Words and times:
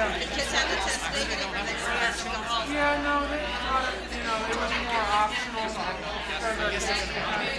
Yeah. 0.00 0.16
The 0.16 0.24
kids 0.32 0.48
had 0.48 0.64
the 0.64 0.80
test 0.80 1.04
negative 1.12 1.44
and 1.44 1.68
they 1.68 1.76
were 1.76 1.92
asked 2.00 2.24
to 2.24 2.32
go 2.32 2.40
home. 2.40 2.72
Yeah, 2.72 3.04
no, 3.04 3.20
they 3.28 3.36
thought 3.68 3.84
it, 3.84 4.00
you 4.16 4.24
know, 4.24 4.32
it 4.48 4.56
was 4.56 4.72
more 4.88 5.04
optional. 5.12 5.68
February 6.40 6.80
6th 6.80 7.12
kind 7.12 7.44
of 7.44 7.52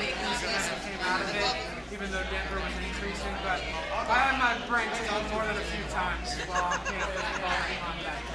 came 0.82 1.06
out 1.06 1.22
of 1.22 1.30
it, 1.38 1.54
even 1.94 2.10
though 2.10 2.26
Denver 2.34 2.58
was 2.66 2.74
increasing. 2.82 3.38
But 3.46 3.62
I 4.10 4.26
had 4.26 4.42
my 4.42 4.58
brain 4.66 4.90
tickled 4.98 5.30
more 5.30 5.46
than 5.46 5.54
a 5.54 5.66
few 5.70 5.86
times 5.94 6.34
while 6.50 6.66
on 6.66 6.82
campus 6.82 7.30
while 7.46 7.62
on 7.86 8.02
that. 8.10 8.26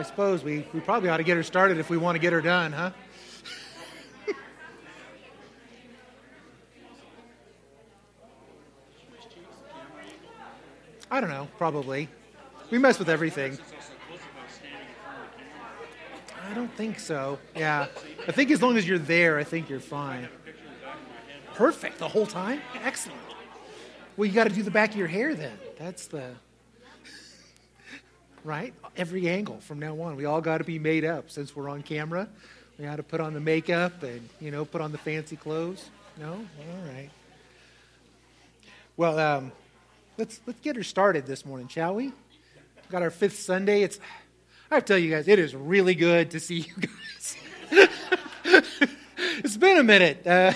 I 0.00 0.02
suppose 0.02 0.42
we, 0.42 0.66
we 0.72 0.80
probably 0.80 1.10
ought 1.10 1.18
to 1.18 1.22
get 1.22 1.36
her 1.36 1.42
started 1.42 1.76
if 1.76 1.90
we 1.90 1.98
want 1.98 2.14
to 2.16 2.18
get 2.18 2.32
her 2.32 2.40
done, 2.40 2.72
huh? 2.72 2.90
I 11.10 11.20
don't 11.20 11.28
know, 11.28 11.48
probably. 11.58 12.08
We 12.70 12.78
mess 12.78 12.98
with 12.98 13.10
everything. 13.10 13.58
I 16.48 16.54
don't 16.54 16.74
think 16.76 16.98
so. 16.98 17.38
Yeah. 17.54 17.88
I 18.26 18.32
think 18.32 18.50
as 18.50 18.62
long 18.62 18.78
as 18.78 18.88
you're 18.88 18.98
there, 18.98 19.36
I 19.36 19.44
think 19.44 19.68
you're 19.68 19.80
fine. 19.80 20.30
Perfect 21.52 21.98
the 21.98 22.08
whole 22.08 22.26
time? 22.26 22.62
Excellent. 22.82 23.20
Well, 24.16 24.24
you 24.24 24.32
got 24.32 24.48
to 24.48 24.54
do 24.54 24.62
the 24.62 24.70
back 24.70 24.92
of 24.92 24.96
your 24.96 25.08
hair 25.08 25.34
then. 25.34 25.58
That's 25.78 26.06
the. 26.06 26.30
Right? 28.44 28.72
Every 28.96 29.28
angle 29.28 29.60
from 29.60 29.78
now 29.78 30.00
on. 30.00 30.16
We 30.16 30.24
all 30.24 30.40
got 30.40 30.58
to 30.58 30.64
be 30.64 30.78
made 30.78 31.04
up 31.04 31.30
since 31.30 31.54
we're 31.54 31.68
on 31.68 31.82
camera. 31.82 32.28
We 32.78 32.86
got 32.86 32.96
to 32.96 33.02
put 33.02 33.20
on 33.20 33.34
the 33.34 33.40
makeup 33.40 34.02
and, 34.02 34.28
you 34.40 34.50
know, 34.50 34.64
put 34.64 34.80
on 34.80 34.92
the 34.92 34.98
fancy 34.98 35.36
clothes. 35.36 35.90
No? 36.18 36.32
All 36.32 36.92
right. 36.94 37.10
Well, 38.96 39.18
um, 39.18 39.52
let's, 40.16 40.40
let's 40.46 40.60
get 40.60 40.76
her 40.76 40.82
started 40.82 41.26
this 41.26 41.44
morning, 41.44 41.68
shall 41.68 41.94
we? 41.94 42.12
Got 42.90 43.02
our 43.02 43.10
fifth 43.10 43.38
Sunday. 43.38 43.82
It's. 43.82 44.00
I 44.70 44.76
have 44.76 44.84
to 44.84 44.92
tell 44.94 44.98
you 44.98 45.10
guys, 45.10 45.26
it 45.28 45.38
is 45.38 45.54
really 45.54 45.94
good 45.94 46.30
to 46.32 46.40
see 46.40 46.60
you 46.60 46.74
guys. 46.80 47.36
it's 49.44 49.56
been 49.56 49.78
a 49.78 49.82
minute. 49.82 50.26
Uh, 50.26 50.52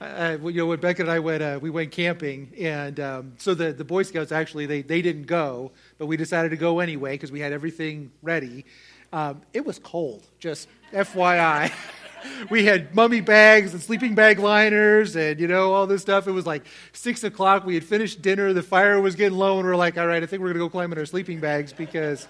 uh, 0.00 0.38
you 0.42 0.52
know, 0.52 0.66
when 0.66 0.80
Becca 0.80 1.02
and 1.02 1.10
I 1.10 1.18
went, 1.18 1.42
uh, 1.42 1.58
we 1.60 1.70
went 1.70 1.90
camping, 1.90 2.52
and 2.58 2.98
um, 2.98 3.32
so 3.38 3.54
the, 3.54 3.72
the 3.72 3.84
Boy 3.84 4.02
Scouts 4.02 4.32
actually 4.32 4.66
they, 4.66 4.82
they 4.82 5.02
didn't 5.02 5.26
go, 5.26 5.72
but 6.00 6.06
we 6.06 6.16
decided 6.16 6.48
to 6.48 6.56
go 6.56 6.80
anyway 6.80 7.12
because 7.12 7.30
we 7.30 7.40
had 7.40 7.52
everything 7.52 8.10
ready. 8.22 8.64
Um, 9.12 9.42
it 9.52 9.66
was 9.66 9.78
cold, 9.78 10.26
just 10.38 10.66
FYI. 10.94 11.70
we 12.50 12.64
had 12.64 12.94
mummy 12.94 13.20
bags 13.20 13.74
and 13.74 13.82
sleeping 13.82 14.14
bag 14.14 14.38
liners 14.38 15.14
and 15.14 15.38
you 15.38 15.46
know 15.46 15.74
all 15.74 15.86
this 15.86 16.00
stuff. 16.00 16.26
It 16.26 16.32
was 16.32 16.46
like 16.46 16.64
six 16.94 17.22
o'clock. 17.22 17.66
We 17.66 17.74
had 17.74 17.84
finished 17.84 18.22
dinner. 18.22 18.54
The 18.54 18.62
fire 18.62 18.98
was 18.98 19.14
getting 19.14 19.36
low, 19.36 19.58
and 19.58 19.66
we 19.66 19.72
are 19.72 19.76
like, 19.76 19.98
all 19.98 20.06
right, 20.06 20.22
I 20.22 20.26
think 20.26 20.40
we're 20.40 20.48
gonna 20.48 20.60
go 20.60 20.70
climb 20.70 20.90
in 20.90 20.96
our 20.96 21.04
sleeping 21.04 21.38
bags 21.38 21.70
because 21.70 22.26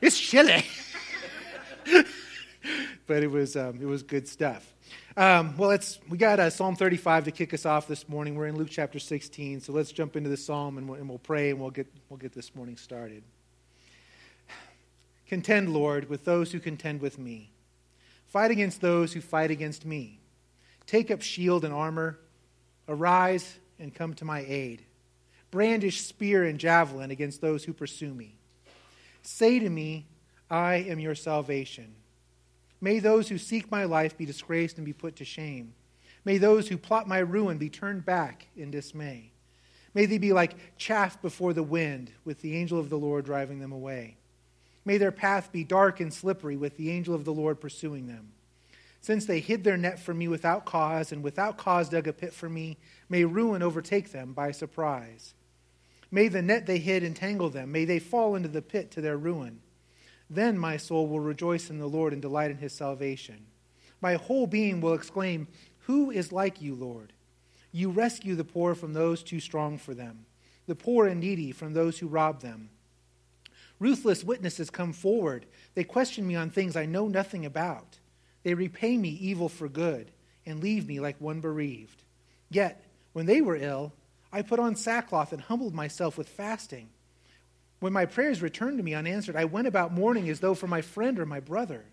it's 0.00 0.16
chilly. 0.16 0.64
but 3.08 3.24
it 3.24 3.30
was 3.32 3.56
um, 3.56 3.80
it 3.82 3.86
was 3.86 4.04
good 4.04 4.28
stuff. 4.28 4.74
Um, 5.18 5.56
well, 5.56 5.72
it's, 5.72 5.98
we 6.08 6.16
got 6.16 6.38
uh, 6.38 6.48
Psalm 6.48 6.76
35 6.76 7.24
to 7.24 7.32
kick 7.32 7.52
us 7.52 7.66
off 7.66 7.88
this 7.88 8.08
morning. 8.08 8.36
We're 8.36 8.46
in 8.46 8.56
Luke 8.56 8.68
chapter 8.70 9.00
16, 9.00 9.62
so 9.62 9.72
let's 9.72 9.90
jump 9.90 10.14
into 10.14 10.30
the 10.30 10.36
psalm 10.36 10.78
and 10.78 10.88
we'll, 10.88 11.00
and 11.00 11.08
we'll 11.08 11.18
pray 11.18 11.50
and 11.50 11.58
we'll 11.58 11.72
get, 11.72 11.88
we'll 12.08 12.18
get 12.18 12.32
this 12.32 12.54
morning 12.54 12.76
started. 12.76 13.24
Contend, 15.26 15.74
Lord, 15.74 16.08
with 16.08 16.24
those 16.24 16.52
who 16.52 16.60
contend 16.60 17.00
with 17.00 17.18
me. 17.18 17.50
Fight 18.28 18.52
against 18.52 18.80
those 18.80 19.12
who 19.12 19.20
fight 19.20 19.50
against 19.50 19.84
me. 19.84 20.20
Take 20.86 21.10
up 21.10 21.20
shield 21.20 21.64
and 21.64 21.74
armor. 21.74 22.20
Arise 22.86 23.58
and 23.80 23.92
come 23.92 24.14
to 24.14 24.24
my 24.24 24.44
aid. 24.46 24.84
Brandish 25.50 26.02
spear 26.02 26.44
and 26.44 26.60
javelin 26.60 27.10
against 27.10 27.40
those 27.40 27.64
who 27.64 27.72
pursue 27.72 28.14
me. 28.14 28.36
Say 29.22 29.58
to 29.58 29.68
me, 29.68 30.06
I 30.48 30.74
am 30.74 31.00
your 31.00 31.16
salvation. 31.16 31.92
May 32.80 32.98
those 32.98 33.28
who 33.28 33.38
seek 33.38 33.70
my 33.70 33.84
life 33.84 34.16
be 34.16 34.24
disgraced 34.24 34.76
and 34.76 34.84
be 34.84 34.92
put 34.92 35.16
to 35.16 35.24
shame. 35.24 35.74
May 36.24 36.38
those 36.38 36.68
who 36.68 36.76
plot 36.76 37.08
my 37.08 37.18
ruin 37.18 37.58
be 37.58 37.70
turned 37.70 38.04
back 38.04 38.48
in 38.56 38.70
dismay. 38.70 39.32
May 39.94 40.06
they 40.06 40.18
be 40.18 40.32
like 40.32 40.76
chaff 40.76 41.20
before 41.20 41.52
the 41.52 41.62
wind, 41.62 42.12
with 42.24 42.40
the 42.40 42.56
angel 42.56 42.78
of 42.78 42.90
the 42.90 42.98
Lord 42.98 43.24
driving 43.24 43.60
them 43.60 43.72
away. 43.72 44.16
May 44.84 44.98
their 44.98 45.12
path 45.12 45.50
be 45.50 45.64
dark 45.64 46.00
and 46.00 46.12
slippery, 46.12 46.56
with 46.56 46.76
the 46.76 46.90
angel 46.90 47.14
of 47.14 47.24
the 47.24 47.32
Lord 47.32 47.60
pursuing 47.60 48.06
them. 48.06 48.32
Since 49.00 49.26
they 49.26 49.40
hid 49.40 49.64
their 49.64 49.76
net 49.76 49.98
from 49.98 50.18
me 50.18 50.28
without 50.28 50.64
cause, 50.64 51.12
and 51.12 51.22
without 51.22 51.56
cause 51.56 51.88
dug 51.88 52.06
a 52.06 52.12
pit 52.12 52.32
for 52.32 52.48
me, 52.48 52.78
may 53.08 53.24
ruin 53.24 53.62
overtake 53.62 54.12
them 54.12 54.32
by 54.32 54.50
surprise. 54.50 55.34
May 56.10 56.28
the 56.28 56.42
net 56.42 56.66
they 56.66 56.78
hid 56.78 57.02
entangle 57.02 57.50
them. 57.50 57.70
May 57.70 57.84
they 57.84 57.98
fall 57.98 58.34
into 58.34 58.48
the 58.48 58.62
pit 58.62 58.90
to 58.92 59.00
their 59.00 59.16
ruin. 59.16 59.60
Then 60.30 60.58
my 60.58 60.76
soul 60.76 61.06
will 61.06 61.20
rejoice 61.20 61.70
in 61.70 61.78
the 61.78 61.88
Lord 61.88 62.12
and 62.12 62.20
delight 62.20 62.50
in 62.50 62.58
his 62.58 62.72
salvation. 62.72 63.46
My 64.00 64.14
whole 64.14 64.46
being 64.46 64.80
will 64.80 64.94
exclaim, 64.94 65.48
Who 65.80 66.10
is 66.10 66.32
like 66.32 66.60
you, 66.60 66.74
Lord? 66.74 67.12
You 67.72 67.90
rescue 67.90 68.34
the 68.34 68.44
poor 68.44 68.74
from 68.74 68.92
those 68.92 69.22
too 69.22 69.40
strong 69.40 69.78
for 69.78 69.94
them, 69.94 70.26
the 70.66 70.74
poor 70.74 71.06
and 71.06 71.20
needy 71.20 71.52
from 71.52 71.72
those 71.72 71.98
who 71.98 72.06
rob 72.06 72.40
them. 72.40 72.70
Ruthless 73.78 74.24
witnesses 74.24 74.70
come 74.70 74.92
forward. 74.92 75.46
They 75.74 75.84
question 75.84 76.26
me 76.26 76.34
on 76.34 76.50
things 76.50 76.76
I 76.76 76.86
know 76.86 77.08
nothing 77.08 77.46
about. 77.46 77.98
They 78.42 78.54
repay 78.54 78.96
me 78.96 79.10
evil 79.10 79.48
for 79.48 79.68
good 79.68 80.10
and 80.44 80.62
leave 80.62 80.86
me 80.88 81.00
like 81.00 81.20
one 81.20 81.40
bereaved. 81.40 82.02
Yet, 82.50 82.84
when 83.12 83.26
they 83.26 83.40
were 83.40 83.56
ill, 83.56 83.92
I 84.32 84.42
put 84.42 84.58
on 84.58 84.74
sackcloth 84.74 85.32
and 85.32 85.42
humbled 85.42 85.74
myself 85.74 86.18
with 86.18 86.28
fasting. 86.28 86.88
When 87.80 87.92
my 87.92 88.06
prayers 88.06 88.42
returned 88.42 88.78
to 88.78 88.82
me 88.82 88.94
unanswered, 88.94 89.36
I 89.36 89.44
went 89.44 89.68
about 89.68 89.92
mourning 89.92 90.28
as 90.28 90.40
though 90.40 90.54
for 90.54 90.66
my 90.66 90.82
friend 90.82 91.18
or 91.18 91.26
my 91.26 91.40
brother. 91.40 91.84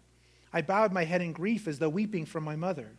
I 0.51 0.61
bowed 0.61 0.91
my 0.91 1.03
head 1.03 1.21
in 1.21 1.31
grief 1.31 1.67
as 1.67 1.79
though 1.79 1.89
weeping 1.89 2.25
for 2.25 2.41
my 2.41 2.55
mother. 2.55 2.91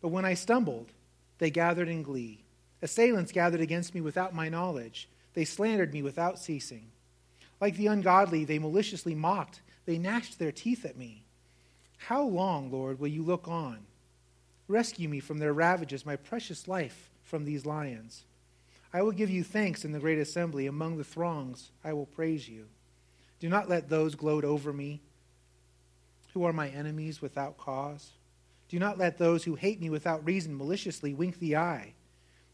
But 0.00 0.08
when 0.08 0.24
I 0.24 0.34
stumbled, 0.34 0.92
they 1.38 1.50
gathered 1.50 1.88
in 1.88 2.02
glee. 2.02 2.44
Assailants 2.82 3.32
gathered 3.32 3.60
against 3.60 3.94
me 3.94 4.00
without 4.00 4.34
my 4.34 4.48
knowledge. 4.48 5.08
They 5.34 5.44
slandered 5.44 5.92
me 5.92 6.02
without 6.02 6.38
ceasing. 6.38 6.88
Like 7.60 7.76
the 7.76 7.86
ungodly, 7.86 8.44
they 8.44 8.58
maliciously 8.58 9.14
mocked. 9.14 9.62
They 9.86 9.98
gnashed 9.98 10.38
their 10.38 10.52
teeth 10.52 10.84
at 10.84 10.98
me. 10.98 11.24
How 11.96 12.22
long, 12.22 12.70
Lord, 12.70 13.00
will 13.00 13.08
you 13.08 13.22
look 13.22 13.48
on? 13.48 13.78
Rescue 14.68 15.08
me 15.08 15.20
from 15.20 15.38
their 15.38 15.52
ravages, 15.52 16.04
my 16.04 16.16
precious 16.16 16.68
life 16.68 17.10
from 17.22 17.44
these 17.44 17.64
lions. 17.64 18.24
I 18.96 19.02
will 19.02 19.12
give 19.12 19.28
you 19.28 19.44
thanks 19.44 19.84
in 19.84 19.92
the 19.92 19.98
great 19.98 20.16
assembly. 20.16 20.66
Among 20.66 20.96
the 20.96 21.04
throngs, 21.04 21.70
I 21.84 21.92
will 21.92 22.06
praise 22.06 22.48
you. 22.48 22.64
Do 23.40 23.50
not 23.50 23.68
let 23.68 23.90
those 23.90 24.14
gloat 24.14 24.42
over 24.42 24.72
me 24.72 25.02
who 26.32 26.44
are 26.44 26.52
my 26.54 26.70
enemies 26.70 27.20
without 27.20 27.58
cause. 27.58 28.12
Do 28.70 28.78
not 28.78 28.96
let 28.96 29.18
those 29.18 29.44
who 29.44 29.54
hate 29.54 29.82
me 29.82 29.90
without 29.90 30.24
reason 30.24 30.56
maliciously 30.56 31.12
wink 31.12 31.38
the 31.40 31.56
eye. 31.56 31.92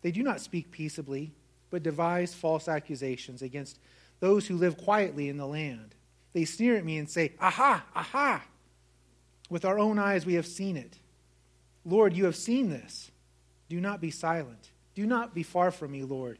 They 0.01 0.11
do 0.11 0.25
not 0.25 0.41
speak 0.41 0.73
peaceably, 0.73 1.33
but 1.71 1.85
devise 1.85 2.35
false 2.35 2.67
accusations 2.67 3.41
against 3.41 3.79
those 4.19 4.49
who 4.49 4.57
live 4.57 4.77
quietly 4.77 5.29
in 5.29 5.37
the 5.37 5.47
land. 5.47 5.95
They 6.33 6.45
sneer 6.45 6.75
at 6.75 6.85
me 6.85 6.99
and 6.99 7.09
say, 7.09 7.35
Aha, 7.39 7.85
aha! 7.95 8.43
With 9.49 9.65
our 9.65 9.79
own 9.79 9.97
eyes 9.97 10.27
we 10.27 10.35
have 10.35 10.47
seen 10.49 10.77
it. 10.77 10.99
Lord, 11.85 12.17
you 12.17 12.25
have 12.25 12.35
seen 12.35 12.69
this. 12.69 13.13
Do 13.69 13.81
not 13.81 14.01
be 14.01 14.11
silent. 14.11 14.72
Do 14.95 15.07
not 15.07 15.35
be 15.35 15.43
far 15.43 15.71
from 15.71 15.93
me, 15.93 16.03
Lord. 16.03 16.39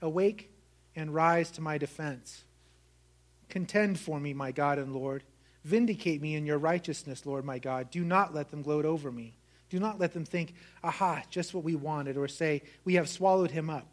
Awake 0.00 0.50
and 0.94 1.14
rise 1.14 1.50
to 1.52 1.60
my 1.60 1.78
defense. 1.78 2.44
Contend 3.48 3.98
for 3.98 4.20
me, 4.20 4.34
my 4.34 4.52
God 4.52 4.78
and 4.78 4.94
Lord. 4.94 5.24
Vindicate 5.64 6.22
me 6.22 6.34
in 6.34 6.46
your 6.46 6.58
righteousness, 6.58 7.26
Lord 7.26 7.44
my 7.44 7.58
God. 7.58 7.90
Do 7.90 8.04
not 8.04 8.34
let 8.34 8.50
them 8.50 8.62
gloat 8.62 8.84
over 8.84 9.10
me. 9.10 9.34
Do 9.70 9.78
not 9.78 9.98
let 9.98 10.12
them 10.12 10.24
think, 10.24 10.54
aha, 10.82 11.22
just 11.30 11.52
what 11.52 11.64
we 11.64 11.74
wanted, 11.74 12.16
or 12.16 12.28
say, 12.28 12.62
we 12.84 12.94
have 12.94 13.08
swallowed 13.08 13.50
him 13.50 13.68
up. 13.68 13.86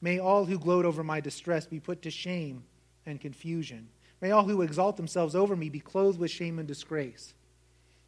May 0.00 0.18
all 0.18 0.44
who 0.44 0.58
gloat 0.58 0.84
over 0.84 1.02
my 1.02 1.20
distress 1.20 1.66
be 1.66 1.80
put 1.80 2.02
to 2.02 2.10
shame 2.10 2.64
and 3.04 3.20
confusion. 3.20 3.88
May 4.20 4.30
all 4.30 4.44
who 4.44 4.62
exalt 4.62 4.96
themselves 4.96 5.34
over 5.34 5.56
me 5.56 5.68
be 5.68 5.80
clothed 5.80 6.18
with 6.18 6.30
shame 6.30 6.58
and 6.58 6.66
disgrace. 6.66 7.34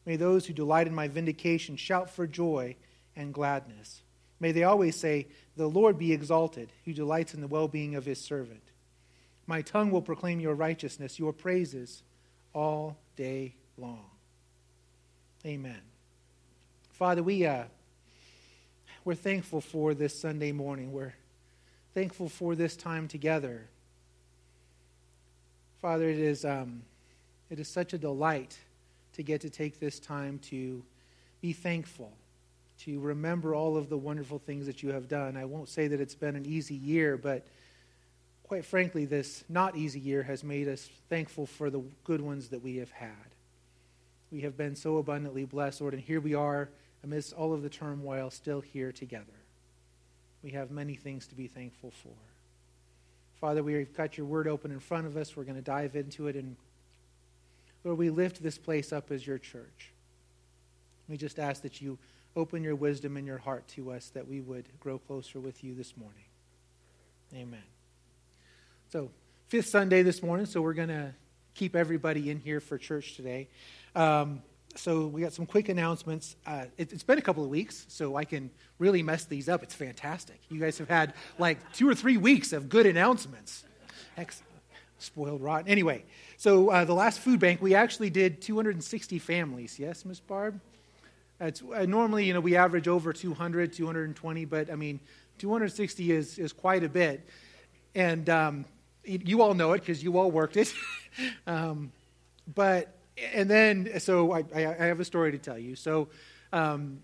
May 0.06 0.16
those 0.16 0.46
who 0.46 0.54
delight 0.54 0.86
in 0.86 0.94
my 0.94 1.08
vindication 1.08 1.76
shout 1.76 2.08
for 2.08 2.26
joy 2.26 2.76
and 3.14 3.34
gladness. 3.34 4.02
May 4.40 4.52
they 4.52 4.64
always 4.64 4.96
say, 4.96 5.26
The 5.56 5.68
Lord 5.68 5.98
be 5.98 6.12
exalted, 6.12 6.72
who 6.84 6.92
delights 6.92 7.34
in 7.34 7.40
the 7.40 7.48
well 7.48 7.68
being 7.68 7.94
of 7.94 8.04
his 8.04 8.20
servant. 8.20 8.62
My 9.46 9.62
tongue 9.62 9.90
will 9.90 10.02
proclaim 10.02 10.40
your 10.40 10.54
righteousness, 10.54 11.18
your 11.18 11.32
praises 11.32 12.02
all 12.52 12.98
day 13.16 13.54
long. 13.76 14.04
Amen. 15.46 15.80
Father, 16.92 17.22
we, 17.22 17.46
uh, 17.46 17.64
we're 19.04 19.14
thankful 19.14 19.60
for 19.60 19.94
this 19.94 20.18
Sunday 20.18 20.52
morning. 20.52 20.92
We're 20.92 21.14
thankful 21.94 22.28
for 22.28 22.54
this 22.54 22.76
time 22.76 23.08
together. 23.08 23.68
Father, 25.80 26.08
it 26.08 26.18
is, 26.18 26.44
um, 26.44 26.82
it 27.50 27.58
is 27.58 27.68
such 27.68 27.92
a 27.92 27.98
delight 27.98 28.58
to 29.14 29.22
get 29.22 29.40
to 29.40 29.50
take 29.50 29.80
this 29.80 29.98
time 29.98 30.38
to 30.40 30.82
be 31.40 31.52
thankful 31.52 32.12
to 32.84 33.00
remember 33.00 33.54
all 33.54 33.76
of 33.76 33.88
the 33.88 33.96
wonderful 33.96 34.38
things 34.38 34.66
that 34.66 34.82
you 34.82 34.90
have 34.90 35.08
done. 35.08 35.36
I 35.36 35.44
won't 35.44 35.68
say 35.68 35.88
that 35.88 36.00
it's 36.00 36.14
been 36.14 36.36
an 36.36 36.46
easy 36.46 36.74
year, 36.74 37.16
but 37.16 37.46
quite 38.44 38.64
frankly, 38.64 39.04
this 39.04 39.44
not 39.48 39.76
easy 39.76 40.00
year 40.00 40.22
has 40.22 40.44
made 40.44 40.68
us 40.68 40.88
thankful 41.08 41.46
for 41.46 41.70
the 41.70 41.82
good 42.04 42.20
ones 42.20 42.48
that 42.48 42.62
we 42.62 42.76
have 42.76 42.90
had. 42.90 43.10
We 44.30 44.42
have 44.42 44.56
been 44.56 44.76
so 44.76 44.98
abundantly 44.98 45.44
blessed, 45.44 45.80
Lord, 45.80 45.94
and 45.94 46.02
here 46.02 46.20
we 46.20 46.34
are 46.34 46.68
amidst 47.02 47.32
all 47.32 47.52
of 47.52 47.62
the 47.62 47.68
turmoil, 47.68 48.30
still 48.30 48.60
here 48.60 48.92
together. 48.92 49.24
We 50.42 50.50
have 50.50 50.70
many 50.70 50.94
things 50.94 51.26
to 51.28 51.34
be 51.34 51.46
thankful 51.46 51.92
for. 52.02 52.14
Father, 53.40 53.62
we've 53.62 53.94
got 53.96 54.16
your 54.18 54.26
word 54.26 54.48
open 54.48 54.70
in 54.70 54.80
front 54.80 55.06
of 55.06 55.16
us. 55.16 55.36
We're 55.36 55.44
going 55.44 55.56
to 55.56 55.62
dive 55.62 55.96
into 55.96 56.26
it. 56.26 56.36
And 56.36 56.56
Lord, 57.84 57.98
we 57.98 58.10
lift 58.10 58.42
this 58.42 58.58
place 58.58 58.92
up 58.92 59.10
as 59.10 59.26
your 59.26 59.38
church. 59.38 59.92
We 61.08 61.16
just 61.16 61.38
ask 61.38 61.62
that 61.62 61.80
you 61.80 61.98
open 62.38 62.62
your 62.62 62.76
wisdom 62.76 63.16
and 63.16 63.26
your 63.26 63.38
heart 63.38 63.66
to 63.66 63.90
us 63.90 64.10
that 64.10 64.28
we 64.28 64.40
would 64.40 64.68
grow 64.78 64.96
closer 64.96 65.40
with 65.40 65.64
you 65.64 65.74
this 65.74 65.96
morning. 65.96 66.24
Amen. 67.34 67.64
So, 68.90 69.10
fifth 69.48 69.66
Sunday 69.66 70.02
this 70.02 70.22
morning, 70.22 70.46
so 70.46 70.62
we're 70.62 70.72
going 70.72 70.88
to 70.88 71.12
keep 71.54 71.74
everybody 71.74 72.30
in 72.30 72.38
here 72.38 72.60
for 72.60 72.78
church 72.78 73.16
today. 73.16 73.48
Um, 73.96 74.40
so, 74.76 75.08
we 75.08 75.20
got 75.20 75.32
some 75.32 75.46
quick 75.46 75.68
announcements. 75.68 76.36
Uh, 76.46 76.66
it, 76.76 76.92
has 76.92 77.02
been 77.02 77.18
a 77.18 77.22
couple 77.22 77.42
of 77.42 77.50
weeks, 77.50 77.86
so 77.88 78.14
I 78.14 78.24
can 78.24 78.50
really 78.78 79.02
mess 79.02 79.24
these 79.24 79.48
up. 79.48 79.64
It's 79.64 79.74
fantastic. 79.74 80.40
You 80.48 80.60
guys 80.60 80.78
have 80.78 80.88
had 80.88 81.14
like 81.40 81.72
two 81.72 81.88
or 81.88 81.94
three 81.96 82.18
weeks 82.18 82.52
of 82.52 82.68
good 82.68 82.86
announcements. 82.86 83.64
Excellent. 84.16 84.46
Spoiled 85.00 85.42
rotten. 85.42 85.68
Anyway, 85.68 86.04
so 86.36 86.70
uh, 86.70 86.84
the 86.84 86.94
last 86.94 87.18
food 87.18 87.40
bank, 87.40 87.60
we 87.60 87.74
actually 87.74 88.10
did 88.10 88.40
260 88.40 89.18
families. 89.18 89.78
Yes, 89.78 90.04
Miss 90.04 90.20
Barb? 90.20 90.60
It's, 91.40 91.62
uh, 91.62 91.86
normally, 91.86 92.24
you 92.24 92.34
know, 92.34 92.40
we 92.40 92.56
average 92.56 92.88
over 92.88 93.12
200, 93.12 93.72
220, 93.72 94.44
but 94.44 94.70
I 94.70 94.74
mean, 94.74 94.98
260 95.38 96.12
is, 96.12 96.38
is 96.38 96.52
quite 96.52 96.82
a 96.82 96.88
bit. 96.88 97.28
And 97.94 98.28
um, 98.28 98.64
you 99.04 99.40
all 99.42 99.54
know 99.54 99.72
it 99.72 99.80
because 99.80 100.02
you 100.02 100.18
all 100.18 100.30
worked 100.30 100.56
it. 100.56 100.72
um, 101.46 101.92
but, 102.54 102.94
and 103.32 103.48
then, 103.48 104.00
so 104.00 104.32
I, 104.32 104.44
I, 104.54 104.86
have 104.86 105.00
a 105.00 105.04
story 105.04 105.32
to 105.32 105.38
tell 105.38 105.58
you. 105.58 105.76
So, 105.76 106.08
um, 106.52 107.00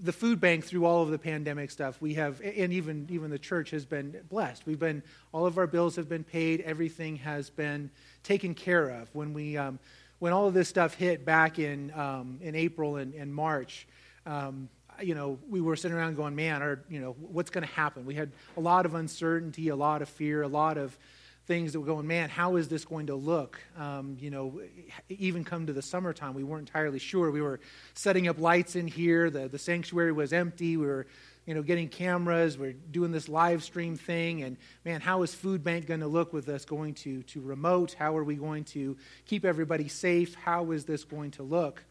the 0.00 0.12
food 0.12 0.40
bank 0.40 0.64
through 0.64 0.84
all 0.84 1.02
of 1.02 1.10
the 1.10 1.18
pandemic 1.18 1.70
stuff 1.72 2.00
we 2.00 2.14
have 2.14 2.40
and 2.40 2.72
even 2.72 3.06
even 3.10 3.30
the 3.30 3.38
church 3.38 3.70
has 3.70 3.84
been 3.84 4.16
blessed 4.28 4.64
we've 4.64 4.78
been 4.78 5.02
all 5.32 5.44
of 5.44 5.58
our 5.58 5.66
bills 5.66 5.96
have 5.96 6.08
been 6.08 6.22
paid 6.22 6.60
everything 6.60 7.16
has 7.16 7.50
been 7.50 7.90
taken 8.22 8.54
care 8.54 8.88
of 8.88 9.12
when 9.12 9.32
we 9.32 9.56
um, 9.56 9.78
when 10.18 10.32
all 10.32 10.46
of 10.46 10.54
this 10.54 10.68
stuff 10.68 10.94
hit 10.94 11.24
back 11.24 11.58
in, 11.58 11.92
um, 11.94 12.38
in 12.40 12.54
April 12.54 12.96
and, 12.96 13.14
and 13.14 13.34
March, 13.34 13.86
um, 14.24 14.68
you 15.02 15.14
know, 15.14 15.38
we 15.48 15.60
were 15.60 15.76
sitting 15.76 15.96
around 15.96 16.16
going, 16.16 16.34
man, 16.34 16.62
our, 16.62 16.80
you 16.88 17.00
know, 17.00 17.14
what's 17.20 17.50
going 17.50 17.66
to 17.66 17.72
happen? 17.72 18.06
We 18.06 18.14
had 18.14 18.32
a 18.56 18.60
lot 18.60 18.86
of 18.86 18.94
uncertainty, 18.94 19.68
a 19.68 19.76
lot 19.76 20.00
of 20.00 20.08
fear, 20.08 20.42
a 20.42 20.48
lot 20.48 20.78
of 20.78 20.96
things 21.46 21.72
that 21.72 21.80
were 21.80 21.86
going, 21.86 22.06
man, 22.06 22.28
how 22.28 22.56
is 22.56 22.68
this 22.68 22.84
going 22.84 23.06
to 23.06 23.14
look? 23.14 23.60
Um, 23.78 24.16
you 24.18 24.30
know, 24.30 24.60
even 25.08 25.44
come 25.44 25.66
to 25.66 25.72
the 25.72 25.82
summertime, 25.82 26.34
we 26.34 26.42
weren't 26.42 26.68
entirely 26.68 26.98
sure. 26.98 27.30
We 27.30 27.40
were 27.40 27.60
setting 27.94 28.26
up 28.26 28.38
lights 28.38 28.74
in 28.74 28.88
here. 28.88 29.30
The, 29.30 29.48
the 29.48 29.58
sanctuary 29.58 30.12
was 30.12 30.32
empty. 30.32 30.76
We 30.76 30.86
were 30.86 31.06
you 31.46 31.54
know, 31.54 31.62
getting 31.62 31.88
cameras. 31.88 32.58
We're 32.58 32.72
doing 32.72 33.12
this 33.12 33.28
live 33.28 33.62
stream 33.62 33.96
thing. 33.96 34.42
And 34.42 34.56
man, 34.84 35.00
how 35.00 35.22
is 35.22 35.34
Food 35.34 35.62
Bank 35.62 35.86
going 35.86 36.00
to 36.00 36.08
look 36.08 36.32
with 36.32 36.48
us 36.48 36.64
going 36.64 36.94
to, 36.94 37.22
to 37.22 37.40
remote? 37.40 37.94
How 37.96 38.16
are 38.16 38.24
we 38.24 38.34
going 38.34 38.64
to 38.64 38.96
keep 39.24 39.44
everybody 39.44 39.86
safe? 39.86 40.34
How 40.34 40.72
is 40.72 40.84
this 40.84 41.04
going 41.04 41.30
to 41.32 41.44
look? 41.44 41.84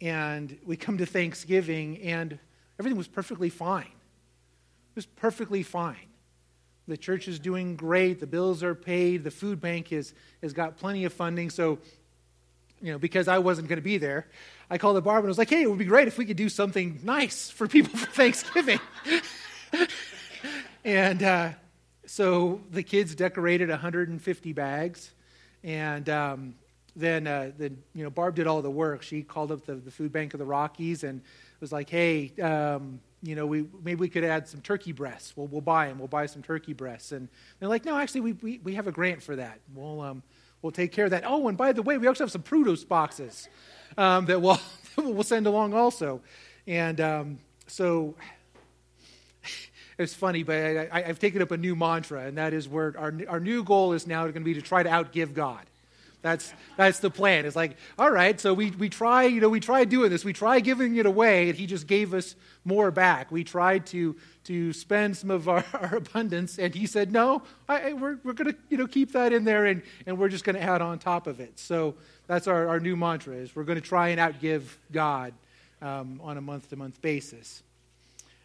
And 0.00 0.58
we 0.66 0.76
come 0.76 0.98
to 0.98 1.06
Thanksgiving, 1.06 1.98
and 2.02 2.36
everything 2.80 2.98
was 2.98 3.06
perfectly 3.06 3.50
fine. 3.50 3.84
It 3.84 4.96
was 4.96 5.06
perfectly 5.06 5.62
fine. 5.62 6.08
the 6.88 6.96
church 6.96 7.28
is 7.28 7.38
doing 7.38 7.76
great. 7.76 8.18
The 8.18 8.26
bills 8.26 8.64
are 8.64 8.74
paid. 8.74 9.22
The 9.22 9.30
food 9.30 9.60
bank 9.60 9.88
has, 9.88 10.12
has 10.42 10.52
got 10.52 10.76
plenty 10.76 11.04
of 11.04 11.12
funding. 11.12 11.50
So, 11.50 11.78
you 12.82 12.92
know, 12.92 12.98
because 12.98 13.28
I 13.28 13.38
wasn't 13.38 13.68
going 13.68 13.78
to 13.78 13.82
be 13.82 13.96
there, 13.96 14.26
I 14.68 14.76
called 14.76 14.96
the 14.96 15.02
barber 15.02 15.20
and 15.20 15.28
I 15.28 15.30
was 15.30 15.38
like, 15.38 15.50
hey, 15.50 15.62
it 15.62 15.70
would 15.70 15.78
be 15.78 15.84
great 15.84 16.08
if 16.08 16.18
we 16.18 16.24
could 16.24 16.36
do 16.36 16.48
something 16.48 17.00
nice 17.02 17.48
for 17.48 17.68
people 17.68 17.96
for 17.98 18.10
Thanksgiving. 18.10 18.80
and 20.84 21.22
uh, 21.22 21.50
so 22.06 22.60
the 22.70 22.82
kids 22.82 23.14
decorated 23.14 23.68
150 23.68 24.52
bags. 24.52 25.12
And 25.62 26.08
um, 26.08 26.54
then, 26.96 27.26
uh, 27.26 27.52
then, 27.56 27.78
you 27.94 28.02
know, 28.02 28.10
Barb 28.10 28.34
did 28.34 28.48
all 28.48 28.60
the 28.62 28.70
work. 28.70 29.02
She 29.02 29.22
called 29.22 29.52
up 29.52 29.64
the, 29.64 29.76
the 29.76 29.90
food 29.90 30.12
bank 30.12 30.34
of 30.34 30.38
the 30.38 30.44
Rockies 30.44 31.04
and 31.04 31.22
was 31.60 31.70
like, 31.70 31.88
hey, 31.88 32.32
um, 32.42 33.00
you 33.22 33.36
know, 33.36 33.46
we, 33.46 33.66
maybe 33.84 34.00
we 34.00 34.08
could 34.08 34.24
add 34.24 34.48
some 34.48 34.60
turkey 34.60 34.90
breasts. 34.90 35.36
We'll, 35.36 35.46
we'll 35.46 35.60
buy 35.60 35.86
them. 35.86 36.00
We'll 36.00 36.08
buy 36.08 36.26
some 36.26 36.42
turkey 36.42 36.72
breasts. 36.72 37.12
And 37.12 37.28
they're 37.60 37.68
like, 37.68 37.84
no, 37.84 37.96
actually, 37.96 38.22
we, 38.22 38.32
we, 38.32 38.60
we 38.64 38.74
have 38.74 38.88
a 38.88 38.92
grant 38.92 39.22
for 39.22 39.36
that. 39.36 39.60
We'll, 39.72 40.00
um, 40.00 40.24
we'll 40.62 40.72
take 40.72 40.92
care 40.92 41.04
of 41.04 41.10
that. 41.10 41.24
Oh, 41.26 41.48
and 41.48 41.58
by 41.58 41.72
the 41.72 41.82
way, 41.82 41.98
we 41.98 42.06
also 42.06 42.24
have 42.24 42.30
some 42.30 42.42
Produce 42.42 42.84
boxes 42.84 43.48
um, 43.98 44.26
that 44.26 44.40
we'll, 44.40 44.60
we'll 44.96 45.22
send 45.22 45.46
along 45.46 45.74
also. 45.74 46.20
And 46.66 47.00
um, 47.00 47.38
so 47.66 48.14
it's 49.98 50.14
funny, 50.14 50.42
but 50.42 50.88
I, 50.92 51.02
have 51.02 51.18
taken 51.18 51.42
up 51.42 51.50
a 51.50 51.56
new 51.56 51.74
mantra, 51.74 52.26
and 52.26 52.38
that 52.38 52.54
is 52.54 52.68
where 52.68 52.94
our, 52.98 53.12
our 53.28 53.40
new 53.40 53.64
goal 53.64 53.92
is 53.92 54.06
now 54.06 54.22
going 54.22 54.34
to 54.34 54.40
be 54.40 54.54
to 54.54 54.62
try 54.62 54.82
to 54.82 54.88
outgive 54.88 55.34
God. 55.34 55.64
That's, 56.22 56.54
that's 56.76 57.00
the 57.00 57.10
plan. 57.10 57.46
It's 57.46 57.56
like, 57.56 57.76
all 57.98 58.10
right, 58.10 58.40
so 58.40 58.54
we, 58.54 58.70
we 58.70 58.88
try, 58.88 59.24
you 59.24 59.40
know, 59.40 59.48
we 59.48 59.58
try 59.58 59.84
doing 59.84 60.08
this. 60.08 60.24
We 60.24 60.32
try 60.32 60.60
giving 60.60 60.94
it 60.94 61.04
away, 61.04 61.48
and 61.48 61.58
he 61.58 61.66
just 61.66 61.88
gave 61.88 62.14
us 62.14 62.36
more 62.64 62.92
back. 62.92 63.32
We 63.32 63.42
tried 63.42 63.86
to, 63.86 64.14
to 64.44 64.72
spend 64.72 65.16
some 65.16 65.32
of 65.32 65.48
our, 65.48 65.64
our 65.74 65.96
abundance, 65.96 66.60
and 66.60 66.72
he 66.72 66.86
said, 66.86 67.10
no, 67.10 67.42
I, 67.68 67.92
we're, 67.94 68.18
we're 68.22 68.34
going 68.34 68.52
to, 68.52 68.58
you 68.68 68.78
know, 68.78 68.86
keep 68.86 69.12
that 69.12 69.32
in 69.32 69.44
there, 69.44 69.66
and, 69.66 69.82
and 70.06 70.16
we're 70.16 70.28
just 70.28 70.44
going 70.44 70.54
to 70.54 70.62
add 70.62 70.80
on 70.80 71.00
top 71.00 71.26
of 71.26 71.40
it. 71.40 71.58
So 71.58 71.96
that's 72.28 72.46
our, 72.46 72.68
our 72.68 72.78
new 72.78 72.94
mantra 72.94 73.34
is 73.34 73.56
we're 73.56 73.64
going 73.64 73.80
to 73.80 73.86
try 73.86 74.10
and 74.10 74.20
outgive 74.20 74.62
God 74.92 75.34
um, 75.82 76.20
on 76.22 76.36
a 76.36 76.40
month-to-month 76.40 77.02
basis. 77.02 77.64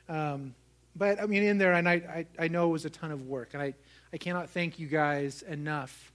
Um, 0.10 0.56
but, 0.96 1.22
I 1.22 1.28
mean, 1.28 1.44
in 1.44 1.60
there, 1.60 1.74
and 1.74 1.88
I, 1.88 1.94
I, 1.94 2.26
I 2.40 2.48
know 2.48 2.70
it 2.70 2.72
was 2.72 2.86
a 2.86 2.90
ton 2.90 3.12
of 3.12 3.28
work, 3.28 3.50
and 3.54 3.62
I, 3.62 3.76
I 4.12 4.18
cannot 4.18 4.50
thank 4.50 4.80
you 4.80 4.88
guys 4.88 5.44
enough 5.44 6.12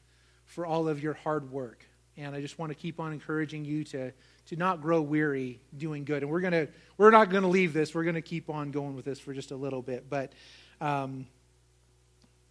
for 0.54 0.66
all 0.66 0.88
of 0.88 1.02
your 1.02 1.14
hard 1.14 1.50
work. 1.50 1.86
And 2.16 2.34
I 2.34 2.40
just 2.42 2.58
want 2.58 2.70
to 2.70 2.74
keep 2.74 3.00
on 3.00 3.12
encouraging 3.12 3.64
you 3.64 3.84
to, 3.84 4.12
to 4.46 4.56
not 4.56 4.82
grow 4.82 5.00
weary 5.00 5.60
doing 5.76 6.04
good. 6.04 6.22
And 6.22 6.30
we're, 6.30 6.40
gonna, 6.40 6.68
we're 6.98 7.10
not 7.10 7.30
going 7.30 7.42
to 7.42 7.48
leave 7.48 7.72
this. 7.72 7.94
We're 7.94 8.04
going 8.04 8.16
to 8.16 8.22
keep 8.22 8.50
on 8.50 8.70
going 8.70 8.94
with 8.94 9.06
this 9.06 9.18
for 9.18 9.32
just 9.32 9.50
a 9.50 9.56
little 9.56 9.80
bit. 9.80 10.10
But 10.10 10.32
um, 10.80 11.26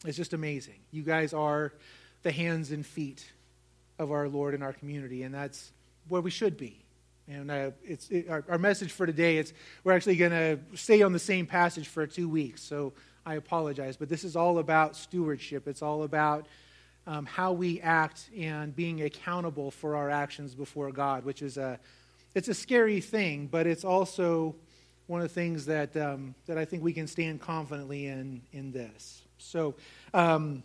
it's 0.03 0.17
just 0.17 0.33
amazing. 0.33 0.79
You 0.89 1.03
guys 1.03 1.33
are 1.33 1.73
the 2.23 2.31
hands 2.31 2.71
and 2.71 2.83
feet 2.83 3.31
of 3.99 4.11
our 4.11 4.27
Lord 4.27 4.55
in 4.55 4.63
our 4.63 4.73
community, 4.73 5.21
and 5.21 5.33
that's 5.33 5.71
where 6.07 6.21
we 6.21 6.31
should 6.31 6.57
be. 6.57 6.79
And 7.27 7.51
uh, 7.51 7.71
it's 7.83 8.09
it, 8.09 8.29
our, 8.29 8.43
our, 8.49 8.57
message 8.57 8.91
for 8.91 9.05
today. 9.05 9.37
It's 9.37 9.53
we're 9.83 9.93
actually 9.93 10.15
going 10.15 10.31
to 10.31 10.59
stay 10.75 11.03
on 11.03 11.13
the 11.13 11.19
same 11.19 11.45
passage 11.45 11.87
for 11.87 12.07
two 12.07 12.27
weeks. 12.27 12.63
So 12.63 12.93
I 13.27 13.35
apologize, 13.35 13.95
but 13.95 14.09
this 14.09 14.23
is 14.23 14.35
all 14.35 14.57
about 14.57 14.95
stewardship. 14.95 15.67
It's 15.67 15.83
all 15.83 16.01
about 16.01 16.47
um, 17.07 17.25
how 17.25 17.51
we 17.51 17.81
act 17.81 18.29
and 18.37 18.75
being 18.75 19.01
accountable 19.01 19.71
for 19.71 19.95
our 19.95 20.09
actions 20.09 20.55
before 20.55 20.91
God, 20.91 21.25
which 21.25 21.41
is 21.41 21.57
a 21.57 21.79
it's 22.33 22.47
a 22.47 22.53
scary 22.53 23.01
thing, 23.01 23.47
but 23.47 23.67
it's 23.67 23.83
also 23.83 24.55
one 25.07 25.21
of 25.21 25.27
the 25.27 25.33
things 25.33 25.65
that 25.65 25.95
um, 25.97 26.35
that 26.45 26.57
I 26.57 26.65
think 26.65 26.83
we 26.83 26.93
can 26.93 27.07
stand 27.07 27.41
confidently 27.41 28.07
in 28.07 28.41
in 28.53 28.71
this. 28.71 29.21
So. 29.37 29.75
Um, 30.13 30.63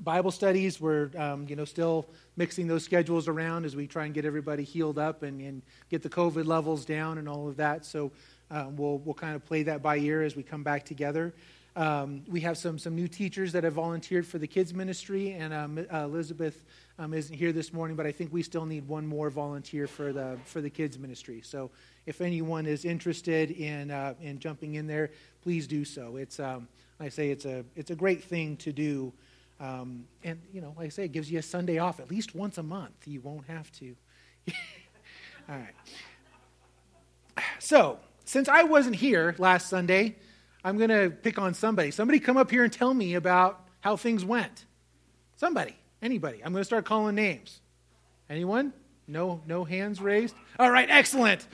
Bible 0.00 0.30
studies, 0.30 0.78
we're 0.78 1.10
um, 1.16 1.46
you 1.48 1.56
know 1.56 1.64
still 1.64 2.06
mixing 2.36 2.66
those 2.66 2.84
schedules 2.84 3.28
around 3.28 3.64
as 3.64 3.74
we 3.74 3.86
try 3.86 4.04
and 4.04 4.12
get 4.12 4.24
everybody 4.24 4.62
healed 4.62 4.98
up 4.98 5.22
and, 5.22 5.40
and 5.40 5.62
get 5.88 6.02
the 6.02 6.08
COVID 6.08 6.44
levels 6.44 6.84
down 6.84 7.18
and 7.18 7.26
all 7.26 7.48
of 7.48 7.56
that. 7.56 7.86
So 7.86 8.12
um, 8.50 8.76
we'll 8.76 8.98
we'll 8.98 9.14
kind 9.14 9.34
of 9.34 9.44
play 9.44 9.62
that 9.64 9.82
by 9.82 9.96
ear 9.96 10.22
as 10.22 10.36
we 10.36 10.42
come 10.42 10.62
back 10.62 10.84
together. 10.84 11.34
Um, 11.76 12.22
we 12.26 12.40
have 12.40 12.56
some, 12.56 12.78
some 12.78 12.94
new 12.96 13.06
teachers 13.06 13.52
that 13.52 13.62
have 13.64 13.74
volunteered 13.74 14.26
for 14.26 14.38
the 14.38 14.46
kids 14.46 14.72
ministry, 14.72 15.32
and 15.32 15.52
um, 15.52 15.86
uh, 15.92 16.04
Elizabeth 16.04 16.64
um, 16.98 17.12
isn't 17.12 17.36
here 17.36 17.52
this 17.52 17.70
morning, 17.70 17.96
but 17.96 18.06
I 18.06 18.12
think 18.12 18.32
we 18.32 18.42
still 18.42 18.64
need 18.64 18.88
one 18.88 19.06
more 19.06 19.28
volunteer 19.28 19.86
for 19.86 20.10
the 20.10 20.38
for 20.46 20.62
the 20.62 20.70
kids 20.70 20.98
ministry. 20.98 21.42
So 21.44 21.70
if 22.06 22.22
anyone 22.22 22.64
is 22.64 22.86
interested 22.86 23.50
in 23.50 23.90
uh, 23.90 24.14
in 24.22 24.38
jumping 24.38 24.76
in 24.76 24.86
there, 24.86 25.10
please 25.42 25.66
do 25.66 25.84
so. 25.84 26.16
It's 26.16 26.40
um, 26.40 26.66
I 26.98 27.10
say 27.10 27.28
it's 27.28 27.44
a 27.44 27.62
it's 27.76 27.90
a 27.90 27.94
great 27.94 28.24
thing 28.24 28.56
to 28.58 28.72
do, 28.72 29.12
um, 29.60 30.06
and 30.24 30.40
you 30.54 30.62
know, 30.62 30.72
like 30.78 30.86
I 30.86 30.88
say, 30.88 31.04
it 31.04 31.12
gives 31.12 31.30
you 31.30 31.38
a 31.38 31.42
Sunday 31.42 31.76
off 31.76 32.00
at 32.00 32.10
least 32.10 32.34
once 32.34 32.56
a 32.56 32.62
month. 32.62 33.06
You 33.06 33.20
won't 33.20 33.46
have 33.48 33.70
to. 33.72 33.94
All 35.50 35.56
right. 35.56 35.74
So 37.58 37.98
since 38.24 38.48
I 38.48 38.62
wasn't 38.62 38.96
here 38.96 39.34
last 39.36 39.68
Sunday. 39.68 40.16
I'm 40.66 40.78
going 40.78 40.90
to 40.90 41.10
pick 41.10 41.38
on 41.38 41.54
somebody. 41.54 41.92
Somebody 41.92 42.18
come 42.18 42.36
up 42.36 42.50
here 42.50 42.64
and 42.64 42.72
tell 42.72 42.92
me 42.92 43.14
about 43.14 43.64
how 43.78 43.94
things 43.94 44.24
went. 44.24 44.66
Somebody, 45.36 45.76
anybody. 46.02 46.42
I'm 46.44 46.50
going 46.50 46.60
to 46.60 46.64
start 46.64 46.84
calling 46.84 47.14
names. 47.14 47.60
Anyone? 48.28 48.72
No, 49.06 49.40
no 49.46 49.62
hands 49.62 50.00
raised. 50.00 50.34
All 50.58 50.68
right, 50.68 50.90
excellent. 50.90 51.46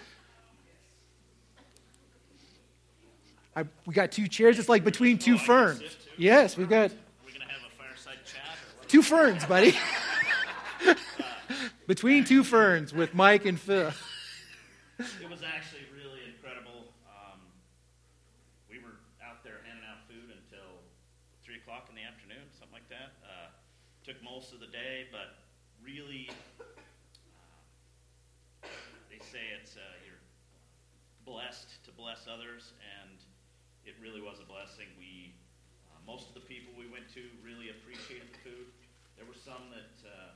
I, 3.55 3.67
we 3.85 3.93
got 3.93 4.13
two 4.13 4.29
chairs. 4.29 4.59
It's 4.59 4.71
like 4.71 4.83
between 4.83 5.19
two 5.19 5.37
ferns. 5.37 5.83
Yes, 6.17 6.57
we've 6.57 6.71
got. 6.71 6.91
We're 7.23 7.33
gonna 7.33 7.45
have 7.45 7.71
a 7.71 7.77
fireside 7.77 8.17
chat. 8.25 8.41
Two 8.89 9.03
ferns, 9.03 9.45
buddy. 9.45 9.77
between 11.87 12.25
two 12.25 12.45
ferns 12.45 12.95
with 12.95 13.13
Mike 13.13 13.45
and 13.45 13.61
Phil. 13.61 13.93
It 14.99 15.29
was 15.29 15.43
actually 15.43 15.83
most 24.43 24.55
of 24.55 24.61
the 24.61 24.67
day, 24.67 25.07
but 25.13 25.37
really, 25.85 26.29
uh, 26.61 26.65
they 29.09 29.19
say 29.19 29.39
it's 29.61 29.77
uh, 29.77 29.81
you're 30.05 30.19
blessed 31.25 31.69
to 31.85 31.92
bless 32.03 32.27
others, 32.27 32.75
and 32.99 33.15
it 33.87 33.95
really 34.03 34.19
was 34.19 34.43
a 34.43 34.49
blessing. 34.51 34.91
We 34.99 35.31
uh, 35.87 36.03
most 36.03 36.27
of 36.27 36.35
the 36.35 36.43
people 36.51 36.75
we 36.75 36.91
went 36.91 37.07
to 37.15 37.23
really 37.47 37.71
appreciated 37.71 38.27
the 38.27 38.43
food. 38.43 38.67
There 39.15 39.23
were 39.23 39.39
some 39.39 39.71
that 39.71 39.95
uh, 40.03 40.35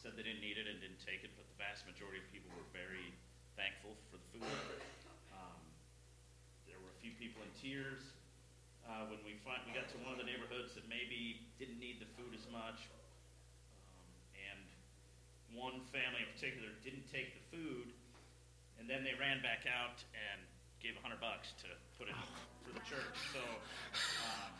said 0.00 0.16
they 0.16 0.24
didn't 0.24 0.40
need 0.40 0.56
it 0.56 0.64
and 0.64 0.80
didn't 0.80 1.04
take 1.04 1.20
it, 1.20 1.36
but 1.36 1.44
the 1.52 1.58
vast 1.60 1.84
majority 1.84 2.24
of 2.24 2.26
people 2.32 2.48
were 2.56 2.64
very 2.72 3.12
thankful 3.60 3.92
for 4.08 4.16
the 4.16 4.24
food. 4.32 4.56
Um, 5.36 5.60
there 6.64 6.80
were 6.80 6.88
a 6.88 6.98
few 7.04 7.12
people 7.20 7.44
in 7.44 7.52
tears. 7.60 8.16
Uh, 8.88 9.04
when 9.12 9.20
we 9.20 9.36
find, 9.44 9.60
we 9.68 9.76
got 9.76 9.92
to 9.92 10.00
one 10.00 10.16
of 10.16 10.20
the 10.22 10.24
neighborhoods 10.24 10.72
that 10.80 10.88
maybe 10.88 11.44
didn't 11.60 11.76
need 11.76 12.00
the 12.00 12.08
food 12.16 12.32
as 12.32 12.48
much, 12.48 12.88
um, 13.84 14.08
and 14.32 14.64
one 15.52 15.84
family 15.92 16.24
in 16.24 16.30
particular 16.32 16.72
didn't 16.80 17.04
take 17.12 17.36
the 17.36 17.44
food, 17.52 17.92
and 18.80 18.88
then 18.88 19.04
they 19.04 19.12
ran 19.20 19.44
back 19.44 19.68
out 19.68 20.00
and 20.16 20.40
gave 20.86 20.94
a 20.94 21.02
hundred 21.02 21.18
bucks 21.18 21.50
to 21.58 21.68
put 21.98 22.06
it 22.06 22.14
for 22.62 22.70
the 22.70 22.84
church. 22.86 23.18
So 23.34 23.42
um, 24.22 24.54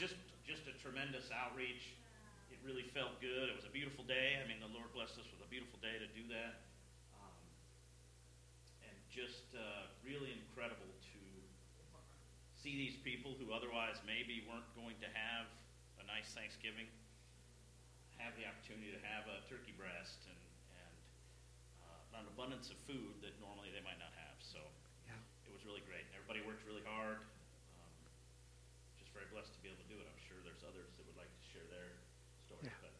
just 0.00 0.16
just 0.48 0.64
a 0.64 0.72
tremendous 0.80 1.28
outreach. 1.28 1.92
It 2.48 2.56
really 2.64 2.88
felt 2.96 3.20
good. 3.20 3.52
It 3.52 3.56
was 3.56 3.68
a 3.68 3.74
beautiful 3.76 4.00
day. 4.08 4.40
I 4.40 4.48
mean, 4.48 4.64
the 4.64 4.72
Lord 4.72 4.88
blessed 4.96 5.20
us 5.20 5.28
with 5.28 5.44
a 5.44 5.50
beautiful 5.52 5.76
day 5.84 6.00
to 6.00 6.08
do 6.16 6.24
that, 6.32 6.64
um, 7.20 7.44
and 8.80 8.96
just 9.12 9.52
uh, 9.52 9.92
really 10.00 10.32
incredible 10.32 10.88
to 10.88 11.20
see 12.56 12.72
these 12.72 12.96
people 13.04 13.36
who 13.36 13.52
otherwise 13.52 14.00
maybe 14.08 14.40
weren't 14.48 14.66
going 14.72 14.96
to 15.04 15.08
have 15.12 15.46
a 16.00 16.04
nice 16.08 16.32
Thanksgiving 16.32 16.88
have 18.18 18.34
the 18.34 18.48
opportunity 18.48 18.90
to 18.90 18.98
have 19.06 19.30
a 19.30 19.38
turkey 19.46 19.70
breast 19.78 20.18
and, 20.26 20.42
and 20.74 20.96
uh, 21.86 22.18
an 22.18 22.26
abundance 22.26 22.66
of 22.66 22.78
food 22.82 23.14
that 23.22 23.30
normally 23.38 23.70
they 23.70 23.84
might 23.86 24.00
not 24.02 24.10
have. 24.18 24.34
So 24.42 24.58
yeah. 25.06 25.14
it 25.46 25.54
was 25.54 25.57
really 25.68 25.84
great. 25.84 26.08
Everybody 26.16 26.40
worked 26.48 26.64
really 26.64 26.80
hard. 26.88 27.20
Um, 27.20 27.92
just 28.96 29.12
very 29.12 29.28
blessed 29.28 29.52
to 29.52 29.60
be 29.60 29.68
able 29.68 29.84
to 29.84 29.90
do 29.92 30.00
it. 30.00 30.08
I'm 30.08 30.22
sure 30.24 30.40
there's 30.40 30.64
others 30.64 30.96
that 30.96 31.04
would 31.04 31.20
like 31.20 31.28
to 31.28 31.44
share 31.44 31.68
their 31.68 32.00
story, 32.48 32.72
yeah. 32.72 32.80
but 32.80 32.96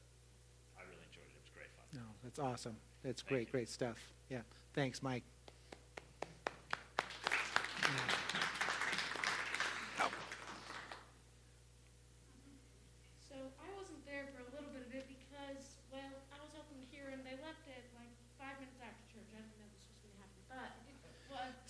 I 0.77 0.85
really 0.85 1.09
enjoyed 1.09 1.33
it. 1.33 1.33
It 1.33 1.41
was 1.41 1.49
great 1.57 1.73
fun. 1.73 1.89
No, 1.97 2.05
that's 2.21 2.37
awesome. 2.37 2.77
That's 3.01 3.25
Thank 3.25 3.33
great, 3.33 3.47
you. 3.49 3.65
great 3.65 3.73
stuff. 3.73 3.97
Yeah. 4.29 4.45
Thanks, 4.77 5.01
Mike. 5.01 5.25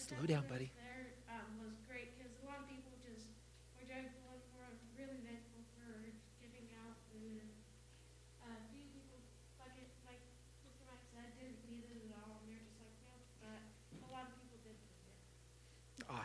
Slow 0.08 0.24
down, 0.24 0.48
buddy. 0.48 0.72
There 0.72 1.12
um, 1.28 1.60
was 1.60 1.76
great 1.84 2.16
because 2.16 2.32
a 2.40 2.46
lot 2.48 2.64
of 2.64 2.66
people 2.66 2.96
just 3.04 3.28
were 3.76 3.84
joyful 3.84 4.40
and 4.40 4.42
were 4.56 4.72
really 4.96 5.20
thankful. 5.20 5.48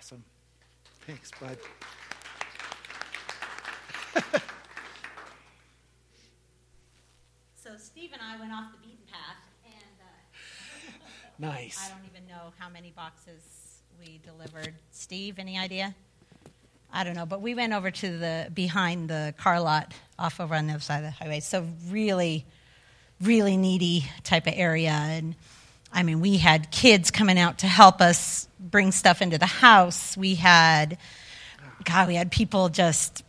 Awesome. 0.03 0.23
Thanks, 1.07 1.31
bud. 1.39 1.57
So 7.55 7.69
Steve 7.77 8.09
and 8.11 8.21
I 8.21 8.37
went 8.37 8.51
off 8.51 8.73
the 8.73 8.79
beaten 8.85 9.05
path, 9.09 9.37
and 9.63 9.73
uh, 10.01 10.91
Nice. 11.39 11.79
I 11.85 11.95
don't 11.95 12.05
even 12.13 12.27
know 12.27 12.51
how 12.57 12.67
many 12.67 12.91
boxes 12.91 13.79
we 13.97 14.19
delivered. 14.25 14.73
Steve, 14.91 15.39
any 15.39 15.57
idea? 15.57 15.95
I 16.91 17.05
don't 17.05 17.15
know, 17.15 17.25
but 17.25 17.39
we 17.41 17.55
went 17.55 17.71
over 17.71 17.89
to 17.89 18.17
the 18.17 18.49
behind 18.53 19.09
the 19.09 19.33
car 19.37 19.61
lot 19.61 19.93
off 20.19 20.41
over 20.41 20.53
on 20.53 20.67
the 20.67 20.73
other 20.73 20.81
side 20.81 20.97
of 20.97 21.03
the 21.03 21.11
highway. 21.11 21.39
So 21.39 21.65
really, 21.87 22.45
really 23.21 23.55
needy 23.55 24.03
type 24.25 24.47
of 24.47 24.53
area, 24.57 24.91
and 24.91 25.33
I 25.93 26.03
mean, 26.03 26.19
we 26.19 26.37
had 26.37 26.71
kids 26.71 27.11
coming 27.11 27.37
out 27.37 27.59
to 27.59 27.67
help 27.67 28.01
us 28.01 28.47
bring 28.59 28.91
stuff 28.91 29.21
into 29.21 29.37
the 29.37 29.45
house. 29.45 30.17
We 30.17 30.35
had, 30.35 30.97
God, 31.83 32.07
we 32.07 32.15
had 32.15 32.31
people 32.31 32.69
just 32.69 33.23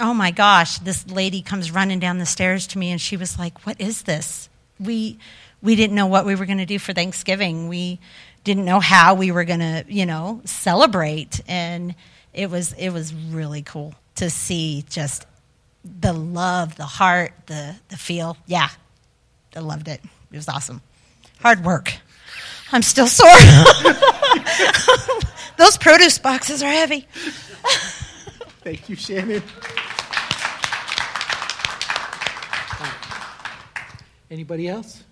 oh 0.00 0.14
my 0.14 0.30
gosh, 0.30 0.78
this 0.78 1.08
lady 1.10 1.42
comes 1.42 1.70
running 1.70 1.98
down 1.98 2.18
the 2.18 2.26
stairs 2.26 2.66
to 2.68 2.78
me 2.78 2.90
and 2.90 3.00
she 3.00 3.16
was 3.16 3.38
like, 3.38 3.66
What 3.66 3.80
is 3.80 4.02
this? 4.02 4.48
We 4.78 5.18
we 5.60 5.74
didn't 5.74 5.96
know 5.96 6.06
what 6.06 6.24
we 6.24 6.34
were 6.34 6.46
going 6.46 6.58
to 6.58 6.66
do 6.66 6.78
for 6.78 6.92
Thanksgiving. 6.92 7.68
We 7.68 7.98
didn't 8.44 8.64
know 8.64 8.78
how 8.78 9.14
we 9.14 9.32
were 9.32 9.44
going 9.44 9.58
to, 9.60 9.84
you 9.88 10.06
know, 10.06 10.40
celebrate 10.44 11.40
and 11.48 11.94
it 12.32 12.50
was 12.50 12.72
it 12.74 12.90
was 12.90 13.12
really 13.12 13.62
cool 13.62 13.94
to 14.16 14.30
see 14.30 14.84
just 14.88 15.26
the 15.84 16.12
love, 16.12 16.76
the 16.76 16.84
heart, 16.84 17.32
the 17.46 17.76
the 17.88 17.96
feel. 17.96 18.36
Yeah. 18.46 18.68
I 19.56 19.60
loved 19.60 19.88
it. 19.88 20.00
It 20.30 20.36
was 20.36 20.48
awesome. 20.48 20.82
Hard 21.40 21.64
work. 21.64 21.92
I'm 22.72 22.82
still 22.82 23.06
sore. 23.06 23.28
Those 25.56 25.78
produce 25.78 26.18
boxes 26.18 26.62
are 26.62 26.70
heavy. 26.70 27.06
Thank 28.62 28.88
you, 28.88 28.96
Shannon. 28.96 29.42
Anybody 34.30 34.68
else? 34.68 35.02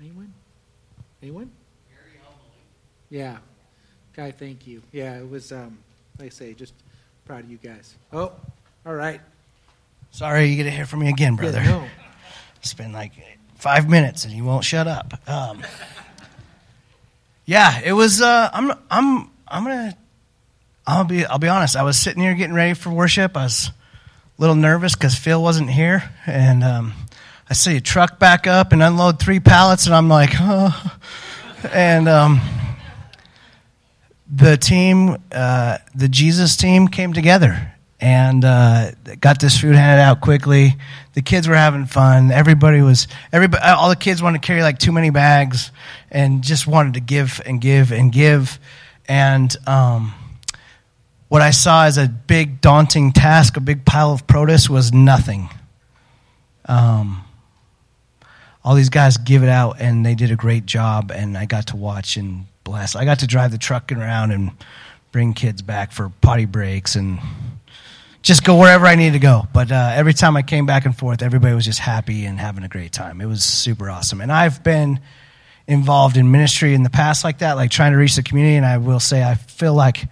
Anyone? 0.00 0.32
Anyone? 1.22 1.50
Yeah. 3.10 3.38
Guy, 4.14 4.30
thank 4.30 4.66
you. 4.66 4.82
Yeah, 4.90 5.18
it 5.18 5.28
was, 5.28 5.52
um, 5.52 5.78
like 6.18 6.26
I 6.26 6.30
say, 6.30 6.54
just 6.54 6.72
proud 7.26 7.44
of 7.44 7.50
you 7.50 7.58
guys. 7.58 7.94
Oh, 8.12 8.32
all 8.86 8.94
right. 8.94 9.20
Sorry, 10.10 10.46
you 10.46 10.56
get 10.56 10.64
to 10.64 10.70
hear 10.70 10.86
from 10.86 11.00
me 11.00 11.08
again, 11.08 11.36
brother. 11.36 11.58
Yeah, 11.58 11.70
no. 11.70 11.84
It's 12.56 12.72
been 12.74 12.92
like 12.92 13.12
five 13.64 13.88
minutes 13.88 14.26
and 14.26 14.34
you 14.34 14.44
won't 14.44 14.62
shut 14.62 14.86
up. 14.86 15.14
Um, 15.26 15.62
yeah, 17.46 17.80
it 17.82 17.94
was. 17.94 18.20
Uh, 18.20 18.50
I'm. 18.52 18.72
I'm. 18.90 19.30
I'm 19.48 19.64
gonna. 19.64 19.96
I'll 20.86 21.04
be. 21.04 21.24
I'll 21.24 21.38
be 21.38 21.48
honest. 21.48 21.74
I 21.74 21.82
was 21.82 21.98
sitting 21.98 22.22
here 22.22 22.34
getting 22.34 22.54
ready 22.54 22.74
for 22.74 22.90
worship. 22.90 23.38
I 23.38 23.44
was 23.44 23.70
a 24.38 24.40
little 24.42 24.54
nervous 24.54 24.94
because 24.94 25.14
Phil 25.14 25.42
wasn't 25.42 25.70
here, 25.70 26.10
and 26.26 26.62
um, 26.62 26.92
I 27.48 27.54
see 27.54 27.78
a 27.78 27.80
truck 27.80 28.18
back 28.18 28.46
up 28.46 28.72
and 28.72 28.82
unload 28.82 29.18
three 29.18 29.40
pallets, 29.40 29.86
and 29.86 29.94
I'm 29.94 30.10
like, 30.10 30.38
and 31.72 32.06
um, 32.06 32.42
the 34.30 34.58
team, 34.58 35.16
uh, 35.32 35.78
the 35.94 36.08
Jesus 36.10 36.58
team, 36.58 36.88
came 36.88 37.14
together 37.14 37.73
and 38.04 38.44
uh, 38.44 38.90
got 39.18 39.40
this 39.40 39.58
food 39.58 39.74
handed 39.74 40.02
out 40.02 40.20
quickly. 40.20 40.76
The 41.14 41.22
kids 41.22 41.48
were 41.48 41.54
having 41.54 41.86
fun. 41.86 42.30
Everybody 42.30 42.82
was 42.82 43.08
everybody. 43.32 43.64
All 43.64 43.88
the 43.88 43.96
kids 43.96 44.22
wanted 44.22 44.42
to 44.42 44.46
carry 44.46 44.62
like 44.62 44.78
too 44.78 44.92
many 44.92 45.08
bags, 45.08 45.72
and 46.10 46.42
just 46.44 46.66
wanted 46.66 46.94
to 46.94 47.00
give 47.00 47.40
and 47.46 47.62
give 47.62 47.92
and 47.92 48.12
give. 48.12 48.58
And 49.08 49.56
um, 49.66 50.12
what 51.28 51.40
I 51.40 51.50
saw 51.50 51.86
as 51.86 51.96
a 51.96 52.06
big 52.06 52.60
daunting 52.60 53.10
task, 53.12 53.56
a 53.56 53.60
big 53.60 53.86
pile 53.86 54.12
of 54.12 54.26
produce, 54.26 54.68
was 54.68 54.92
nothing. 54.92 55.48
Um, 56.66 57.24
all 58.62 58.74
these 58.74 58.90
guys 58.90 59.16
give 59.16 59.42
it 59.42 59.48
out, 59.48 59.80
and 59.80 60.04
they 60.04 60.14
did 60.14 60.30
a 60.30 60.36
great 60.36 60.66
job. 60.66 61.10
And 61.10 61.38
I 61.38 61.46
got 61.46 61.68
to 61.68 61.76
watch 61.76 62.18
and 62.18 62.44
bless. 62.64 62.96
I 62.96 63.06
got 63.06 63.20
to 63.20 63.26
drive 63.26 63.50
the 63.50 63.56
truck 63.56 63.90
around 63.90 64.30
and 64.30 64.50
bring 65.10 65.32
kids 65.32 65.62
back 65.62 65.90
for 65.90 66.10
potty 66.20 66.44
breaks 66.44 66.96
and 66.96 67.18
just 68.24 68.42
go 68.42 68.56
wherever 68.56 68.86
I 68.86 68.96
needed 68.96 69.12
to 69.12 69.18
go. 69.18 69.46
But 69.52 69.70
uh, 69.70 69.92
every 69.94 70.14
time 70.14 70.36
I 70.36 70.42
came 70.42 70.64
back 70.64 70.86
and 70.86 70.96
forth, 70.96 71.22
everybody 71.22 71.54
was 71.54 71.66
just 71.66 71.78
happy 71.78 72.24
and 72.24 72.40
having 72.40 72.64
a 72.64 72.68
great 72.68 72.90
time. 72.90 73.20
It 73.20 73.26
was 73.26 73.44
super 73.44 73.90
awesome. 73.90 74.22
And 74.22 74.32
I've 74.32 74.64
been 74.64 74.98
involved 75.66 76.16
in 76.16 76.30
ministry 76.30 76.74
in 76.74 76.82
the 76.82 76.90
past 76.90 77.22
like 77.22 77.38
that, 77.38 77.52
like 77.52 77.70
trying 77.70 77.92
to 77.92 77.98
reach 77.98 78.16
the 78.16 78.22
community. 78.22 78.56
And 78.56 78.64
I 78.64 78.78
will 78.78 78.98
say, 78.98 79.22
I 79.22 79.34
feel 79.34 79.74
like 79.74 80.08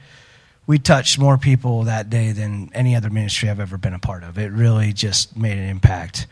we 0.66 0.78
touched 0.78 1.18
more 1.18 1.38
people 1.38 1.84
that 1.84 2.10
day 2.10 2.32
than 2.32 2.70
any 2.74 2.94
other 2.94 3.08
ministry 3.08 3.48
I've 3.48 3.60
ever 3.60 3.78
been 3.78 3.94
a 3.94 3.98
part 3.98 4.24
of. 4.24 4.38
It 4.38 4.52
really 4.52 4.92
just 4.92 5.34
made 5.34 5.56
an 5.56 5.68
impact. 5.68 6.26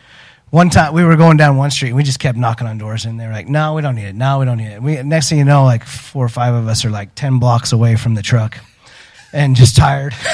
One 0.50 0.68
time 0.68 0.92
we 0.92 1.02
were 1.02 1.16
going 1.16 1.38
down 1.38 1.56
one 1.56 1.70
street 1.70 1.88
and 1.88 1.96
we 1.96 2.02
just 2.02 2.18
kept 2.18 2.36
knocking 2.36 2.66
on 2.66 2.76
doors 2.76 3.06
and 3.06 3.18
they 3.18 3.26
were 3.26 3.32
like, 3.32 3.48
no, 3.48 3.72
we 3.74 3.80
don't 3.80 3.94
need 3.94 4.06
it. 4.06 4.14
No, 4.14 4.38
we 4.38 4.44
don't 4.44 4.58
need 4.58 4.72
it. 4.72 4.82
We, 4.82 5.02
next 5.02 5.30
thing 5.30 5.38
you 5.38 5.44
know, 5.44 5.64
like 5.64 5.84
four 5.84 6.26
or 6.26 6.28
five 6.28 6.52
of 6.52 6.68
us 6.68 6.84
are 6.84 6.90
like 6.90 7.14
10 7.14 7.38
blocks 7.38 7.72
away 7.72 7.96
from 7.96 8.14
the 8.14 8.22
truck 8.22 8.58
and 9.32 9.56
just 9.56 9.76
tired. 9.76 10.14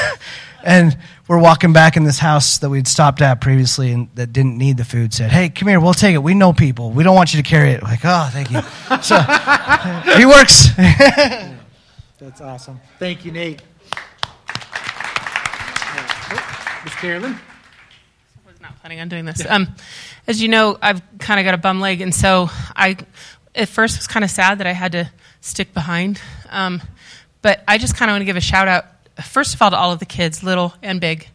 and 0.66 0.98
we're 1.28 1.38
walking 1.38 1.72
back 1.72 1.96
in 1.96 2.02
this 2.02 2.18
house 2.18 2.58
that 2.58 2.68
we'd 2.68 2.88
stopped 2.88 3.22
at 3.22 3.40
previously 3.40 3.92
and 3.92 4.08
that 4.16 4.32
didn't 4.32 4.58
need 4.58 4.76
the 4.76 4.84
food 4.84 5.14
said, 5.14 5.30
Hey, 5.30 5.48
come 5.48 5.68
here, 5.68 5.78
we'll 5.78 5.94
take 5.94 6.14
it. 6.14 6.22
We 6.22 6.34
know 6.34 6.52
people. 6.52 6.90
We 6.90 7.04
don't 7.04 7.14
want 7.14 7.32
you 7.32 7.40
to 7.40 7.48
carry 7.48 7.70
it. 7.70 7.82
Like, 7.82 8.00
oh, 8.02 8.28
thank 8.32 8.50
you. 8.50 8.60
So 9.00 9.16
he 10.18 10.26
works. 10.26 10.68
That's 12.18 12.40
awesome. 12.40 12.80
Thank 12.98 13.24
you, 13.24 13.30
Nate. 13.30 13.62
Oh, 16.28 16.80
Miss 16.84 16.94
Carolyn? 16.96 17.38
was 18.44 18.60
not 18.60 18.78
planning 18.80 19.00
on 19.00 19.08
doing 19.08 19.24
this. 19.24 19.46
Um, 19.48 19.68
as 20.26 20.42
you 20.42 20.48
know, 20.48 20.78
I've 20.82 21.00
kind 21.18 21.38
of 21.38 21.44
got 21.44 21.54
a 21.54 21.58
bum 21.58 21.80
leg, 21.80 22.00
and 22.00 22.14
so 22.14 22.48
I, 22.74 22.96
at 23.54 23.68
first, 23.68 23.98
was 23.98 24.08
kind 24.08 24.24
of 24.24 24.30
sad 24.30 24.58
that 24.58 24.66
I 24.66 24.72
had 24.72 24.92
to 24.92 25.10
stick 25.40 25.72
behind. 25.72 26.20
Um, 26.50 26.82
but 27.42 27.62
I 27.68 27.78
just 27.78 27.96
kind 27.96 28.10
of 28.10 28.14
want 28.14 28.22
to 28.22 28.24
give 28.24 28.36
a 28.36 28.40
shout 28.40 28.66
out, 28.66 28.86
first 29.22 29.54
of 29.54 29.62
all, 29.62 29.70
to 29.70 29.76
all 29.76 29.92
of 29.92 29.98
the 29.98 30.06
kids, 30.06 30.42
little 30.42 30.74
and 30.82 31.00
big, 31.00 31.28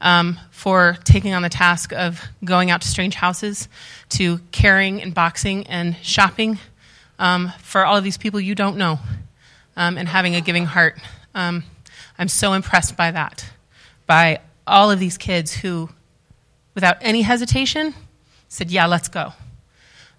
um, 0.00 0.38
for 0.50 0.96
taking 1.04 1.34
on 1.34 1.42
the 1.42 1.48
task 1.48 1.92
of 1.92 2.22
going 2.44 2.70
out 2.70 2.82
to 2.82 2.88
strange 2.88 3.14
houses, 3.14 3.68
to 4.10 4.38
caring 4.52 5.02
and 5.02 5.14
boxing 5.14 5.66
and 5.66 5.96
shopping 6.02 6.58
um, 7.18 7.52
for 7.60 7.84
all 7.84 7.96
of 7.96 8.04
these 8.04 8.18
people 8.18 8.40
you 8.40 8.54
don't 8.54 8.76
know, 8.76 8.98
um, 9.76 9.98
and 9.98 10.08
having 10.08 10.34
a 10.34 10.40
giving 10.40 10.66
heart. 10.66 10.98
Um, 11.34 11.64
I'm 12.18 12.28
so 12.28 12.52
impressed 12.52 12.96
by 12.96 13.10
that, 13.10 13.46
by 14.06 14.40
all 14.66 14.90
of 14.90 14.98
these 14.98 15.16
kids 15.18 15.52
who 15.52 15.88
without 16.76 16.98
any 17.00 17.22
hesitation, 17.22 17.94
said, 18.48 18.70
Yeah, 18.70 18.86
let's 18.86 19.08
go. 19.08 19.32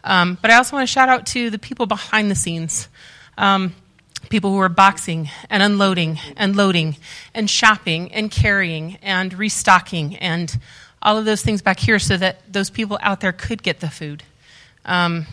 Um, 0.04 0.38
but 0.42 0.52
I 0.52 0.56
also 0.56 0.76
want 0.76 0.88
to 0.88 0.92
shout 0.92 1.08
out 1.08 1.26
to 1.28 1.50
the 1.50 1.60
people 1.60 1.86
behind 1.86 2.30
the 2.30 2.36
scenes 2.36 2.90
um, 3.38 3.74
people 4.30 4.52
who 4.52 4.60
are 4.60 4.70
boxing 4.70 5.30
and 5.50 5.64
unloading 5.64 6.20
and 6.36 6.56
loading 6.56 6.98
and 7.34 7.50
shopping 7.50 8.12
and 8.12 8.30
carrying 8.30 8.98
and 9.02 9.34
restocking 9.34 10.16
and 10.18 10.60
all 11.02 11.18
of 11.18 11.26
those 11.26 11.42
things 11.42 11.62
back 11.62 11.80
here 11.80 12.00
so 12.00 12.18
that 12.18 12.42
those 12.52 12.70
people 12.70 12.98
out 13.02 13.22
there 13.22 13.32
could 13.32 13.64
get 13.64 13.80
the 13.80 13.90
food. 13.90 14.24
Um, 14.86 15.26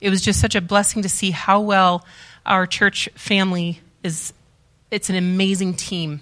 it 0.00 0.10
was 0.10 0.20
just 0.20 0.40
such 0.40 0.54
a 0.54 0.60
blessing 0.60 1.02
to 1.02 1.08
see 1.08 1.30
how 1.30 1.60
well 1.60 2.04
our 2.44 2.66
church 2.66 3.08
family 3.14 3.80
is. 4.02 4.32
It's 4.90 5.10
an 5.10 5.16
amazing 5.16 5.74
team 5.74 6.20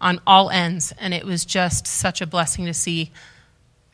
on 0.00 0.20
all 0.26 0.50
ends, 0.50 0.92
and 0.98 1.14
it 1.14 1.24
was 1.24 1.44
just 1.44 1.86
such 1.86 2.20
a 2.20 2.26
blessing 2.26 2.66
to 2.66 2.74
see 2.74 3.12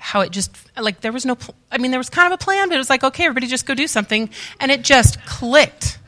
how 0.01 0.21
it 0.21 0.31
just 0.31 0.57
like 0.81 1.03
there 1.03 1.13
was 1.13 1.27
no 1.27 1.37
i 1.71 1.77
mean 1.77 1.91
there 1.91 2.01
was 2.01 2.09
kind 2.09 2.33
of 2.33 2.41
a 2.41 2.43
plan 2.43 2.69
but 2.69 2.75
it 2.75 2.79
was 2.79 2.89
like 2.89 3.05
okay 3.05 3.27
everybody 3.27 3.47
just 3.47 3.67
go 3.67 3.75
do 3.75 3.87
something 3.87 4.31
and 4.59 4.73
it 4.73 4.83
just 4.83 5.23
clicked 5.27 5.99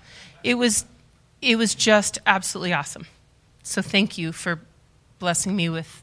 it 0.43 0.55
was 0.55 0.87
it 1.43 1.57
was 1.57 1.75
just 1.75 2.19
absolutely 2.27 2.73
awesome 2.73 3.07
so 3.63 3.83
thank 3.83 4.17
you 4.17 4.33
for 4.33 4.61
blessing 5.19 5.55
me 5.55 5.69
with 5.69 6.03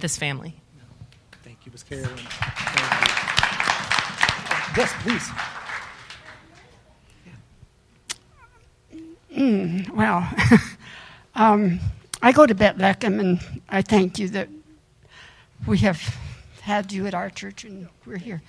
this 0.00 0.16
family 0.16 0.56
Thank 1.62 1.66
you, 1.66 1.72
Miss 1.72 1.82
Carolyn. 1.82 2.08
Thank 2.16 2.78
you. 2.78 3.22
Yes, 4.76 4.92
please. 5.02 5.30
Well, 9.94 10.28
um, 11.34 11.80
I 12.20 12.32
go 12.32 12.46
to 12.46 12.54
Bethlehem, 12.54 13.20
and 13.20 13.40
I 13.68 13.82
thank 13.82 14.18
you 14.18 14.28
that 14.28 14.48
we 15.66 15.78
have 15.78 16.00
had 16.62 16.92
you 16.92 17.06
at 17.06 17.14
our 17.14 17.30
church, 17.30 17.64
and 17.64 17.88
we're 18.06 18.18
here. 18.18 18.42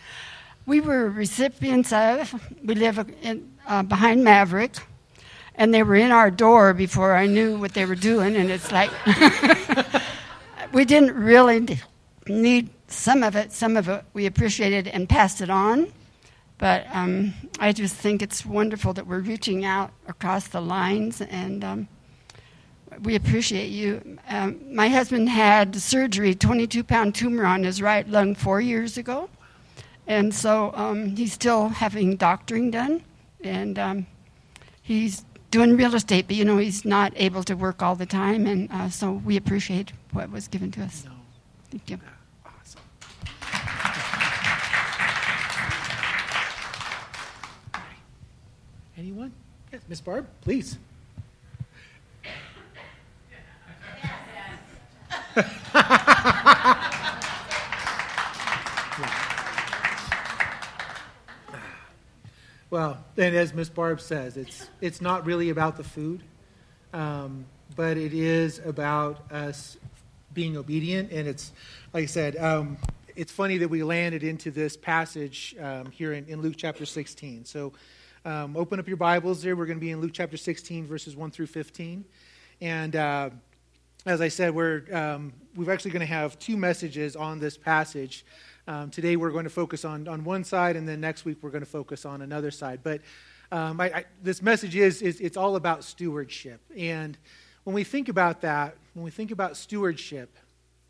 We 0.65 0.79
were 0.79 1.09
recipients 1.09 1.91
of. 1.93 2.33
We 2.63 2.75
live 2.75 2.99
in, 3.21 3.51
uh, 3.67 3.83
behind 3.83 4.23
Maverick, 4.23 4.77
and 5.55 5.73
they 5.73 5.83
were 5.83 5.95
in 5.95 6.11
our 6.11 6.31
door 6.31 6.73
before 6.73 7.15
I 7.15 7.27
knew 7.27 7.57
what 7.57 7.73
they 7.73 7.85
were 7.85 7.95
doing, 7.95 8.35
and 8.35 8.49
it's 8.49 8.71
like 8.71 8.91
we 10.73 10.85
didn't 10.85 11.15
really 11.15 11.79
need 12.27 12.69
some 12.87 13.23
of 13.23 13.35
it. 13.35 13.51
Some 13.51 13.77
of 13.77 13.89
it 13.89 14.03
we 14.13 14.25
appreciated 14.25 14.87
and 14.87 15.07
passed 15.07 15.41
it 15.41 15.49
on. 15.49 15.91
But 16.57 16.85
um, 16.93 17.33
I 17.59 17.73
just 17.73 17.95
think 17.95 18.21
it's 18.21 18.45
wonderful 18.45 18.93
that 18.93 19.05
we're 19.05 19.19
reaching 19.19 19.65
out 19.65 19.91
across 20.07 20.47
the 20.47 20.61
lines, 20.61 21.19
and 21.21 21.63
um, 21.63 21.87
we 23.01 23.15
appreciate 23.15 23.69
you. 23.69 24.17
Um, 24.29 24.59
my 24.73 24.87
husband 24.87 25.29
had 25.29 25.75
surgery, 25.75 26.35
22 26.35 26.83
pound 26.83 27.15
tumor 27.15 27.45
on 27.45 27.63
his 27.63 27.81
right 27.81 28.07
lung 28.07 28.35
four 28.35 28.61
years 28.61 28.97
ago. 28.97 29.29
And 30.05 30.33
so 30.33 30.73
um, 30.75 31.15
he's 31.15 31.33
still 31.33 31.69
having 31.69 32.17
doctoring 32.17 32.71
done. 32.71 33.03
And 33.41 33.79
um, 33.79 34.07
he's 34.81 35.25
doing 35.53 35.77
real 35.77 35.93
estate, 35.93 36.25
but 36.25 36.35
you 36.35 36.43
know, 36.43 36.57
he's 36.57 36.83
not 36.83 37.13
able 37.15 37.43
to 37.43 37.53
work 37.53 37.83
all 37.83 37.93
the 37.93 38.07
time. 38.07 38.47
And 38.47 38.71
uh, 38.71 38.89
so 38.89 39.11
we 39.11 39.37
appreciate 39.37 39.93
what 40.11 40.31
was 40.31 40.47
given 40.47 40.71
to 40.71 40.81
us. 40.81 41.05
No. 41.05 41.11
Thank 41.69 41.91
you. 41.91 41.99
Awesome. 42.43 42.81
Anyone? 48.97 49.31
Yes, 49.71 49.81
Miss 49.87 50.01
Barb, 50.01 50.27
please. 50.41 50.79
Well, 62.73 62.97
and 63.17 63.36
as 63.36 63.53
Miss 63.53 63.69
Barb 63.69 64.01
says, 64.01 64.36
it's 64.36 64.67
it's 64.81 64.99
not 64.99 65.27
really 65.27 65.51
about 65.51 65.77
the 65.77 65.83
food, 65.83 66.23
um, 66.91 67.45
but 67.75 67.97
it 67.97 68.15
is 68.15 68.57
about 68.65 69.31
us 69.31 69.77
being 70.33 70.57
obedient. 70.57 71.12
And 71.12 71.27
it's 71.27 71.51
like 71.93 72.01
I 72.01 72.07
said, 72.07 72.36
um, 72.38 72.79
it's 73.15 73.31
funny 73.31 73.59
that 73.59 73.67
we 73.67 73.83
landed 73.83 74.23
into 74.23 74.49
this 74.49 74.75
passage 74.75 75.55
um, 75.62 75.91
here 75.91 76.13
in, 76.13 76.25
in 76.25 76.41
Luke 76.41 76.55
chapter 76.57 76.83
16. 76.83 77.45
So 77.45 77.73
um, 78.25 78.57
open 78.57 78.79
up 78.79 78.88
your 78.88 78.97
Bibles 78.97 79.43
there. 79.43 79.55
We're 79.55 79.67
going 79.67 79.77
to 79.77 79.86
be 79.86 79.91
in 79.91 80.01
Luke 80.01 80.12
chapter 80.12 80.36
16, 80.36 80.88
verses 80.88 81.15
1 81.15 81.29
through 81.29 81.45
15. 81.45 82.03
And 82.59 82.95
uh, 82.95 83.29
as 84.07 84.19
I 84.19 84.29
said, 84.29 84.55
we're 84.55 84.83
um, 84.91 85.31
we're 85.55 85.71
actually 85.71 85.91
going 85.91 86.07
to 86.07 86.12
have 86.12 86.39
two 86.39 86.57
messages 86.57 87.15
on 87.15 87.38
this 87.38 87.55
passage. 87.55 88.25
Um, 88.65 88.91
today 88.91 89.17
we're 89.17 89.32
going 89.32 89.43
to 89.43 89.49
focus 89.49 89.84
on, 89.84 90.08
on 90.08 90.23
one 90.23 90.45
side, 90.45 90.78
and 90.78 90.88
then 90.88 91.02
next 91.02 91.26
week 91.26 91.38
we're 91.41 91.49
going 91.49 91.63
to 91.63 91.69
focus 91.69 92.06
on 92.06 92.21
another 92.21 92.49
side. 92.49 92.80
But 92.82 93.02
um, 93.52 93.82
I, 93.82 93.86
I, 93.86 94.06
this 94.21 94.41
message 94.41 94.76
is, 94.78 95.02
is 95.02 95.19
it's 95.19 95.36
all 95.36 95.58
about 95.58 95.84
stewardship. 95.84 96.62
And 96.78 97.17
when 97.65 97.73
we 97.73 97.84
think 97.84 98.08
about 98.08 98.41
that, 98.41 98.78
when 98.93 99.04
we 99.04 99.12
think 99.12 99.32
about 99.32 99.58
stewardship, 99.58 100.38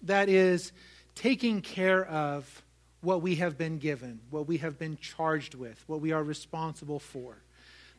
that 0.04 0.30
is 0.30 0.72
taking 1.16 1.62
care 1.62 2.06
of 2.06 2.62
what 3.02 3.24
we 3.24 3.36
have 3.36 3.58
been 3.58 3.80
given, 3.80 4.20
what 4.30 4.48
we 4.48 4.58
have 4.58 4.78
been 4.78 4.98
charged 4.98 5.56
with, 5.56 5.84
what 5.88 6.00
we 6.00 6.12
are 6.12 6.24
responsible 6.24 7.00
for. 7.00 7.38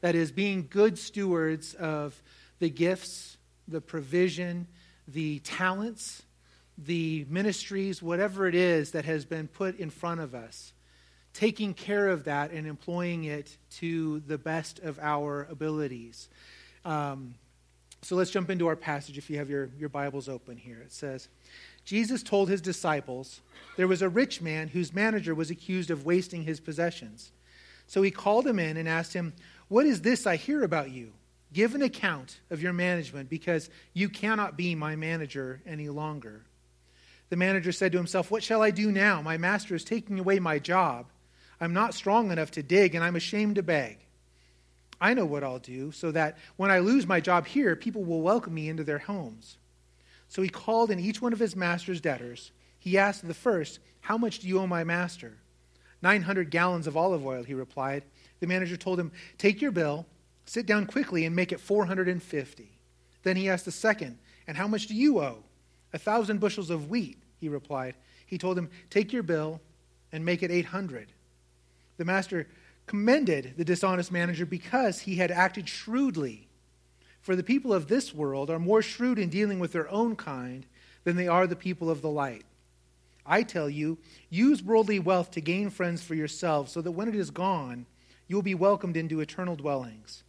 That 0.03 0.15
is 0.15 0.31
being 0.31 0.69
good 0.71 0.99
stewards 0.99 1.75
of 1.75 2.23
the 2.61 2.71
gifts, 2.71 3.39
the 3.67 3.81
provision, 3.81 4.69
the 5.09 5.41
talents, 5.41 6.23
the 6.79 7.27
ministries, 7.29 8.03
whatever 8.03 8.47
it 8.47 8.55
is 8.55 8.93
that 8.93 9.05
has 9.05 9.25
been 9.25 9.49
put 9.49 9.79
in 9.79 9.91
front 9.91 10.21
of 10.21 10.35
us, 10.35 10.73
taking 11.33 11.75
care 11.75 12.09
of 12.09 12.25
that 12.25 12.51
and 12.51 12.67
employing 12.67 13.25
it 13.25 13.57
to 13.71 14.21
the 14.21 14.39
best 14.39 14.79
of 14.81 14.99
our 15.01 15.47
abilities. 15.51 16.29
Um, 16.85 17.35
so 18.03 18.17
let's 18.17 18.31
jump 18.31 18.51
into 18.51 18.67
our 18.67 18.77
passage 18.77 19.17
if 19.17 19.31
you 19.31 19.39
have 19.39 19.49
your, 19.49 19.71
your 19.79 19.89
Bibles 19.89 20.29
open 20.29 20.57
here. 20.57 20.81
It 20.81 20.93
says, 20.93 21.29
Jesus 21.85 22.23
told 22.23 22.49
his 22.49 22.61
disciples, 22.61 23.41
There 23.77 23.89
was 23.89 24.03
a 24.03 24.09
rich 24.09 24.43
man 24.43 24.69
whose 24.69 24.93
manager 24.93 25.35
was 25.35 25.51
accused 25.51 25.91
of 25.91 26.05
wasting 26.05 26.43
his 26.43 26.61
possessions. 26.61 27.33
So 27.87 28.03
he 28.03 28.11
called 28.11 28.47
him 28.47 28.59
in 28.59 28.77
and 28.77 28.89
asked 28.89 29.15
him, 29.15 29.33
What 29.69 29.87
is 29.87 30.03
this 30.03 30.27
I 30.27 30.37
hear 30.37 30.63
about 30.65 30.91
you? 30.91 31.13
Give 31.53 31.75
an 31.75 31.83
account 31.83 32.41
of 32.51 32.63
your 32.63 32.73
management 32.73 33.31
because 33.31 33.71
you 33.93 34.09
cannot 34.09 34.57
be 34.57 34.75
my 34.75 34.97
manager 34.97 35.63
any 35.67 35.89
longer. 35.89 36.43
The 37.31 37.37
manager 37.37 37.73
said 37.73 37.93
to 37.93 37.99
himself, 37.99 38.31
What 38.31 38.43
shall 38.43 38.63
I 38.63 38.71
do 38.71 38.93
now? 38.93 39.23
My 39.23 39.37
master 39.37 39.75
is 39.75 39.85
taking 39.85 40.19
away 40.19 40.39
my 40.39 40.59
job. 40.59 41.07
I'm 41.61 41.73
not 41.73 41.95
strong 41.95 42.31
enough 42.31 42.51
to 42.53 42.63
dig, 42.63 42.95
and 42.95 43.03
I'm 43.03 43.17
ashamed 43.17 43.57
to 43.57 43.63
beg. 43.63 43.99
I 45.01 45.15
know 45.15 45.25
what 45.25 45.45
I'll 45.45 45.59
do 45.59 45.93
so 45.93 46.11
that 46.13 46.39
when 46.57 46.71
I 46.71 46.79
lose 46.79 47.07
my 47.07 47.21
job 47.21 47.47
here, 47.47 47.77
people 47.77 48.05
will 48.05 48.23
welcome 48.23 48.55
me 48.55 48.69
into 48.69 48.85
their 48.85 48.99
homes. 48.99 49.59
So 50.29 50.43
he 50.43 50.49
called 50.49 50.91
in 50.91 50.99
each 50.99 51.21
one 51.21 51.33
of 51.33 51.39
his 51.39 51.57
master's 51.57 52.01
debtors. 52.01 52.53
He 52.79 52.99
asked 52.99 53.27
the 53.27 53.35
first, 53.35 53.81
How 54.01 54.19
much 54.19 54.41
do 54.41 54.49
you 54.49 54.59
owe 54.59 54.67
my 54.67 54.85
master? 54.85 55.39
900 56.03 56.51
gallons 56.51 56.87
of 56.87 56.97
olive 56.97 57.25
oil, 57.25 57.43
he 57.43 57.55
replied. 57.55 58.05
The 58.41 58.47
manager 58.47 58.77
told 58.77 59.01
him, 59.01 59.13
Take 59.39 59.63
your 59.63 59.73
bill, 59.73 60.07
sit 60.45 60.67
down 60.67 60.87
quickly, 60.87 61.25
and 61.25 61.35
make 61.35 61.53
it 61.53 61.61
450. 61.61 62.71
Then 63.23 63.37
he 63.37 63.49
asked 63.49 63.65
the 63.65 63.73
second, 63.73 64.19
And 64.47 64.57
how 64.57 64.69
much 64.69 64.87
do 64.87 64.95
you 64.95 65.21
owe? 65.21 65.45
A 65.94 65.98
thousand 65.98 66.40
bushels 66.40 66.70
of 66.70 66.90
wheat, 66.90 67.22
he 67.38 67.48
replied. 67.48 67.94
He 68.26 68.37
told 68.37 68.59
him, 68.59 68.68
Take 68.90 69.12
your 69.12 69.22
bill 69.22 69.61
and 70.12 70.24
make 70.24 70.42
it 70.42 70.50
800. 70.50 71.12
The 71.96 72.04
master 72.04 72.48
commended 72.87 73.54
the 73.57 73.64
dishonest 73.64 74.11
manager 74.11 74.44
because 74.44 75.00
he 75.00 75.16
had 75.16 75.30
acted 75.30 75.68
shrewdly. 75.68 76.48
For 77.22 77.37
the 77.37 77.44
people 77.44 77.72
of 77.72 77.87
this 77.87 78.12
world 78.12 78.50
are 78.50 78.59
more 78.59 78.83
shrewd 78.83 79.20
in 79.20 79.30
dealing 79.30 79.61
with 79.61 79.72
their 79.72 79.88
own 79.88 80.16
kind 80.16 80.66
than 81.04 81.16
they 81.16 81.28
are 81.28 81.46
the 81.46 81.57
people 81.57 81.88
of 81.88 82.02
the 82.02 82.11
light. 82.11 82.44
I 83.24 83.44
tell 83.44 83.70
you, 83.70 83.96
use 84.28 84.62
worldly 84.62 84.98
wealth 84.98 85.30
to 85.30 85.40
gain 85.40 85.70
friends 85.70 86.02
for 86.02 86.14
yourselves, 86.14 86.72
so 86.72 86.83
that 86.83 86.90
when 86.90 87.09
it 87.09 87.14
is 87.14 87.30
gone, 87.30 87.87
you 88.26 88.37
will 88.37 88.42
be 88.42 88.54
welcomed 88.54 88.96
into 88.96 89.20
eternal 89.20 89.54
dwellings. 89.54 90.24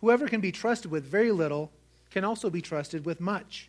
Whoever 0.00 0.26
can 0.26 0.40
be 0.40 0.50
trusted 0.50 0.90
with 0.90 1.04
very 1.04 1.30
little 1.30 1.70
can 2.10 2.24
also 2.24 2.50
be 2.50 2.62
trusted 2.62 3.04
with 3.04 3.20
much. 3.20 3.68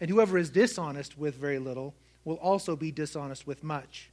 And 0.00 0.08
whoever 0.08 0.38
is 0.38 0.50
dishonest 0.50 1.18
with 1.18 1.34
very 1.34 1.58
little 1.58 1.94
will 2.24 2.36
also 2.36 2.76
be 2.76 2.90
dishonest 2.90 3.46
with 3.46 3.62
much. 3.62 4.10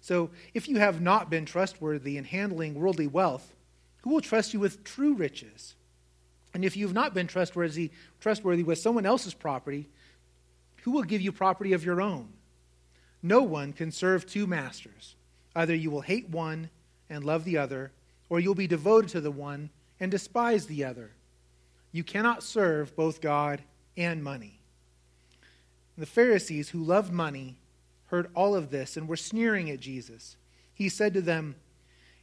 So, 0.00 0.30
if 0.54 0.66
you 0.66 0.78
have 0.78 1.00
not 1.00 1.28
been 1.28 1.44
trustworthy 1.44 2.16
in 2.16 2.24
handling 2.24 2.74
worldly 2.74 3.06
wealth, 3.06 3.52
who 4.02 4.10
will 4.10 4.22
trust 4.22 4.54
you 4.54 4.60
with 4.60 4.82
true 4.82 5.14
riches? 5.14 5.74
And 6.54 6.64
if 6.64 6.76
you 6.76 6.86
have 6.86 6.94
not 6.94 7.14
been 7.14 7.26
trustworthy, 7.26 7.90
trustworthy 8.20 8.62
with 8.62 8.78
someone 8.78 9.04
else's 9.04 9.34
property, 9.34 9.88
who 10.82 10.92
will 10.92 11.02
give 11.02 11.20
you 11.20 11.32
property 11.32 11.74
of 11.74 11.84
your 11.84 12.00
own? 12.00 12.28
No 13.22 13.42
one 13.42 13.72
can 13.72 13.92
serve 13.92 14.26
two 14.26 14.46
masters. 14.46 15.16
Either 15.54 15.74
you 15.74 15.90
will 15.90 16.00
hate 16.00 16.30
one 16.30 16.70
and 17.10 17.24
love 17.24 17.44
the 17.44 17.58
other, 17.58 17.92
or 18.28 18.40
you'll 18.40 18.54
be 18.54 18.66
devoted 18.66 19.10
to 19.10 19.20
the 19.20 19.30
one 19.30 19.68
and 19.98 20.10
despise 20.10 20.66
the 20.66 20.84
other. 20.84 21.10
You 21.92 22.04
cannot 22.04 22.42
serve 22.42 22.96
both 22.96 23.20
God 23.20 23.62
and 23.96 24.22
money. 24.22 24.59
The 26.00 26.06
Pharisees, 26.06 26.70
who 26.70 26.82
loved 26.82 27.12
money, 27.12 27.58
heard 28.06 28.30
all 28.34 28.54
of 28.54 28.70
this 28.70 28.96
and 28.96 29.06
were 29.06 29.18
sneering 29.18 29.68
at 29.70 29.80
Jesus. 29.80 30.38
He 30.72 30.88
said 30.88 31.12
to 31.12 31.20
them, 31.20 31.56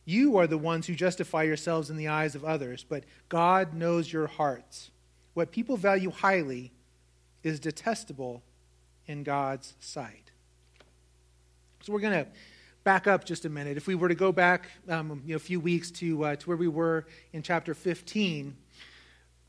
You 0.03 0.35
are 0.37 0.47
the 0.47 0.57
ones 0.57 0.87
who 0.87 0.95
justify 0.95 1.43
yourselves 1.43 1.91
in 1.91 1.95
the 1.95 2.07
eyes 2.07 2.33
of 2.33 2.43
others, 2.43 2.83
but 2.83 3.03
God 3.29 3.75
knows 3.75 4.11
your 4.11 4.25
hearts. 4.25 4.89
What 5.35 5.51
people 5.51 5.77
value 5.77 6.09
highly 6.09 6.71
is 7.43 7.59
detestable 7.59 8.41
in 9.05 9.21
God's 9.21 9.75
sight. 9.79 10.31
So 11.83 11.93
we're 11.93 11.99
going 11.99 12.25
to 12.25 12.31
back 12.83 13.05
up 13.05 13.25
just 13.25 13.45
a 13.45 13.49
minute. 13.49 13.77
If 13.77 13.85
we 13.85 13.93
were 13.93 14.07
to 14.07 14.15
go 14.15 14.31
back 14.31 14.69
um, 14.89 15.21
you 15.23 15.33
know, 15.33 15.35
a 15.35 15.39
few 15.39 15.59
weeks 15.59 15.91
to, 15.91 16.25
uh, 16.25 16.35
to 16.35 16.47
where 16.47 16.57
we 16.57 16.67
were 16.67 17.05
in 17.31 17.43
chapter 17.43 17.75
15, 17.75 18.57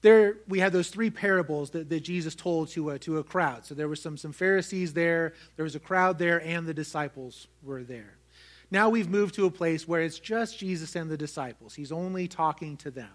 there 0.01 0.39
we 0.49 0.61
had 0.61 0.73
those 0.73 0.89
three 0.89 1.11
parables 1.11 1.71
that, 1.71 1.89
that 1.89 2.01
Jesus 2.01 2.35
told 2.35 2.69
to 2.71 2.91
a, 2.91 2.99
to 3.01 3.19
a 3.19 3.25
crowd. 3.25 3.67
So 3.67 3.75
there 3.75 3.89
were 3.89 3.97
some, 3.97 4.17
some 4.17 4.33
Pharisees 4.33 4.93
there, 4.93 5.35
there 5.57 5.65
was 5.65 5.75
a 5.75 5.81
crowd 5.81 6.19
there, 6.19 6.41
and 6.43 6.67
the 6.67 6.75
disciples 6.75 7.49
were 7.63 7.83
there. 7.83 8.15
Now 8.71 8.89
we've 8.89 9.09
moved 9.09 9.35
to 9.37 9.47
a 9.47 9.51
place 9.51 9.89
where 9.89 10.03
it's 10.03 10.19
just 10.19 10.59
Jesus 10.59 10.95
and 10.95 11.11
the 11.11 11.17
disciples. 11.17 11.75
He's 11.75 11.91
only 11.91 12.29
talking 12.29 12.77
to 12.79 12.91
them. 12.91 13.11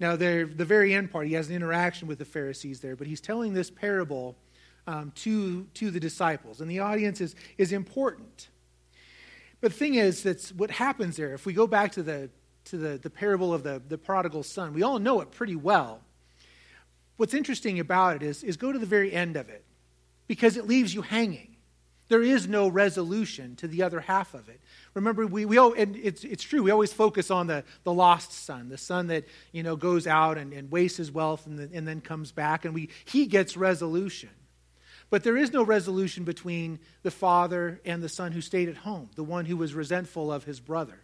Now, 0.00 0.16
the 0.16 0.44
very 0.46 0.94
end 0.94 1.12
part, 1.12 1.28
he 1.28 1.34
has 1.34 1.48
an 1.48 1.54
interaction 1.54 2.08
with 2.08 2.18
the 2.18 2.24
Pharisees 2.24 2.80
there, 2.80 2.96
but 2.96 3.06
he's 3.06 3.20
telling 3.20 3.54
this 3.54 3.70
parable 3.70 4.36
um, 4.88 5.12
to, 5.16 5.64
to 5.74 5.92
the 5.92 6.00
disciples. 6.00 6.60
And 6.60 6.68
the 6.68 6.80
audience 6.80 7.20
is, 7.20 7.36
is 7.56 7.72
important. 7.72 8.48
But 9.60 9.70
the 9.70 9.78
thing 9.78 9.94
is, 9.94 10.24
that's 10.24 10.52
what 10.52 10.72
happens 10.72 11.16
there. 11.16 11.34
If 11.34 11.46
we 11.46 11.52
go 11.52 11.68
back 11.68 11.92
to 11.92 12.02
the, 12.02 12.30
to 12.66 12.76
the, 12.76 12.98
the 12.98 13.10
parable 13.10 13.52
of 13.52 13.62
the, 13.62 13.82
the 13.88 13.98
prodigal 13.98 14.42
son, 14.42 14.74
we 14.74 14.82
all 14.82 14.98
know 14.98 15.20
it 15.20 15.30
pretty 15.30 15.56
well. 15.56 16.00
What's 17.16 17.34
interesting 17.34 17.78
about 17.80 18.16
it 18.16 18.22
is, 18.22 18.42
is 18.42 18.56
go 18.56 18.72
to 18.72 18.78
the 18.78 18.86
very 18.86 19.12
end 19.12 19.36
of 19.36 19.48
it 19.48 19.64
because 20.26 20.56
it 20.56 20.66
leaves 20.66 20.94
you 20.94 21.02
hanging. 21.02 21.56
There 22.08 22.22
is 22.22 22.46
no 22.46 22.68
resolution 22.68 23.56
to 23.56 23.68
the 23.68 23.82
other 23.82 24.00
half 24.00 24.34
of 24.34 24.48
it. 24.48 24.60
Remember, 24.92 25.26
we, 25.26 25.44
we 25.46 25.56
all, 25.56 25.72
and 25.72 25.96
it's, 25.96 26.24
it's 26.24 26.42
true, 26.42 26.62
we 26.62 26.70
always 26.70 26.92
focus 26.92 27.30
on 27.30 27.46
the, 27.46 27.64
the 27.84 27.92
lost 27.92 28.32
son, 28.32 28.68
the 28.68 28.76
son 28.76 29.06
that 29.06 29.24
you 29.52 29.62
know, 29.62 29.76
goes 29.76 30.06
out 30.06 30.36
and, 30.36 30.52
and 30.52 30.70
wastes 30.70 30.98
his 30.98 31.10
wealth 31.10 31.46
and, 31.46 31.58
the, 31.58 31.70
and 31.72 31.88
then 31.88 32.00
comes 32.00 32.32
back, 32.32 32.64
and 32.64 32.74
we, 32.74 32.90
he 33.04 33.26
gets 33.26 33.56
resolution. 33.56 34.28
But 35.08 35.24
there 35.24 35.36
is 35.36 35.52
no 35.52 35.62
resolution 35.62 36.24
between 36.24 36.80
the 37.02 37.10
father 37.10 37.80
and 37.84 38.02
the 38.02 38.08
son 38.08 38.32
who 38.32 38.40
stayed 38.40 38.68
at 38.68 38.76
home, 38.76 39.10
the 39.14 39.22
one 39.22 39.44
who 39.44 39.56
was 39.56 39.74
resentful 39.74 40.32
of 40.32 40.44
his 40.44 40.60
brother. 40.60 40.98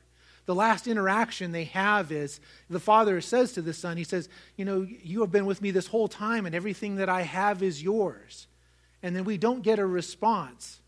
The 0.49 0.55
last 0.55 0.87
interaction 0.87 1.53
they 1.53 1.65
have 1.65 2.11
is 2.11 2.41
the 2.71 2.81
father 2.81 3.21
says 3.21 3.53
to 3.53 3.61
the 3.61 3.75
son, 3.75 3.99
he 3.99 4.03
says, 4.03 4.31
You 4.57 4.65
know, 4.65 4.81
you 4.81 5.21
have 5.21 5.31
been 5.31 5.45
with 5.45 5.61
me 5.61 5.73
this 5.73 5.89
whole 5.89 6.09
time, 6.09 6.47
and 6.47 6.55
everything 6.55 6.97
that 6.97 7.11
I 7.11 7.21
have 7.21 7.63
is 7.63 7.83
yours. 7.83 8.47
And 9.03 9.15
then 9.15 9.25
we 9.25 9.37
don't 9.37 9.61
get 9.61 9.79
a 9.79 9.85
response 9.85 10.81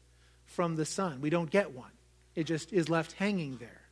from 0.47 0.77
the 0.77 0.87
son. 0.87 1.21
We 1.21 1.29
don't 1.29 1.51
get 1.51 1.75
one. 1.75 1.91
It 2.35 2.45
just 2.45 2.73
is 2.73 2.89
left 2.89 3.13
hanging 3.13 3.59
there. 3.59 3.83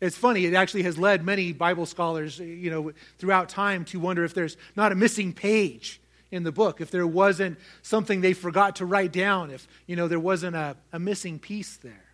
It's 0.00 0.16
funny, 0.16 0.46
it 0.46 0.54
actually 0.54 0.84
has 0.84 0.96
led 0.96 1.22
many 1.22 1.52
Bible 1.52 1.84
scholars, 1.84 2.38
you 2.38 2.70
know, 2.70 2.92
throughout 3.18 3.50
time 3.50 3.84
to 3.86 4.00
wonder 4.00 4.24
if 4.24 4.32
there's 4.32 4.56
not 4.76 4.92
a 4.92 4.94
missing 4.94 5.34
page 5.34 6.00
in 6.30 6.42
the 6.42 6.52
book, 6.52 6.80
if 6.80 6.90
there 6.90 7.06
wasn't 7.06 7.58
something 7.82 8.22
they 8.22 8.32
forgot 8.32 8.76
to 8.76 8.86
write 8.86 9.12
down, 9.12 9.50
if, 9.50 9.68
you 9.86 9.94
know, 9.94 10.08
there 10.08 10.18
wasn't 10.18 10.56
a, 10.56 10.74
a 10.90 10.98
missing 10.98 11.38
piece 11.38 11.76
there. 11.76 12.05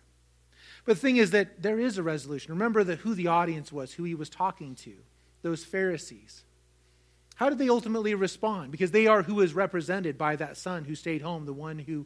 But 0.85 0.95
the 0.95 0.99
thing 0.99 1.17
is 1.17 1.31
that 1.31 1.61
there 1.61 1.79
is 1.79 1.97
a 1.97 2.03
resolution. 2.03 2.53
Remember 2.53 2.83
the, 2.83 2.95
who 2.97 3.15
the 3.15 3.27
audience 3.27 3.71
was, 3.71 3.93
who 3.93 4.03
he 4.03 4.15
was 4.15 4.29
talking 4.29 4.75
to, 4.75 4.93
those 5.41 5.63
Pharisees. 5.63 6.43
How 7.35 7.49
did 7.49 7.57
they 7.57 7.69
ultimately 7.69 8.15
respond? 8.15 8.71
Because 8.71 8.91
they 8.91 9.07
are 9.07 9.23
who 9.23 9.41
is 9.41 9.53
represented 9.53 10.17
by 10.17 10.35
that 10.35 10.57
son 10.57 10.83
who 10.83 10.95
stayed 10.95 11.21
home, 11.21 11.45
the 11.45 11.53
one 11.53 11.79
who 11.79 12.05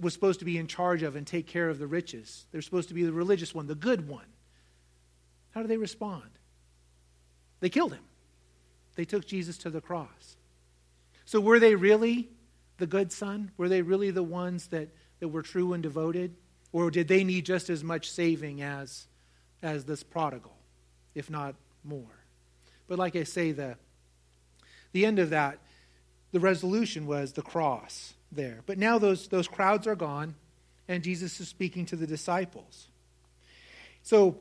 was 0.00 0.14
supposed 0.14 0.38
to 0.38 0.44
be 0.44 0.56
in 0.56 0.66
charge 0.66 1.02
of 1.02 1.16
and 1.16 1.26
take 1.26 1.46
care 1.46 1.68
of 1.68 1.78
the 1.78 1.86
riches. 1.86 2.46
They're 2.50 2.62
supposed 2.62 2.88
to 2.88 2.94
be 2.94 3.04
the 3.04 3.12
religious 3.12 3.54
one, 3.54 3.66
the 3.66 3.74
good 3.74 4.08
one. 4.08 4.26
How 5.50 5.62
do 5.62 5.68
they 5.68 5.76
respond? 5.76 6.30
They 7.60 7.68
killed 7.68 7.92
him. 7.92 8.04
They 8.94 9.04
took 9.04 9.26
Jesus 9.26 9.58
to 9.58 9.70
the 9.70 9.80
cross. 9.80 10.36
So 11.24 11.40
were 11.40 11.60
they 11.60 11.74
really 11.74 12.30
the 12.78 12.86
good 12.86 13.12
son? 13.12 13.50
Were 13.56 13.68
they 13.68 13.82
really 13.82 14.10
the 14.10 14.22
ones 14.22 14.68
that, 14.68 14.88
that 15.20 15.28
were 15.28 15.42
true 15.42 15.72
and 15.72 15.82
devoted? 15.82 16.34
Or 16.76 16.90
did 16.90 17.08
they 17.08 17.24
need 17.24 17.46
just 17.46 17.70
as 17.70 17.82
much 17.82 18.10
saving 18.10 18.60
as, 18.60 19.06
as 19.62 19.86
this 19.86 20.02
prodigal, 20.02 20.54
if 21.14 21.30
not 21.30 21.54
more? 21.82 22.26
But 22.86 22.98
like 22.98 23.16
I 23.16 23.22
say, 23.22 23.52
the, 23.52 23.78
the 24.92 25.06
end 25.06 25.18
of 25.18 25.30
that, 25.30 25.58
the 26.32 26.38
resolution 26.38 27.06
was 27.06 27.32
the 27.32 27.40
cross 27.40 28.12
there. 28.30 28.60
But 28.66 28.76
now 28.76 28.98
those, 28.98 29.26
those 29.28 29.48
crowds 29.48 29.86
are 29.86 29.94
gone, 29.94 30.34
and 30.86 31.02
Jesus 31.02 31.40
is 31.40 31.48
speaking 31.48 31.86
to 31.86 31.96
the 31.96 32.06
disciples. 32.06 32.88
So, 34.02 34.36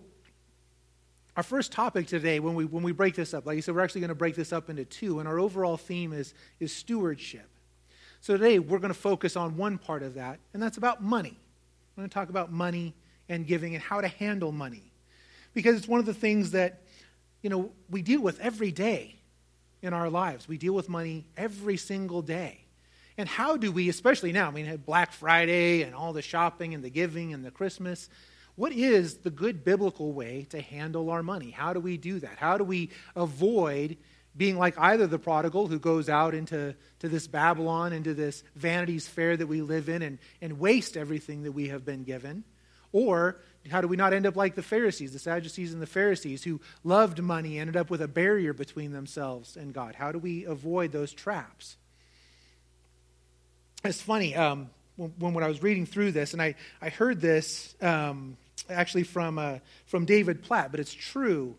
our 1.37 1.43
first 1.43 1.71
topic 1.71 2.05
today, 2.05 2.41
when 2.41 2.53
we, 2.53 2.65
when 2.65 2.83
we 2.83 2.91
break 2.91 3.15
this 3.15 3.33
up, 3.33 3.45
like 3.45 3.55
I 3.55 3.61
said, 3.61 3.75
we're 3.75 3.81
actually 3.81 4.01
going 4.01 4.09
to 4.09 4.13
break 4.15 4.35
this 4.35 4.51
up 4.51 4.69
into 4.69 4.83
two, 4.83 5.19
and 5.19 5.29
our 5.29 5.39
overall 5.39 5.77
theme 5.77 6.11
is, 6.11 6.33
is 6.59 6.75
stewardship. 6.75 7.47
So, 8.19 8.35
today 8.35 8.59
we're 8.59 8.79
going 8.79 8.93
to 8.93 8.99
focus 8.99 9.37
on 9.37 9.55
one 9.55 9.77
part 9.77 10.03
of 10.03 10.15
that, 10.15 10.39
and 10.53 10.61
that's 10.61 10.75
about 10.75 11.01
money. 11.01 11.39
I'm 11.95 12.01
going 12.01 12.10
to 12.10 12.13
talk 12.13 12.29
about 12.29 12.51
money 12.51 12.93
and 13.29 13.47
giving 13.47 13.73
and 13.73 13.84
how 13.84 14.01
to 14.01 14.08
handle 14.08 14.51
money. 14.51 14.91
Because 15.53 15.77
it's 15.77 15.88
one 15.88 15.99
of 15.99 16.05
the 16.05 16.13
things 16.13 16.51
that, 16.51 16.81
you 17.41 17.49
know, 17.49 17.71
we 17.89 18.01
deal 18.01 18.21
with 18.21 18.39
every 18.41 18.71
day 18.71 19.15
in 19.81 19.93
our 19.93 20.10
lives. 20.10 20.47
We 20.47 20.58
deal 20.58 20.73
with 20.73 20.89
money 20.89 21.25
every 21.38 21.77
single 21.77 22.21
day. 22.21 22.65
And 23.17 23.29
how 23.29 23.55
do 23.55 23.71
we, 23.71 23.88
especially 23.88 24.34
now, 24.34 24.49
I 24.49 24.51
mean, 24.51 24.75
Black 24.86 25.13
Friday 25.13 25.84
and 25.84 25.95
all 25.95 26.12
the 26.12 26.21
shopping 26.21 26.73
and 26.73 26.84
the 26.84 26.89
giving 26.89 27.34
and 27.34 27.45
the 27.45 27.51
Christmas, 27.51 28.10
what 28.55 28.73
is 28.73 29.17
the 29.17 29.29
good 29.29 29.63
biblical 29.63 30.12
way 30.12 30.47
to 30.49 30.60
handle 30.60 31.10
our 31.10 31.23
money? 31.23 31.51
How 31.51 31.71
do 31.71 31.79
we 31.79 31.95
do 31.95 32.19
that? 32.19 32.38
How 32.38 32.58
do 32.58 32.65
we 32.65 32.89
avoid 33.15 33.95
being 34.37 34.57
like 34.57 34.77
either 34.77 35.07
the 35.07 35.19
prodigal 35.19 35.67
who 35.67 35.79
goes 35.79 36.09
out 36.09 36.33
into 36.33 36.75
to 36.99 37.09
this 37.09 37.27
Babylon, 37.27 37.93
into 37.93 38.13
this 38.13 38.43
vanity's 38.55 39.07
fair 39.07 39.35
that 39.37 39.47
we 39.47 39.61
live 39.61 39.89
in, 39.89 40.01
and, 40.01 40.19
and 40.41 40.59
waste 40.59 40.97
everything 40.97 41.43
that 41.43 41.53
we 41.53 41.69
have 41.69 41.85
been 41.85 42.03
given? 42.03 42.43
Or 42.91 43.37
how 43.69 43.81
do 43.81 43.87
we 43.87 43.97
not 43.97 44.13
end 44.13 44.25
up 44.25 44.35
like 44.35 44.55
the 44.55 44.63
Pharisees, 44.63 45.13
the 45.13 45.19
Sadducees 45.19 45.73
and 45.73 45.81
the 45.81 45.87
Pharisees, 45.87 46.43
who 46.43 46.61
loved 46.83 47.21
money, 47.21 47.59
ended 47.59 47.75
up 47.75 47.89
with 47.89 48.01
a 48.01 48.07
barrier 48.07 48.53
between 48.53 48.91
themselves 48.91 49.57
and 49.57 49.73
God? 49.73 49.95
How 49.95 50.11
do 50.11 50.19
we 50.19 50.45
avoid 50.45 50.91
those 50.91 51.13
traps? 51.13 51.77
It's 53.83 54.01
funny, 54.01 54.35
um, 54.35 54.69
when, 54.95 55.33
when, 55.33 55.43
I 55.43 55.47
was 55.47 55.61
reading 55.61 55.85
through 55.85 56.13
this, 56.13 56.33
and 56.33 56.41
I, 56.41 56.55
I 56.81 56.89
heard 56.89 57.21
this 57.21 57.75
um, 57.81 58.37
actually 58.69 59.03
from, 59.03 59.37
uh, 59.37 59.59
from 59.85 60.05
David 60.05 60.41
Platt, 60.43 60.71
but 60.71 60.79
it's 60.79 60.93
true 60.93 61.55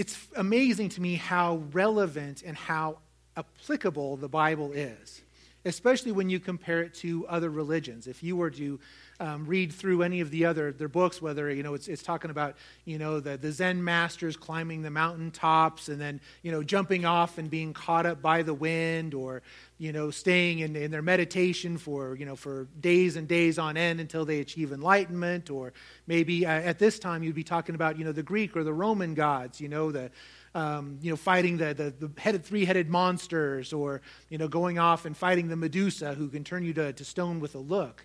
it's 0.00 0.16
amazing 0.34 0.88
to 0.88 1.00
me 1.02 1.16
how 1.16 1.56
relevant 1.74 2.42
and 2.42 2.56
how 2.56 2.96
applicable 3.36 4.16
the 4.16 4.30
Bible 4.30 4.72
is, 4.72 5.20
especially 5.66 6.10
when 6.10 6.30
you 6.30 6.40
compare 6.40 6.80
it 6.80 6.94
to 6.94 7.26
other 7.28 7.50
religions. 7.50 8.06
If 8.06 8.22
you 8.22 8.34
were 8.34 8.48
to 8.52 8.80
um, 9.20 9.46
read 9.46 9.72
through 9.72 10.02
any 10.02 10.20
of 10.20 10.30
the 10.30 10.46
other 10.46 10.72
their 10.72 10.88
books, 10.88 11.20
whether 11.20 11.50
you 11.50 11.62
know 11.62 11.74
it's, 11.74 11.86
it's 11.88 12.02
talking 12.02 12.30
about 12.30 12.56
you 12.86 12.98
know 12.98 13.20
the, 13.20 13.36
the 13.36 13.52
Zen 13.52 13.84
masters 13.84 14.36
climbing 14.36 14.82
the 14.82 14.90
mountain 14.90 15.30
tops 15.30 15.88
and 15.88 16.00
then 16.00 16.20
you 16.42 16.50
know 16.50 16.62
jumping 16.62 17.04
off 17.04 17.36
and 17.38 17.50
being 17.50 17.72
caught 17.72 18.06
up 18.06 18.22
by 18.22 18.42
the 18.42 18.54
wind, 18.54 19.12
or 19.12 19.42
you 19.78 19.92
know 19.92 20.10
staying 20.10 20.60
in, 20.60 20.74
in 20.74 20.90
their 20.90 21.02
meditation 21.02 21.76
for 21.76 22.16
you 22.16 22.24
know 22.24 22.34
for 22.34 22.66
days 22.80 23.16
and 23.16 23.28
days 23.28 23.58
on 23.58 23.76
end 23.76 24.00
until 24.00 24.24
they 24.24 24.40
achieve 24.40 24.72
enlightenment, 24.72 25.50
or 25.50 25.72
maybe 26.06 26.46
uh, 26.46 26.50
at 26.50 26.78
this 26.78 26.98
time 26.98 27.22
you'd 27.22 27.34
be 27.34 27.44
talking 27.44 27.74
about 27.74 27.98
you 27.98 28.04
know 28.04 28.12
the 28.12 28.22
Greek 28.22 28.56
or 28.56 28.64
the 28.64 28.72
Roman 28.72 29.14
gods, 29.14 29.60
you 29.60 29.68
know 29.68 29.92
the 29.92 30.10
um, 30.52 30.98
you 31.00 31.10
know, 31.10 31.16
fighting 31.16 31.58
the, 31.58 31.74
the, 31.74 32.06
the 32.06 32.20
headed, 32.20 32.44
three-headed 32.44 32.88
monsters 32.88 33.72
or, 33.72 34.00
you 34.30 34.36
know, 34.36 34.48
going 34.48 34.80
off 34.80 35.04
and 35.04 35.16
fighting 35.16 35.46
the 35.46 35.54
Medusa 35.54 36.14
who 36.14 36.28
can 36.28 36.42
turn 36.42 36.64
you 36.64 36.72
to, 36.72 36.92
to 36.92 37.04
stone 37.04 37.38
with 37.38 37.54
a 37.54 37.58
look. 37.58 38.04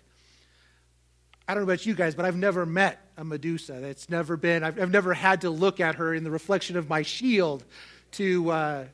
I 1.48 1.54
don't 1.54 1.64
know 1.64 1.72
about 1.72 1.86
you 1.86 1.94
guys, 1.94 2.16
but 2.16 2.24
I've 2.24 2.36
never 2.36 2.66
met 2.66 3.00
a 3.16 3.24
Medusa. 3.24 3.74
That's 3.74 4.10
never 4.10 4.36
been, 4.36 4.64
I've, 4.64 4.80
I've 4.80 4.90
never 4.90 5.14
had 5.14 5.42
to 5.42 5.50
look 5.50 5.78
at 5.78 5.94
her 5.96 6.12
in 6.12 6.24
the 6.24 6.30
reflection 6.30 6.76
of 6.76 6.88
my 6.88 7.02
shield 7.02 7.62
to, 8.12 8.50
uh, 8.50 8.84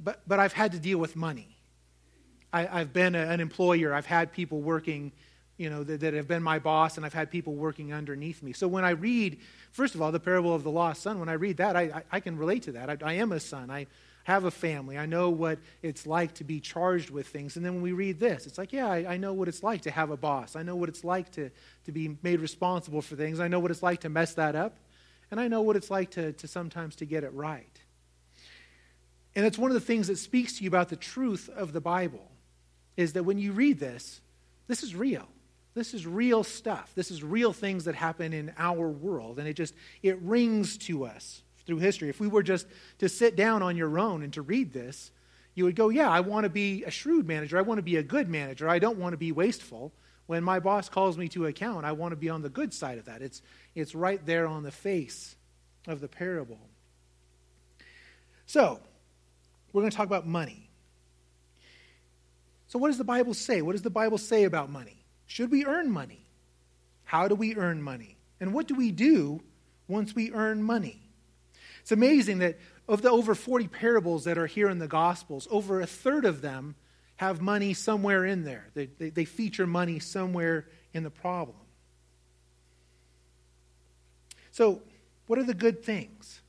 but, 0.00 0.20
but 0.26 0.40
I've 0.40 0.52
had 0.52 0.72
to 0.72 0.80
deal 0.80 0.98
with 0.98 1.14
money. 1.14 1.56
I, 2.52 2.64
have 2.78 2.92
been 2.92 3.14
a, 3.14 3.20
an 3.20 3.40
employer. 3.40 3.94
I've 3.94 4.06
had 4.06 4.32
people 4.32 4.60
working, 4.60 5.12
you 5.58 5.70
know, 5.70 5.84
that, 5.84 6.00
that, 6.00 6.14
have 6.14 6.26
been 6.26 6.42
my 6.42 6.58
boss, 6.58 6.96
and 6.96 7.06
I've 7.06 7.14
had 7.14 7.30
people 7.30 7.54
working 7.54 7.92
underneath 7.92 8.42
me. 8.42 8.52
So 8.52 8.66
when 8.66 8.84
I 8.84 8.90
read, 8.90 9.38
first 9.70 9.94
of 9.94 10.02
all, 10.02 10.10
the 10.10 10.20
parable 10.20 10.54
of 10.54 10.64
the 10.64 10.70
lost 10.70 11.02
son, 11.02 11.20
when 11.20 11.28
I 11.28 11.34
read 11.34 11.58
that, 11.58 11.76
I, 11.76 11.82
I, 11.82 12.02
I 12.12 12.20
can 12.20 12.36
relate 12.36 12.64
to 12.64 12.72
that. 12.72 12.90
I, 12.90 13.10
I 13.10 13.12
am 13.14 13.30
a 13.30 13.38
son. 13.38 13.70
I, 13.70 13.86
have 14.26 14.42
a 14.42 14.50
family. 14.50 14.98
I 14.98 15.06
know 15.06 15.30
what 15.30 15.60
it's 15.82 16.04
like 16.04 16.34
to 16.34 16.44
be 16.44 16.58
charged 16.58 17.10
with 17.10 17.28
things. 17.28 17.56
And 17.56 17.64
then 17.64 17.74
when 17.74 17.82
we 17.82 17.92
read 17.92 18.18
this, 18.18 18.44
it's 18.48 18.58
like, 18.58 18.72
yeah, 18.72 18.88
I, 18.88 19.14
I, 19.14 19.16
know 19.18 19.32
what 19.32 19.46
it's 19.46 19.62
like 19.62 19.82
to 19.82 19.90
have 19.92 20.10
a 20.10 20.16
boss. 20.16 20.56
I 20.56 20.64
know 20.64 20.74
what 20.74 20.88
it's 20.88 21.04
like 21.04 21.30
to, 21.32 21.48
to 21.84 21.92
be 21.92 22.16
made 22.24 22.40
responsible 22.40 23.02
for 23.02 23.14
things. 23.14 23.38
I 23.38 23.46
know 23.46 23.60
what 23.60 23.70
it's 23.70 23.84
like 23.84 24.00
to 24.00 24.08
mess 24.08 24.34
that 24.34 24.56
up. 24.56 24.78
And 25.30 25.38
I 25.38 25.46
know 25.46 25.62
what 25.62 25.76
it's 25.76 25.92
like 25.92 26.10
to, 26.12 26.32
to 26.32 26.48
sometimes 26.48 26.96
to 26.96 27.06
get 27.06 27.22
it 27.22 27.32
right. 27.34 27.70
And 29.36 29.46
it's 29.46 29.58
one 29.58 29.70
of 29.70 29.76
the 29.76 29.80
things 29.80 30.08
that 30.08 30.18
speaks 30.18 30.58
to 30.58 30.64
you 30.64 30.68
about 30.70 30.88
the 30.88 30.96
truth 30.96 31.48
of 31.48 31.72
the 31.72 31.80
Bible 31.80 32.28
is 32.96 33.12
that 33.12 33.22
when 33.22 33.38
you 33.38 33.52
read 33.52 33.78
this, 33.78 34.20
this 34.66 34.82
is 34.82 34.96
real. 34.96 35.28
This 35.74 35.94
is 35.94 36.04
real 36.04 36.42
stuff. 36.42 36.90
This 36.96 37.12
is 37.12 37.22
real 37.22 37.52
things 37.52 37.84
that 37.84 37.94
happen 37.94 38.32
in 38.32 38.52
our 38.58 38.88
world. 38.88 39.38
And 39.38 39.46
it 39.46 39.54
just, 39.54 39.74
it 40.02 40.20
rings 40.20 40.78
to 40.78 41.04
us 41.04 41.42
through 41.66 41.78
history. 41.78 42.08
If 42.08 42.20
we 42.20 42.28
were 42.28 42.42
just 42.42 42.66
to 42.98 43.08
sit 43.08 43.36
down 43.36 43.62
on 43.62 43.76
your 43.76 43.98
own 43.98 44.22
and 44.22 44.32
to 44.34 44.42
read 44.42 44.72
this, 44.72 45.10
you 45.54 45.64
would 45.64 45.76
go, 45.76 45.88
Yeah, 45.88 46.08
I 46.08 46.20
want 46.20 46.44
to 46.44 46.50
be 46.50 46.84
a 46.84 46.90
shrewd 46.90 47.26
manager. 47.26 47.58
I 47.58 47.62
want 47.62 47.78
to 47.78 47.82
be 47.82 47.96
a 47.96 48.02
good 48.02 48.28
manager. 48.28 48.68
I 48.68 48.78
don't 48.78 48.98
want 48.98 49.12
to 49.12 49.18
be 49.18 49.32
wasteful. 49.32 49.92
When 50.26 50.42
my 50.42 50.58
boss 50.58 50.88
calls 50.88 51.16
me 51.16 51.28
to 51.28 51.46
account, 51.46 51.84
I 51.84 51.92
want 51.92 52.10
to 52.12 52.16
be 52.16 52.28
on 52.30 52.42
the 52.42 52.48
good 52.48 52.74
side 52.74 52.98
of 52.98 53.04
that. 53.04 53.22
It's, 53.22 53.42
it's 53.76 53.94
right 53.94 54.24
there 54.26 54.46
on 54.46 54.64
the 54.64 54.72
face 54.72 55.36
of 55.86 56.00
the 56.00 56.08
parable. 56.08 56.58
So, 58.46 58.80
we're 59.72 59.82
going 59.82 59.90
to 59.90 59.96
talk 59.96 60.06
about 60.06 60.26
money. 60.26 60.68
So, 62.66 62.78
what 62.80 62.88
does 62.88 62.98
the 62.98 63.04
Bible 63.04 63.34
say? 63.34 63.62
What 63.62 63.72
does 63.72 63.82
the 63.82 63.90
Bible 63.90 64.18
say 64.18 64.44
about 64.44 64.68
money? 64.68 65.04
Should 65.26 65.50
we 65.50 65.64
earn 65.64 65.90
money? 65.90 66.26
How 67.04 67.28
do 67.28 67.36
we 67.36 67.54
earn 67.54 67.80
money? 67.80 68.16
And 68.40 68.52
what 68.52 68.66
do 68.66 68.74
we 68.74 68.90
do 68.90 69.40
once 69.86 70.14
we 70.14 70.32
earn 70.32 70.62
money? 70.62 71.05
It's 71.86 71.92
amazing 71.92 72.38
that 72.38 72.58
of 72.88 73.02
the 73.02 73.12
over 73.12 73.32
40 73.32 73.68
parables 73.68 74.24
that 74.24 74.36
are 74.38 74.48
here 74.48 74.68
in 74.68 74.80
the 74.80 74.88
Gospels, 74.88 75.46
over 75.52 75.80
a 75.80 75.86
third 75.86 76.24
of 76.24 76.40
them 76.40 76.74
have 77.14 77.40
money 77.40 77.74
somewhere 77.74 78.26
in 78.26 78.42
there. 78.42 78.66
They, 78.74 78.86
they, 78.86 79.10
they 79.10 79.24
feature 79.24 79.68
money 79.68 80.00
somewhere 80.00 80.66
in 80.92 81.04
the 81.04 81.10
problem. 81.10 81.58
So, 84.50 84.82
what 85.28 85.38
are 85.38 85.44
the 85.44 85.54
good 85.54 85.84
things? 85.84 86.40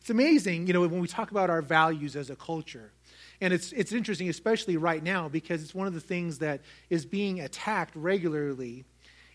It's 0.00 0.10
amazing, 0.10 0.68
you 0.68 0.72
know, 0.72 0.82
when 0.82 1.00
we 1.00 1.08
talk 1.08 1.32
about 1.32 1.50
our 1.50 1.62
values 1.62 2.14
as 2.14 2.30
a 2.30 2.36
culture. 2.36 2.92
And 3.40 3.52
it's, 3.52 3.72
it's 3.72 3.90
interesting, 3.90 4.28
especially 4.28 4.76
right 4.76 5.02
now, 5.02 5.28
because 5.28 5.64
it's 5.64 5.74
one 5.74 5.88
of 5.88 5.94
the 5.94 6.00
things 6.00 6.38
that 6.38 6.60
is 6.90 7.04
being 7.04 7.40
attacked 7.40 7.96
regularly 7.96 8.84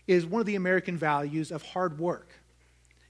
is 0.06 0.24
one 0.24 0.40
of 0.40 0.46
the 0.46 0.54
American 0.54 0.96
values 0.96 1.52
of 1.52 1.60
hard 1.60 1.98
work 1.98 2.30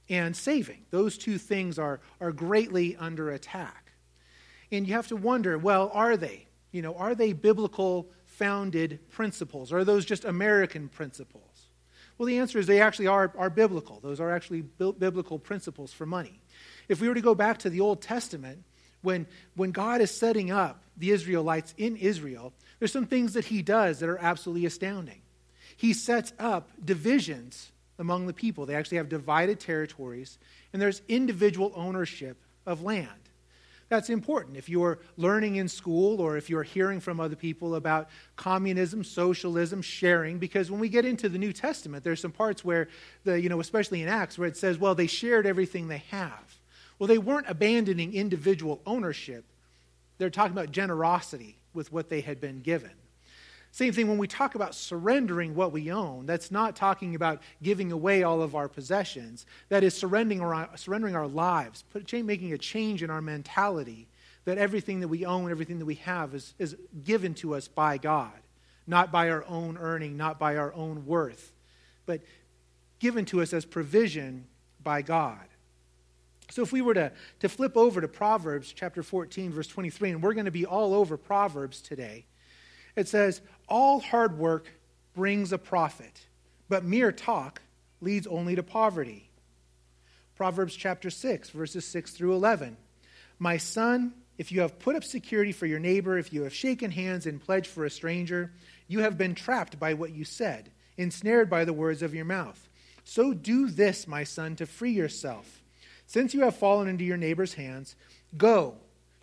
and 0.08 0.36
saving. 0.36 0.84
Those 0.90 1.18
two 1.18 1.38
things 1.38 1.78
are, 1.78 2.00
are 2.20 2.32
greatly 2.32 2.96
under 2.96 3.30
attack. 3.30 3.92
And 4.70 4.86
you 4.86 4.94
have 4.94 5.08
to 5.08 5.16
wonder 5.16 5.58
well, 5.58 5.90
are 5.92 6.16
they? 6.16 6.46
You 6.72 6.82
know, 6.82 6.94
are 6.94 7.14
they 7.14 7.32
biblical 7.32 8.10
founded 8.26 9.00
principles? 9.10 9.72
Are 9.72 9.84
those 9.84 10.04
just 10.04 10.24
American 10.24 10.88
principles? 10.88 11.42
Well, 12.18 12.26
the 12.26 12.38
answer 12.38 12.58
is 12.58 12.66
they 12.66 12.80
actually 12.80 13.08
are, 13.08 13.32
are 13.36 13.50
biblical. 13.50 14.00
Those 14.00 14.20
are 14.20 14.30
actually 14.30 14.62
biblical 14.62 15.38
principles 15.38 15.92
for 15.92 16.06
money. 16.06 16.40
If 16.88 17.00
we 17.00 17.08
were 17.08 17.14
to 17.14 17.20
go 17.20 17.34
back 17.34 17.58
to 17.58 17.70
the 17.70 17.80
Old 17.80 18.00
Testament, 18.00 18.64
when, 19.02 19.26
when 19.54 19.70
God 19.70 20.00
is 20.00 20.10
setting 20.10 20.50
up 20.50 20.82
the 20.96 21.10
Israelites 21.10 21.74
in 21.76 21.96
Israel, 21.96 22.52
there's 22.78 22.92
some 22.92 23.06
things 23.06 23.34
that 23.34 23.46
he 23.46 23.62
does 23.62 24.00
that 24.00 24.08
are 24.08 24.18
absolutely 24.18 24.66
astounding. 24.66 25.20
He 25.76 25.92
sets 25.92 26.32
up 26.38 26.70
divisions 26.82 27.70
among 27.98 28.26
the 28.26 28.32
people. 28.32 28.66
They 28.66 28.74
actually 28.74 28.98
have 28.98 29.09
divided 29.09 29.61
territories, 29.61 30.38
and 30.72 30.80
there's 30.80 31.02
individual 31.09 31.72
ownership 31.74 32.37
of 32.66 32.82
land. 32.82 33.09
That's 33.88 34.11
important. 34.11 34.56
If 34.56 34.68
you're 34.68 34.98
learning 35.16 35.56
in 35.56 35.68
school 35.68 36.20
or 36.20 36.37
if 36.37 36.50
you're 36.50 36.64
hearing 36.64 36.98
from 36.98 37.20
other 37.20 37.37
people 37.37 37.76
about 37.76 38.09
communism, 38.35 39.04
socialism, 39.04 39.80
sharing, 39.80 40.38
because 40.38 40.70
when 40.70 40.80
we 40.80 40.88
get 40.88 41.04
into 41.04 41.28
the 41.28 41.38
New 41.38 41.52
Testament, 41.52 42.02
there's 42.02 42.20
some 42.20 42.32
parts 42.32 42.64
where, 42.64 42.88
the, 43.22 43.40
you 43.40 43.48
know, 43.48 43.61
especially 43.61 44.02
in 44.02 44.09
Acts, 44.09 44.38
where 44.38 44.48
it 44.48 44.56
says, 44.56 44.76
well, 44.76 44.96
they 44.96 45.06
shared 45.06 45.46
everything 45.46 45.87
they 45.87 46.02
have. 46.11 46.59
Well, 46.98 47.06
they 47.06 47.18
weren't 47.18 47.48
abandoning 47.48 48.12
individual 48.14 48.80
ownership, 48.87 49.44
they're 50.18 50.30
talking 50.30 50.52
about 50.52 50.72
generosity 50.72 51.59
with 51.72 51.92
what 51.92 52.09
they 52.09 52.22
had 52.22 52.40
been 52.40 52.62
given. 52.62 52.90
Same 53.76 53.92
thing 53.92 54.08
when 54.08 54.16
we 54.16 54.26
talk 54.26 54.54
about 54.54 54.74
surrendering 54.74 55.54
what 55.54 55.70
we 55.70 55.92
own, 55.92 56.24
that's 56.24 56.50
not 56.50 56.76
talking 56.76 57.14
about 57.14 57.42
giving 57.62 57.92
away 57.92 58.22
all 58.22 58.40
of 58.40 58.54
our 58.54 58.68
possessions. 58.68 59.44
That 59.68 59.84
is 59.84 59.94
surrendering 59.94 60.40
our, 60.40 60.70
surrendering 60.76 61.14
our 61.14 61.26
lives, 61.26 61.84
put, 61.92 62.10
making 62.24 62.54
a 62.54 62.56
change 62.56 63.02
in 63.02 63.10
our 63.10 63.20
mentality 63.20 64.08
that 64.46 64.56
everything 64.56 65.00
that 65.00 65.08
we 65.08 65.26
own, 65.26 65.50
everything 65.50 65.78
that 65.78 65.84
we 65.84 65.96
have 65.96 66.34
is, 66.34 66.54
is 66.58 66.74
given 67.04 67.34
to 67.34 67.54
us 67.54 67.68
by 67.68 67.98
God, 67.98 68.32
not 68.86 69.12
by 69.12 69.28
our 69.28 69.44
own 69.46 69.76
earning, 69.76 70.16
not 70.16 70.38
by 70.38 70.56
our 70.56 70.72
own 70.72 71.04
worth, 71.04 71.52
but 72.06 72.22
given 72.98 73.26
to 73.26 73.42
us 73.42 73.52
as 73.52 73.66
provision 73.66 74.46
by 74.82 75.02
God. 75.02 75.48
So 76.50 76.62
if 76.62 76.72
we 76.72 76.80
were 76.80 76.94
to, 76.94 77.12
to 77.40 77.48
flip 77.50 77.76
over 77.76 78.00
to 78.00 78.08
Proverbs 78.08 78.72
chapter 78.74 79.02
14, 79.02 79.52
verse 79.52 79.68
23, 79.68 80.12
and 80.12 80.22
we're 80.22 80.32
going 80.32 80.46
to 80.46 80.50
be 80.50 80.64
all 80.64 80.94
over 80.94 81.18
Proverbs 81.18 81.82
today, 81.82 82.24
it 82.96 83.09
says, 83.09 83.40
All 83.68 84.00
hard 84.00 84.38
work 84.38 84.72
brings 85.14 85.52
a 85.52 85.59
profit, 85.59 86.26
but 86.68 86.85
mere 86.85 87.12
talk 87.12 87.61
leads 88.00 88.26
only 88.26 88.56
to 88.56 88.62
poverty. 88.62 89.30
Proverbs 90.37 90.74
chapter 90.76 91.09
6, 91.09 91.50
verses 91.50 91.85
6 91.87 92.12
through 92.12 92.35
11. 92.35 92.76
My 93.38 93.56
son, 93.56 94.12
if 94.38 94.52
you 94.52 94.61
have 94.61 94.78
put 94.78 94.96
up 94.96 95.04
security 95.04 95.52
for 95.52 95.66
your 95.66 95.78
neighbor, 95.78 96.18
if 96.18 96.32
you 96.32 96.42
have 96.42 96.54
shaken 96.54 96.90
hands 96.90 97.26
and 97.26 97.40
pledged 97.40 97.68
for 97.68 97.85
a 97.85 97.90
stranger, 97.90 98.52
you 98.87 99.00
have 99.00 99.16
been 99.16 99.35
trapped 99.35 99.78
by 99.78 99.94
what 99.94 100.12
you 100.12 100.24
said, 100.24 100.70
ensnared 100.96 101.48
by 101.48 101.64
the 101.64 101.72
words 101.72 102.02
of 102.02 102.14
your 102.14 102.24
mouth. 102.24 102.68
So 103.04 103.32
do 103.32 103.68
this, 103.68 104.06
my 104.06 104.24
son, 104.24 104.56
to 104.56 104.66
free 104.66 104.92
yourself. 104.92 105.62
Since 106.06 106.35
you 106.35 106.42
have 106.42 106.56
fallen 106.56 106.88
into 106.88 107.04
your 107.04 107.16
neighbor's 107.16 107.54
hands, 107.54 107.96
go 108.37 108.74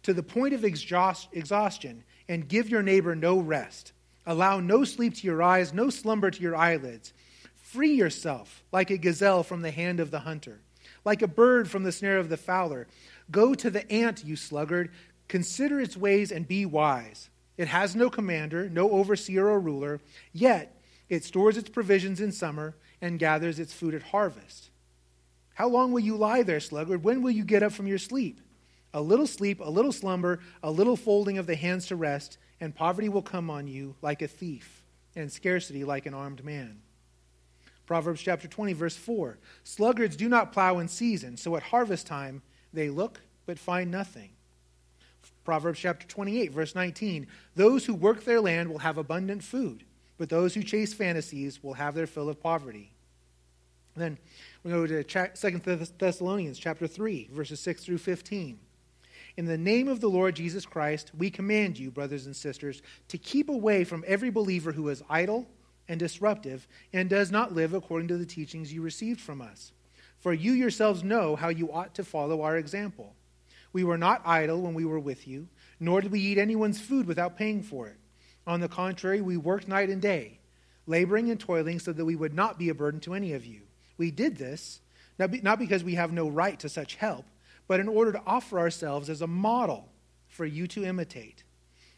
to 0.04 0.14
the 0.14 0.24
point 0.24 0.54
of 0.54 0.66
exhaustion 0.66 2.04
and 2.28 2.48
give 2.48 2.70
your 2.70 2.84
neighbor 2.84 3.16
no 3.16 3.40
rest. 3.40 3.92
Allow 4.26 4.60
no 4.60 4.84
sleep 4.84 5.16
to 5.16 5.28
your 5.28 5.44
eyes, 5.44 5.74
no 5.74 5.90
slumber 5.90 6.32
to 6.32 6.42
your 6.42 6.56
eyelids. 6.56 7.14
Free 7.56 7.94
yourself 7.94 8.64
like 8.72 8.90
a 8.90 8.98
gazelle 8.98 9.44
from 9.44 9.62
the 9.62 9.72
hand 9.72 10.00
of 10.00 10.12
the 10.12 10.20
hunter, 10.20 10.60
like 11.04 11.22
a 11.22 11.28
bird 11.28 11.70
from 11.70 11.84
the 11.84 11.92
snare 11.92 12.20
of 12.20 12.30
the 12.30 12.38
fowler. 12.38 12.88
Go 13.32 13.54
to 13.54 13.70
the 13.70 13.90
ant, 13.92 14.24
you 14.24 14.36
sluggard. 14.36 14.92
Consider 15.28 15.80
its 15.80 15.98
ways 15.98 16.32
and 16.32 16.48
be 16.48 16.66
wise. 16.66 17.30
It 17.58 17.68
has 17.68 17.96
no 17.96 18.10
commander, 18.10 18.70
no 18.70 18.92
overseer 18.92 19.48
or 19.48 19.60
ruler, 19.60 20.00
yet 20.32 20.80
it 21.10 21.24
stores 21.24 21.58
its 21.58 21.70
provisions 21.70 22.22
in 22.22 22.32
summer 22.32 22.76
and 23.02 23.20
gathers 23.20 23.60
its 23.60 23.74
food 23.74 23.94
at 23.94 24.04
harvest. 24.04 24.70
How 25.56 25.68
long 25.68 25.92
will 25.92 26.00
you 26.00 26.16
lie 26.16 26.44
there, 26.44 26.60
sluggard? 26.60 27.04
When 27.04 27.22
will 27.22 27.32
you 27.32 27.44
get 27.44 27.64
up 27.64 27.74
from 27.74 27.88
your 27.88 28.00
sleep? 28.00 28.40
A 28.94 29.02
little 29.02 29.28
sleep, 29.28 29.60
a 29.60 29.70
little 29.70 29.92
slumber, 29.92 30.40
a 30.62 30.70
little 30.70 30.96
folding 30.96 31.38
of 31.38 31.48
the 31.48 31.56
hands 31.56 31.88
to 31.88 31.96
rest, 31.96 32.38
and 32.62 32.76
poverty 32.76 33.10
will 33.10 33.22
come 33.22 33.50
on 33.50 33.68
you 33.68 33.96
like 34.02 34.22
a 34.22 34.28
thief, 34.28 34.84
and 35.16 35.32
scarcity 35.32 35.84
like 35.84 36.06
an 36.06 36.14
armed 36.14 36.46
man. 36.46 36.80
Proverbs 37.86 38.22
chapter 38.22 38.48
20, 38.48 38.74
verse 38.74 38.96
4 38.96 39.38
Sluggards 39.64 40.16
do 40.16 40.30
not 40.30 40.54
plow 40.54 40.80
in 40.80 40.88
season, 40.88 41.38
so 41.38 41.56
at 41.56 41.64
harvest 41.64 42.08
time 42.08 42.42
they 42.72 42.90
look 42.90 43.20
but 43.46 43.60
find 43.60 43.92
nothing. 43.92 44.30
Proverbs 45.44 45.80
chapter 45.80 46.08
28, 46.08 46.52
verse 46.52 46.76
19 46.76 47.28
Those 47.56 47.86
who 47.86 47.94
work 47.94 48.24
their 48.24 48.42
land 48.42 48.70
will 48.70 48.80
have 48.80 48.98
abundant 48.98 49.44
food, 49.44 49.84
but 50.18 50.30
those 50.30 50.54
who 50.54 50.64
chase 50.64 50.94
fantasies 50.94 51.62
will 51.64 51.74
have 51.74 51.96
their 51.96 52.08
fill 52.08 52.30
of 52.30 52.42
poverty. 52.42 52.92
Then 53.96 54.18
we 54.64 54.72
go 54.72 54.88
to 54.88 55.04
Second 55.36 55.64
Thessalonians 55.98 56.58
chapter 56.58 56.88
3, 56.88 57.30
verses 57.32 57.60
6 57.60 57.84
through 57.84 58.00
15. 58.00 58.58
In 59.36 59.46
the 59.46 59.58
name 59.58 59.88
of 59.88 60.00
the 60.00 60.10
Lord 60.10 60.36
Jesus 60.36 60.66
Christ, 60.66 61.12
we 61.18 61.32
command 61.32 61.80
you, 61.80 61.90
brothers 61.90 62.28
and 62.28 62.36
sisters, 62.36 62.84
to 63.08 63.18
keep 63.18 63.50
away 63.50 63.84
from 63.84 64.04
every 64.06 64.30
believer 64.30 64.72
who 64.72 64.90
is 64.90 65.04
idle 65.10 65.48
and 65.88 66.00
disruptive 66.00 66.68
and 66.94 67.10
does 67.10 67.32
not 67.32 67.54
live 67.54 67.74
according 67.74 68.08
to 68.10 68.18
the 68.18 68.26
teachings 68.26 68.72
you 68.72 68.82
received 68.82 69.20
from 69.20 69.42
us. 69.42 69.72
For 70.20 70.34
you 70.34 70.52
yourselves 70.54 71.04
know 71.04 71.36
how 71.36 71.50
you 71.50 71.72
ought 71.72 71.96
to 71.96 72.04
follow 72.04 72.42
our 72.42 72.58
example. 72.58 73.16
We 73.74 73.84
were 73.84 73.98
not 73.98 74.22
idle 74.24 74.62
when 74.62 74.76
we 74.76 74.86
were 74.86 75.00
with 75.00 75.28
you, 75.28 75.48
nor 75.80 76.00
did 76.00 76.12
we 76.12 76.20
eat 76.20 76.38
anyone's 76.38 76.80
food 76.80 77.08
without 77.08 77.36
paying 77.36 77.64
for 77.64 77.88
it. 77.88 77.98
On 78.46 78.60
the 78.60 78.70
contrary, 78.70 79.20
we 79.20 79.36
worked 79.36 79.68
night 79.68 79.90
and 79.90 80.02
day, 80.02 80.40
laboring 80.86 81.32
and 81.32 81.40
toiling 81.40 81.80
so 81.80 81.92
that 81.92 82.06
we 82.06 82.16
would 82.16 82.36
not 82.36 82.60
be 82.60 82.70
a 82.70 82.76
burden 82.76 83.00
to 83.02 83.16
any 83.16 83.34
of 83.34 83.46
you. 83.46 83.62
We 83.98 84.12
did 84.12 84.38
this 84.38 84.80
not 85.18 85.60
because 85.60 85.84
we 85.84 85.96
have 85.96 86.12
no 86.12 86.30
right 86.30 86.60
to 86.60 86.70
such 86.70 86.96
help, 86.96 87.26
but 87.68 87.80
in 87.80 87.88
order 87.88 88.12
to 88.12 88.22
offer 88.26 88.60
ourselves 88.60 89.10
as 89.10 89.22
a 89.22 89.28
model 89.28 89.90
for 90.28 90.46
you 90.46 90.68
to 90.68 90.86
imitate. 90.86 91.44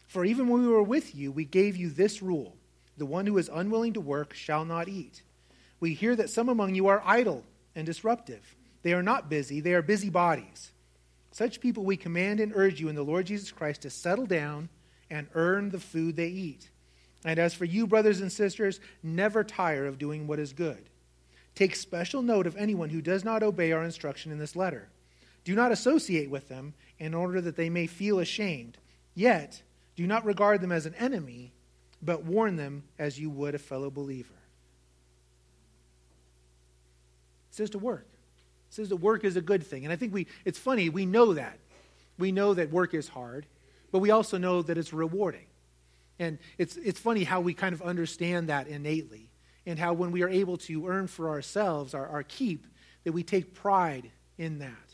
For 0.06 0.24
even 0.24 0.48
when 0.48 0.62
we 0.62 0.68
were 0.68 0.82
with 0.82 1.14
you, 1.14 1.32
we 1.32 1.44
gave 1.44 1.76
you 1.76 1.90
this 1.90 2.22
rule 2.22 2.56
the 2.96 3.06
one 3.06 3.26
who 3.26 3.36
is 3.36 3.50
unwilling 3.52 3.92
to 3.92 4.00
work 4.00 4.32
shall 4.32 4.64
not 4.64 4.88
eat. 4.88 5.22
We 5.80 5.92
hear 5.92 6.16
that 6.16 6.30
some 6.30 6.48
among 6.48 6.74
you 6.74 6.86
are 6.86 7.02
idle 7.04 7.44
and 7.74 7.84
disruptive. 7.84 8.56
They 8.82 8.94
are 8.94 9.02
not 9.02 9.28
busy, 9.28 9.60
they 9.60 9.74
are 9.74 9.82
busy 9.82 10.08
bodies. 10.08 10.72
Such 11.30 11.60
people 11.60 11.84
we 11.84 11.98
command 11.98 12.40
and 12.40 12.52
urge 12.54 12.80
you 12.80 12.88
in 12.88 12.94
the 12.94 13.02
Lord 13.02 13.26
Jesus 13.26 13.52
Christ 13.52 13.82
to 13.82 13.90
settle 13.90 14.24
down 14.24 14.70
and 15.10 15.26
earn 15.34 15.70
the 15.70 15.80
food 15.80 16.16
they 16.16 16.28
eat. 16.28 16.70
And 17.24 17.38
as 17.38 17.52
for 17.52 17.66
you, 17.66 17.86
brothers 17.86 18.20
and 18.20 18.32
sisters, 18.32 18.80
never 19.02 19.44
tire 19.44 19.84
of 19.86 19.98
doing 19.98 20.26
what 20.26 20.38
is 20.38 20.52
good. 20.52 20.88
Take 21.54 21.74
special 21.76 22.22
note 22.22 22.46
of 22.46 22.56
anyone 22.56 22.88
who 22.88 23.02
does 23.02 23.24
not 23.24 23.42
obey 23.42 23.72
our 23.72 23.82
instruction 23.82 24.32
in 24.32 24.38
this 24.38 24.56
letter. 24.56 24.88
Do 25.46 25.54
not 25.54 25.70
associate 25.70 26.28
with 26.28 26.48
them 26.48 26.74
in 26.98 27.14
order 27.14 27.40
that 27.40 27.54
they 27.54 27.70
may 27.70 27.86
feel 27.86 28.18
ashamed. 28.18 28.78
Yet, 29.14 29.62
do 29.94 30.04
not 30.04 30.24
regard 30.24 30.60
them 30.60 30.72
as 30.72 30.86
an 30.86 30.94
enemy, 30.96 31.52
but 32.02 32.24
warn 32.24 32.56
them 32.56 32.82
as 32.98 33.20
you 33.20 33.30
would 33.30 33.54
a 33.54 33.58
fellow 33.60 33.88
believer. 33.88 34.34
It 37.48 37.54
says 37.54 37.70
to 37.70 37.78
work. 37.78 38.08
It 38.70 38.74
says 38.74 38.88
that 38.88 38.96
work 38.96 39.22
is 39.22 39.36
a 39.36 39.40
good 39.40 39.64
thing. 39.64 39.84
And 39.84 39.92
I 39.92 39.96
think 39.96 40.12
we, 40.12 40.26
it's 40.44 40.58
funny, 40.58 40.88
we 40.88 41.06
know 41.06 41.34
that. 41.34 41.60
We 42.18 42.32
know 42.32 42.52
that 42.54 42.72
work 42.72 42.92
is 42.92 43.06
hard, 43.06 43.46
but 43.92 44.00
we 44.00 44.10
also 44.10 44.38
know 44.38 44.62
that 44.62 44.76
it's 44.76 44.92
rewarding. 44.92 45.46
And 46.18 46.40
it's, 46.58 46.76
it's 46.76 46.98
funny 46.98 47.22
how 47.22 47.40
we 47.40 47.54
kind 47.54 47.72
of 47.72 47.82
understand 47.82 48.48
that 48.48 48.66
innately 48.66 49.30
and 49.64 49.78
how 49.78 49.92
when 49.92 50.10
we 50.10 50.22
are 50.22 50.28
able 50.28 50.56
to 50.56 50.88
earn 50.88 51.06
for 51.06 51.28
ourselves 51.28 51.94
our, 51.94 52.08
our 52.08 52.24
keep, 52.24 52.66
that 53.04 53.12
we 53.12 53.22
take 53.22 53.54
pride 53.54 54.10
in 54.38 54.58
that. 54.58 54.85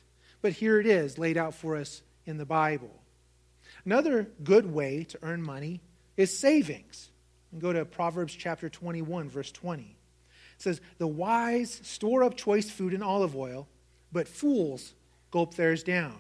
But 0.43 0.53
here 0.53 0.81
it 0.81 0.87
is 0.87 1.19
laid 1.19 1.37
out 1.37 1.55
for 1.55 1.77
us 1.77 2.03
in 2.27 2.37
the 2.37 2.45
Bible. 2.45 3.03
Another 3.85 4.29
good 4.43 4.67
way 4.67 5.05
to 5.05 5.19
earn 5.23 5.43
money 5.43 5.81
is 6.17 6.37
savings. 6.37 7.11
And 7.53 7.61
go 7.61 7.73
to 7.73 7.85
Proverbs 7.85 8.35
chapter 8.35 8.69
21, 8.69 9.31
verse 9.31 9.53
20. 9.53 9.83
It 9.83 9.89
says, 10.59 10.81
The 10.99 11.07
wise 11.07 11.81
store 11.85 12.25
up 12.25 12.37
choice 12.37 12.71
food 12.71 12.93
and 12.93 13.03
olive 13.03 13.37
oil, 13.37 13.69
but 14.11 14.29
fools 14.29 14.95
gulp 15.31 15.55
theirs 15.55 15.83
down. 15.83 16.19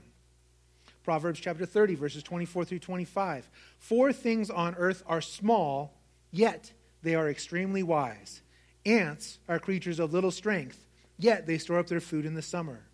Proverbs 1.05 1.41
chapter 1.41 1.67
30, 1.67 1.97
verses 1.97 2.23
24 2.23 2.65
through 2.65 2.79
25. 2.79 3.51
Four 3.79 4.13
things 4.13 4.51
on 4.51 4.77
earth 4.77 5.03
are 5.07 5.21
small, 5.21 5.95
yet 6.31 6.73
they 7.03 7.15
are 7.17 7.29
extremely 7.29 7.83
wise. 7.83 8.41
Ants 8.87 9.39
are 9.49 9.59
creatures 9.59 9.99
of 9.99 10.13
little 10.13 10.31
strength, 10.31 10.85
yet 11.19 11.47
they 11.47 11.59
store 11.59 11.79
up 11.79 11.89
their 11.89 12.01
food 12.01 12.25
in 12.25 12.35
the 12.35 12.43
summer. 12.43 12.85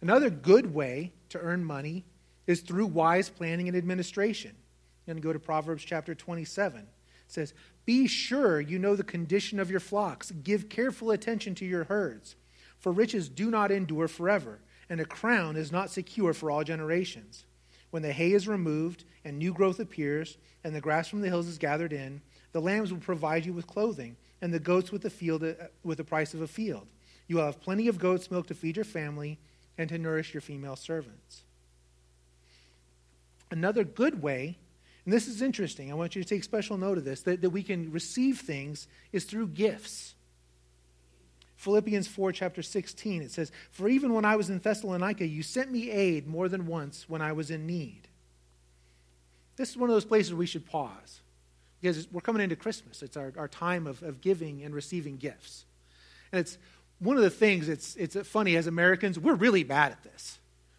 Another 0.00 0.30
good 0.30 0.74
way 0.74 1.12
to 1.30 1.38
earn 1.38 1.64
money 1.64 2.04
is 2.46 2.60
through 2.60 2.86
wise 2.86 3.28
planning 3.28 3.68
and 3.68 3.76
administration. 3.76 4.54
And 5.06 5.22
go 5.22 5.32
to 5.32 5.38
Proverbs 5.38 5.84
chapter 5.84 6.14
27. 6.14 6.80
It 6.80 6.86
says, 7.26 7.54
Be 7.84 8.06
sure 8.06 8.60
you 8.60 8.78
know 8.78 8.94
the 8.94 9.02
condition 9.02 9.58
of 9.58 9.70
your 9.70 9.80
flocks. 9.80 10.30
Give 10.30 10.68
careful 10.68 11.10
attention 11.10 11.54
to 11.56 11.64
your 11.64 11.84
herds. 11.84 12.36
For 12.78 12.92
riches 12.92 13.28
do 13.28 13.50
not 13.50 13.70
endure 13.70 14.06
forever, 14.06 14.60
and 14.88 15.00
a 15.00 15.04
crown 15.04 15.56
is 15.56 15.72
not 15.72 15.90
secure 15.90 16.32
for 16.32 16.50
all 16.50 16.62
generations. 16.62 17.44
When 17.90 18.02
the 18.02 18.12
hay 18.12 18.32
is 18.32 18.46
removed 18.46 19.04
and 19.24 19.38
new 19.38 19.52
growth 19.52 19.80
appears, 19.80 20.36
and 20.62 20.74
the 20.74 20.80
grass 20.80 21.08
from 21.08 21.22
the 21.22 21.28
hills 21.28 21.48
is 21.48 21.58
gathered 21.58 21.92
in, 21.92 22.20
the 22.52 22.60
lambs 22.60 22.92
will 22.92 23.00
provide 23.00 23.46
you 23.46 23.52
with 23.52 23.66
clothing 23.66 24.16
and 24.40 24.52
the 24.52 24.60
goats 24.60 24.92
with 24.92 25.02
the, 25.02 25.10
field, 25.10 25.42
uh, 25.42 25.54
with 25.82 25.98
the 25.98 26.04
price 26.04 26.34
of 26.34 26.42
a 26.42 26.46
field. 26.46 26.86
You 27.26 27.36
will 27.36 27.44
have 27.44 27.60
plenty 27.60 27.88
of 27.88 27.98
goat's 27.98 28.30
milk 28.30 28.46
to 28.48 28.54
feed 28.54 28.76
your 28.76 28.84
family 28.84 29.38
and 29.78 29.88
to 29.88 29.96
nourish 29.96 30.34
your 30.34 30.40
female 30.40 30.76
servants. 30.76 31.44
Another 33.50 33.84
good 33.84 34.20
way, 34.20 34.58
and 35.04 35.14
this 35.14 35.26
is 35.26 35.40
interesting, 35.40 35.90
I 35.90 35.94
want 35.94 36.14
you 36.14 36.22
to 36.22 36.28
take 36.28 36.44
special 36.44 36.76
note 36.76 36.98
of 36.98 37.04
this, 37.04 37.22
that, 37.22 37.40
that 37.40 37.50
we 37.50 37.62
can 37.62 37.90
receive 37.92 38.40
things 38.40 38.88
is 39.12 39.24
through 39.24 39.48
gifts. 39.48 40.14
Philippians 41.56 42.06
4, 42.06 42.32
chapter 42.32 42.62
16, 42.62 43.22
it 43.22 43.30
says, 43.30 43.50
For 43.70 43.88
even 43.88 44.12
when 44.12 44.24
I 44.24 44.36
was 44.36 44.50
in 44.50 44.58
Thessalonica, 44.58 45.26
you 45.26 45.42
sent 45.42 45.72
me 45.72 45.90
aid 45.90 46.26
more 46.26 46.48
than 46.48 46.66
once 46.66 47.08
when 47.08 47.22
I 47.22 47.32
was 47.32 47.50
in 47.50 47.66
need. 47.66 48.02
This 49.56 49.70
is 49.70 49.76
one 49.76 49.88
of 49.88 49.94
those 49.96 50.04
places 50.04 50.34
we 50.34 50.46
should 50.46 50.66
pause 50.66 51.20
because 51.80 52.10
we're 52.12 52.20
coming 52.20 52.42
into 52.42 52.54
Christmas. 52.54 53.02
It's 53.02 53.16
our, 53.16 53.32
our 53.36 53.48
time 53.48 53.86
of, 53.86 54.02
of 54.02 54.20
giving 54.20 54.62
and 54.62 54.74
receiving 54.74 55.16
gifts. 55.16 55.64
And 56.32 56.40
it's 56.40 56.58
one 56.98 57.16
of 57.16 57.22
the 57.22 57.30
things, 57.30 57.68
it's, 57.68 57.94
it's 57.96 58.16
funny, 58.26 58.56
as 58.56 58.66
Americans, 58.66 59.18
we're 59.18 59.34
really 59.34 59.62
bad 59.62 59.92
at 59.92 60.02
this. 60.02 60.38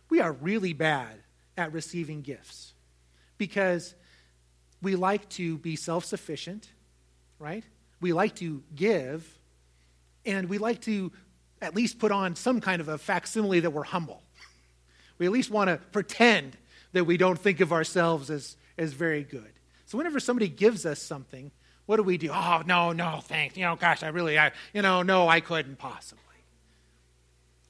We 0.09 0.19
are 0.19 0.33
really 0.33 0.73
bad 0.73 1.15
at 1.57 1.71
receiving 1.71 2.21
gifts 2.21 2.73
because 3.37 3.93
we 4.81 4.95
like 4.95 5.27
to 5.29 5.57
be 5.57 5.75
self 5.75 6.05
sufficient, 6.05 6.69
right? 7.37 7.63
We 8.01 8.13
like 8.13 8.35
to 8.35 8.63
give 8.75 9.27
and 10.25 10.49
we 10.49 10.57
like 10.57 10.81
to 10.81 11.11
at 11.61 11.75
least 11.75 11.99
put 11.99 12.11
on 12.11 12.35
some 12.35 12.61
kind 12.61 12.81
of 12.81 12.87
a 12.87 12.97
facsimile 12.97 13.59
that 13.61 13.71
we're 13.71 13.83
humble. 13.83 14.21
We 15.17 15.25
at 15.25 15.31
least 15.31 15.51
want 15.51 15.69
to 15.69 15.77
pretend 15.77 16.57
that 16.93 17.03
we 17.03 17.17
don't 17.17 17.37
think 17.37 17.59
of 17.59 17.73
ourselves 17.73 18.29
as, 18.29 18.55
as 18.77 18.93
very 18.93 19.23
good. 19.23 19.51
So 19.85 19.97
whenever 19.97 20.19
somebody 20.19 20.47
gives 20.47 20.85
us 20.85 21.01
something, 21.01 21.51
what 21.89 21.95
do 21.95 22.03
we 22.03 22.19
do? 22.19 22.29
Oh, 22.31 22.61
no, 22.67 22.91
no, 22.91 23.19
thanks. 23.23 23.57
You 23.57 23.63
know, 23.63 23.75
gosh, 23.75 24.03
I 24.03 24.09
really, 24.09 24.37
I, 24.37 24.51
you 24.75 24.83
know, 24.83 25.01
no, 25.01 25.27
I 25.27 25.39
couldn't 25.39 25.79
possibly. 25.79 26.23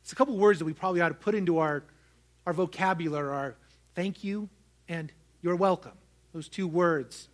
It's 0.02 0.12
a 0.12 0.16
couple 0.16 0.36
words 0.36 0.60
that 0.60 0.66
we 0.66 0.74
probably 0.74 1.00
ought 1.00 1.08
to 1.08 1.16
put 1.16 1.36
into 1.36 1.60
our, 1.60 1.86
our 2.46 2.52
vocabulary, 2.52 3.30
our 3.30 3.56
thank 3.96 4.26
you 4.26 4.50
and 4.90 5.10
you're 5.42 5.56
welcome. 5.56 5.94
Those 6.34 6.50
two 6.50 6.68
words. 6.68 7.30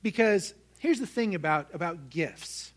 Because 0.00 0.54
here's 0.78 1.00
the 1.00 1.08
thing 1.08 1.34
about, 1.34 1.74
about 1.74 2.08
gifts 2.08 2.72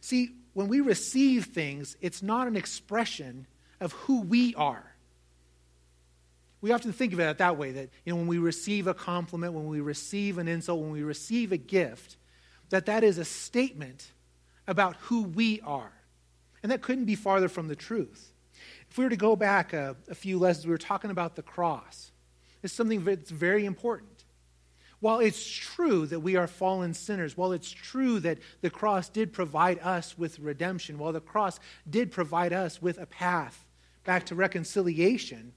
See, 0.00 0.30
when 0.54 0.66
we 0.66 0.80
receive 0.80 1.46
things, 1.46 1.96
it's 2.00 2.22
not 2.22 2.48
an 2.48 2.56
expression 2.56 3.46
of 3.80 3.92
who 3.92 4.22
we 4.22 4.54
are. 4.56 4.89
We 6.60 6.72
often 6.72 6.92
think 6.92 7.12
of 7.12 7.20
it 7.20 7.38
that 7.38 7.56
way 7.56 7.72
that 7.72 7.88
you 8.04 8.12
know, 8.12 8.16
when 8.16 8.26
we 8.26 8.38
receive 8.38 8.86
a 8.86 8.94
compliment, 8.94 9.54
when 9.54 9.66
we 9.66 9.80
receive 9.80 10.38
an 10.38 10.48
insult, 10.48 10.80
when 10.80 10.90
we 10.90 11.02
receive 11.02 11.52
a 11.52 11.56
gift, 11.56 12.16
that 12.68 12.86
that 12.86 13.02
is 13.02 13.18
a 13.18 13.24
statement 13.24 14.10
about 14.66 14.96
who 15.02 15.22
we 15.22 15.60
are. 15.62 15.92
And 16.62 16.70
that 16.70 16.82
couldn't 16.82 17.06
be 17.06 17.14
farther 17.14 17.48
from 17.48 17.68
the 17.68 17.76
truth. 17.76 18.32
If 18.90 18.98
we 18.98 19.04
were 19.04 19.10
to 19.10 19.16
go 19.16 19.36
back 19.36 19.72
a, 19.72 19.96
a 20.08 20.14
few 20.14 20.38
lessons, 20.38 20.66
we 20.66 20.72
were 20.72 20.78
talking 20.78 21.10
about 21.10 21.36
the 21.36 21.42
cross. 21.42 22.12
It's 22.62 22.74
something 22.74 23.04
that's 23.04 23.30
very 23.30 23.64
important. 23.64 24.24
While 25.00 25.20
it's 25.20 25.42
true 25.46 26.04
that 26.06 26.20
we 26.20 26.36
are 26.36 26.46
fallen 26.46 26.92
sinners, 26.92 27.36
while 27.36 27.52
it's 27.52 27.70
true 27.70 28.20
that 28.20 28.38
the 28.60 28.68
cross 28.68 29.08
did 29.08 29.32
provide 29.32 29.78
us 29.78 30.18
with 30.18 30.38
redemption, 30.38 30.98
while 30.98 31.12
the 31.12 31.22
cross 31.22 31.58
did 31.88 32.12
provide 32.12 32.52
us 32.52 32.82
with 32.82 32.98
a 32.98 33.06
path 33.06 33.66
back 34.04 34.26
to 34.26 34.34
reconciliation, 34.34 35.52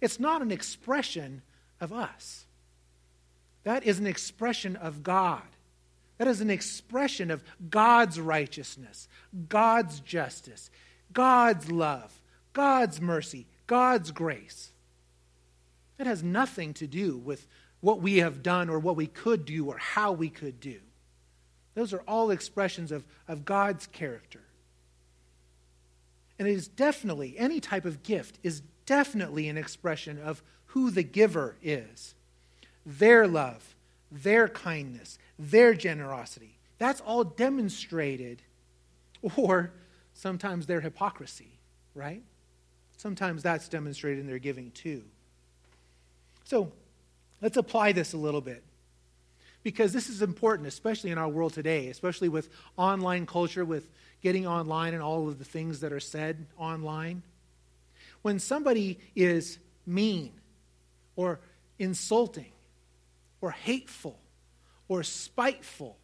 it's 0.00 0.20
not 0.20 0.42
an 0.42 0.50
expression 0.50 1.42
of 1.80 1.92
us. 1.92 2.44
That 3.64 3.84
is 3.84 3.98
an 3.98 4.06
expression 4.06 4.76
of 4.76 5.02
God. 5.02 5.42
That 6.18 6.28
is 6.28 6.40
an 6.40 6.50
expression 6.50 7.30
of 7.30 7.42
God's 7.70 8.20
righteousness, 8.20 9.08
God's 9.48 10.00
justice, 10.00 10.70
God's 11.12 11.70
love, 11.70 12.20
God's 12.52 13.00
mercy, 13.00 13.46
God's 13.66 14.10
grace. 14.10 14.72
It 15.98 16.06
has 16.06 16.22
nothing 16.22 16.74
to 16.74 16.86
do 16.86 17.16
with 17.16 17.46
what 17.80 18.00
we 18.00 18.18
have 18.18 18.42
done 18.42 18.68
or 18.68 18.78
what 18.78 18.96
we 18.96 19.06
could 19.06 19.44
do 19.44 19.66
or 19.66 19.78
how 19.78 20.12
we 20.12 20.28
could 20.28 20.60
do. 20.60 20.80
Those 21.74 21.92
are 21.92 22.02
all 22.06 22.30
expressions 22.30 22.92
of, 22.92 23.04
of 23.28 23.44
God's 23.44 23.86
character. 23.86 24.40
And 26.38 26.48
it 26.48 26.52
is 26.52 26.68
definitely, 26.68 27.34
any 27.38 27.60
type 27.60 27.84
of 27.84 28.02
gift 28.02 28.38
is 28.42 28.62
definitely 28.90 29.48
an 29.48 29.56
expression 29.56 30.18
of 30.18 30.42
who 30.66 30.90
the 30.90 31.02
giver 31.02 31.56
is 31.62 32.14
their 32.84 33.28
love, 33.28 33.74
their 34.10 34.48
kindness, 34.48 35.18
their 35.38 35.74
generosity. 35.74 36.58
That's 36.78 37.00
all 37.00 37.22
demonstrated, 37.22 38.42
or 39.36 39.70
sometimes 40.14 40.66
their 40.66 40.80
hypocrisy, 40.80 41.52
right? 41.94 42.22
Sometimes 42.96 43.42
that's 43.42 43.68
demonstrated 43.68 44.18
in 44.18 44.26
their 44.26 44.38
giving 44.38 44.70
too. 44.72 45.04
So, 46.44 46.72
Let's 47.40 47.56
apply 47.56 47.92
this 47.92 48.12
a 48.12 48.18
little 48.18 48.40
bit 48.40 48.62
because 49.62 49.92
this 49.92 50.08
is 50.08 50.22
important, 50.22 50.68
especially 50.68 51.10
in 51.10 51.18
our 51.18 51.28
world 51.28 51.54
today, 51.54 51.88
especially 51.88 52.28
with 52.28 52.48
online 52.76 53.26
culture, 53.26 53.64
with 53.64 53.88
getting 54.22 54.46
online 54.46 54.94
and 54.94 55.02
all 55.02 55.28
of 55.28 55.38
the 55.38 55.44
things 55.44 55.80
that 55.80 55.92
are 55.92 56.00
said 56.00 56.46
online. 56.58 57.22
When 58.22 58.38
somebody 58.38 58.98
is 59.14 59.58
mean 59.86 60.32
or 61.16 61.40
insulting 61.78 62.52
or 63.40 63.50
hateful 63.50 64.18
or 64.88 65.02
spiteful, 65.02 65.96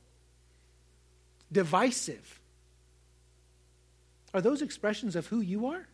divisive, 1.52 2.40
are 4.32 4.40
those 4.40 4.62
expressions 4.62 5.16
of 5.16 5.26
who 5.26 5.40
you 5.40 5.66
are? 5.66 5.86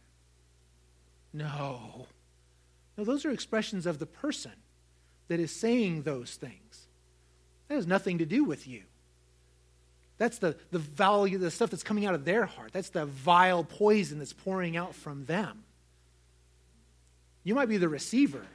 No. 1.32 2.06
No, 2.96 3.04
those 3.04 3.24
are 3.24 3.30
expressions 3.30 3.86
of 3.86 3.98
the 3.98 4.06
person 4.06 4.52
that 5.28 5.40
is 5.40 5.50
saying 5.50 6.02
those 6.02 6.34
things. 6.34 6.86
That 7.68 7.76
has 7.76 7.86
nothing 7.86 8.18
to 8.18 8.26
do 8.26 8.44
with 8.44 8.68
you. 8.68 8.82
That's 10.18 10.38
the, 10.38 10.56
the 10.70 10.78
value, 10.78 11.38
the 11.38 11.50
stuff 11.50 11.70
that's 11.70 11.82
coming 11.82 12.04
out 12.04 12.14
of 12.14 12.24
their 12.24 12.44
heart. 12.44 12.72
That's 12.72 12.90
the 12.90 13.06
vile 13.06 13.64
poison 13.64 14.18
that's 14.18 14.32
pouring 14.32 14.76
out 14.76 14.94
from 14.94 15.24
them. 15.24 15.64
You 17.44 17.54
might 17.54 17.68
be 17.68 17.76
the 17.76 17.88
receiver, 17.88 18.46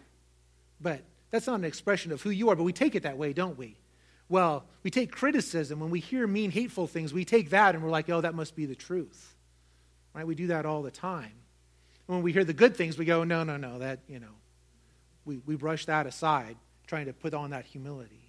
but 0.80 1.02
that's 1.30 1.48
not 1.48 1.56
an 1.56 1.66
expression 1.66 2.12
of 2.12 2.22
who 2.22 2.30
you 2.30 2.50
are. 2.50 2.56
But 2.56 2.64
we 2.64 2.74
take 2.74 2.96
it 2.96 3.04
that 3.04 3.18
way, 3.18 3.34
don't 3.34 3.58
we? 3.58 3.76
Well, 4.30 4.66
we 4.84 4.92
take 4.92 5.12
criticism. 5.12 5.80
When 5.80 5.90
we 5.90 6.00
hear 6.00 6.28
mean, 6.28 6.52
hateful 6.52 6.88
things, 6.88 7.14
we 7.14 7.26
take 7.26 7.50
that 7.52 7.76
and 7.76 7.84
we're 7.84 7.90
like, 7.90 8.10
oh, 8.10 8.22
that 8.22 8.36
must 8.36 8.56
be 8.56 8.66
the 8.66 8.76
truth. 8.76 9.36
Right? 10.14 10.26
We 10.26 10.36
do 10.36 10.48
that 10.48 10.66
all 10.66 10.82
the 10.82 10.92
time. 10.92 11.32
When 12.08 12.22
we 12.22 12.32
hear 12.32 12.44
the 12.44 12.54
good 12.54 12.76
things, 12.76 12.98
we 12.98 13.06
go, 13.06 13.24
no, 13.24 13.44
no, 13.44 13.58
no, 13.58 13.80
that, 13.80 14.00
you 14.08 14.20
know, 14.20 14.28
we, 15.26 15.40
we 15.46 15.56
brush 15.56 15.86
that 15.86 16.08
aside 16.08 16.56
trying 16.88 17.08
to 17.08 17.14
put 17.14 17.34
on 17.34 17.50
that 17.50 17.66
humility. 17.66 18.28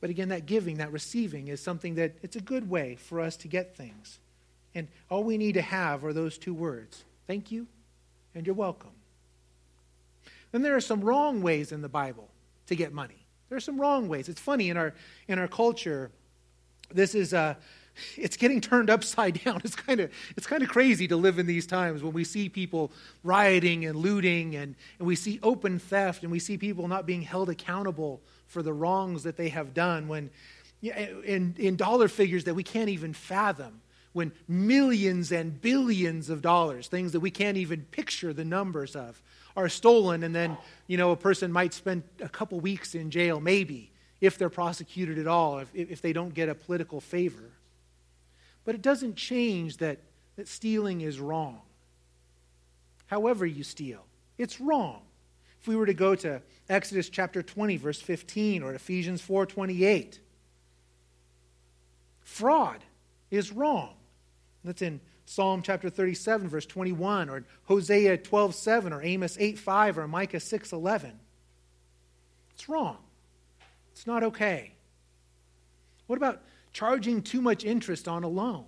But 0.00 0.08
again, 0.08 0.30
that 0.30 0.46
giving, 0.46 0.78
that 0.78 0.92
receiving 0.92 1.48
is 1.48 1.62
something 1.62 1.96
that 1.96 2.16
it's 2.22 2.36
a 2.36 2.40
good 2.40 2.70
way 2.70 2.96
for 2.96 3.20
us 3.20 3.36
to 3.38 3.48
get 3.48 3.76
things. 3.76 4.18
And 4.74 4.88
all 5.08 5.24
we 5.24 5.36
need 5.36 5.54
to 5.54 5.62
have 5.62 6.04
are 6.04 6.12
those 6.12 6.38
two 6.38 6.54
words 6.54 7.04
thank 7.26 7.52
you 7.52 7.66
and 8.34 8.44
you're 8.44 8.56
welcome. 8.56 8.90
Then 10.52 10.62
there 10.62 10.74
are 10.74 10.80
some 10.80 11.00
wrong 11.00 11.42
ways 11.42 11.70
in 11.70 11.80
the 11.80 11.88
Bible 11.88 12.28
to 12.66 12.74
get 12.74 12.92
money. 12.92 13.26
There 13.48 13.56
are 13.56 13.60
some 13.60 13.80
wrong 13.80 14.08
ways. 14.08 14.28
It's 14.28 14.40
funny 14.40 14.68
in 14.68 14.76
our 14.76 14.94
in 15.28 15.38
our 15.38 15.48
culture. 15.48 16.10
This 16.92 17.14
is 17.14 17.32
uh, 17.32 17.54
a 17.56 17.62
it's 18.16 18.36
getting 18.36 18.60
turned 18.60 18.90
upside 18.90 19.40
down. 19.44 19.60
It's 19.64 19.76
kind 19.76 20.00
of 20.00 20.10
it's 20.36 20.46
kind 20.46 20.62
of 20.62 20.68
crazy 20.68 21.08
to 21.08 21.16
live 21.16 21.38
in 21.38 21.46
these 21.46 21.66
times 21.66 22.02
when 22.02 22.12
we 22.12 22.24
see 22.24 22.48
people 22.48 22.92
rioting 23.22 23.86
and 23.86 23.98
looting 23.98 24.56
and, 24.56 24.74
and 24.98 25.06
we 25.06 25.16
see 25.16 25.38
open 25.42 25.78
theft 25.78 26.22
and 26.22 26.32
we 26.32 26.38
see 26.38 26.56
people 26.56 26.88
not 26.88 27.06
being 27.06 27.22
held 27.22 27.48
accountable 27.48 28.20
for 28.46 28.62
the 28.62 28.72
wrongs 28.72 29.22
that 29.22 29.36
they 29.36 29.48
have 29.48 29.74
done 29.74 30.08
when 30.08 30.30
in, 30.82 31.54
in 31.58 31.76
dollar 31.76 32.08
figures 32.08 32.44
that 32.44 32.54
we 32.54 32.62
can't 32.62 32.88
even 32.88 33.12
fathom 33.12 33.80
when 34.12 34.32
millions 34.48 35.32
and 35.32 35.60
billions 35.60 36.30
of 36.30 36.42
dollars 36.42 36.88
things 36.88 37.12
that 37.12 37.20
we 37.20 37.30
can't 37.30 37.56
even 37.56 37.82
picture 37.90 38.32
the 38.32 38.44
numbers 38.44 38.96
of 38.96 39.22
are 39.56 39.68
stolen 39.68 40.22
and 40.22 40.34
then 40.34 40.56
you 40.86 40.96
know 40.96 41.10
a 41.10 41.16
person 41.16 41.52
might 41.52 41.74
spend 41.74 42.02
a 42.20 42.28
couple 42.28 42.58
weeks 42.60 42.94
in 42.94 43.10
jail 43.10 43.40
maybe 43.40 43.90
if 44.20 44.36
they're 44.36 44.50
prosecuted 44.50 45.18
at 45.18 45.26
all 45.26 45.58
if, 45.58 45.68
if 45.74 46.00
they 46.02 46.12
don't 46.12 46.34
get 46.34 46.48
a 46.48 46.54
political 46.54 47.00
favor 47.00 47.50
but 48.64 48.74
it 48.74 48.82
doesn't 48.82 49.16
change 49.16 49.78
that, 49.78 49.98
that 50.36 50.48
stealing 50.48 51.00
is 51.00 51.18
wrong. 51.18 51.60
However, 53.06 53.44
you 53.46 53.64
steal, 53.64 54.04
it's 54.38 54.60
wrong. 54.60 55.02
If 55.60 55.68
we 55.68 55.76
were 55.76 55.86
to 55.86 55.94
go 55.94 56.14
to 56.14 56.40
Exodus 56.68 57.08
chapter 57.08 57.42
20, 57.42 57.76
verse 57.76 58.00
15, 58.00 58.62
or 58.62 58.72
Ephesians 58.74 59.20
4 59.20 59.46
28, 59.46 60.20
fraud 62.22 62.84
is 63.30 63.52
wrong. 63.52 63.94
That's 64.64 64.82
in 64.82 65.00
Psalm 65.24 65.62
chapter 65.62 65.88
37, 65.88 66.48
verse 66.48 66.66
21, 66.66 67.28
or 67.28 67.44
Hosea 67.64 68.18
12 68.18 68.54
7, 68.54 68.92
or 68.92 69.02
Amos 69.02 69.36
8 69.38 69.58
5, 69.58 69.98
or 69.98 70.08
Micah 70.08 70.40
6 70.40 70.72
11. 70.72 71.18
It's 72.54 72.68
wrong. 72.68 72.98
It's 73.92 74.06
not 74.06 74.22
okay. 74.22 74.72
What 76.06 76.16
about 76.16 76.42
charging 76.72 77.22
too 77.22 77.40
much 77.40 77.64
interest 77.64 78.08
on 78.08 78.24
a 78.24 78.28
loan? 78.28 78.64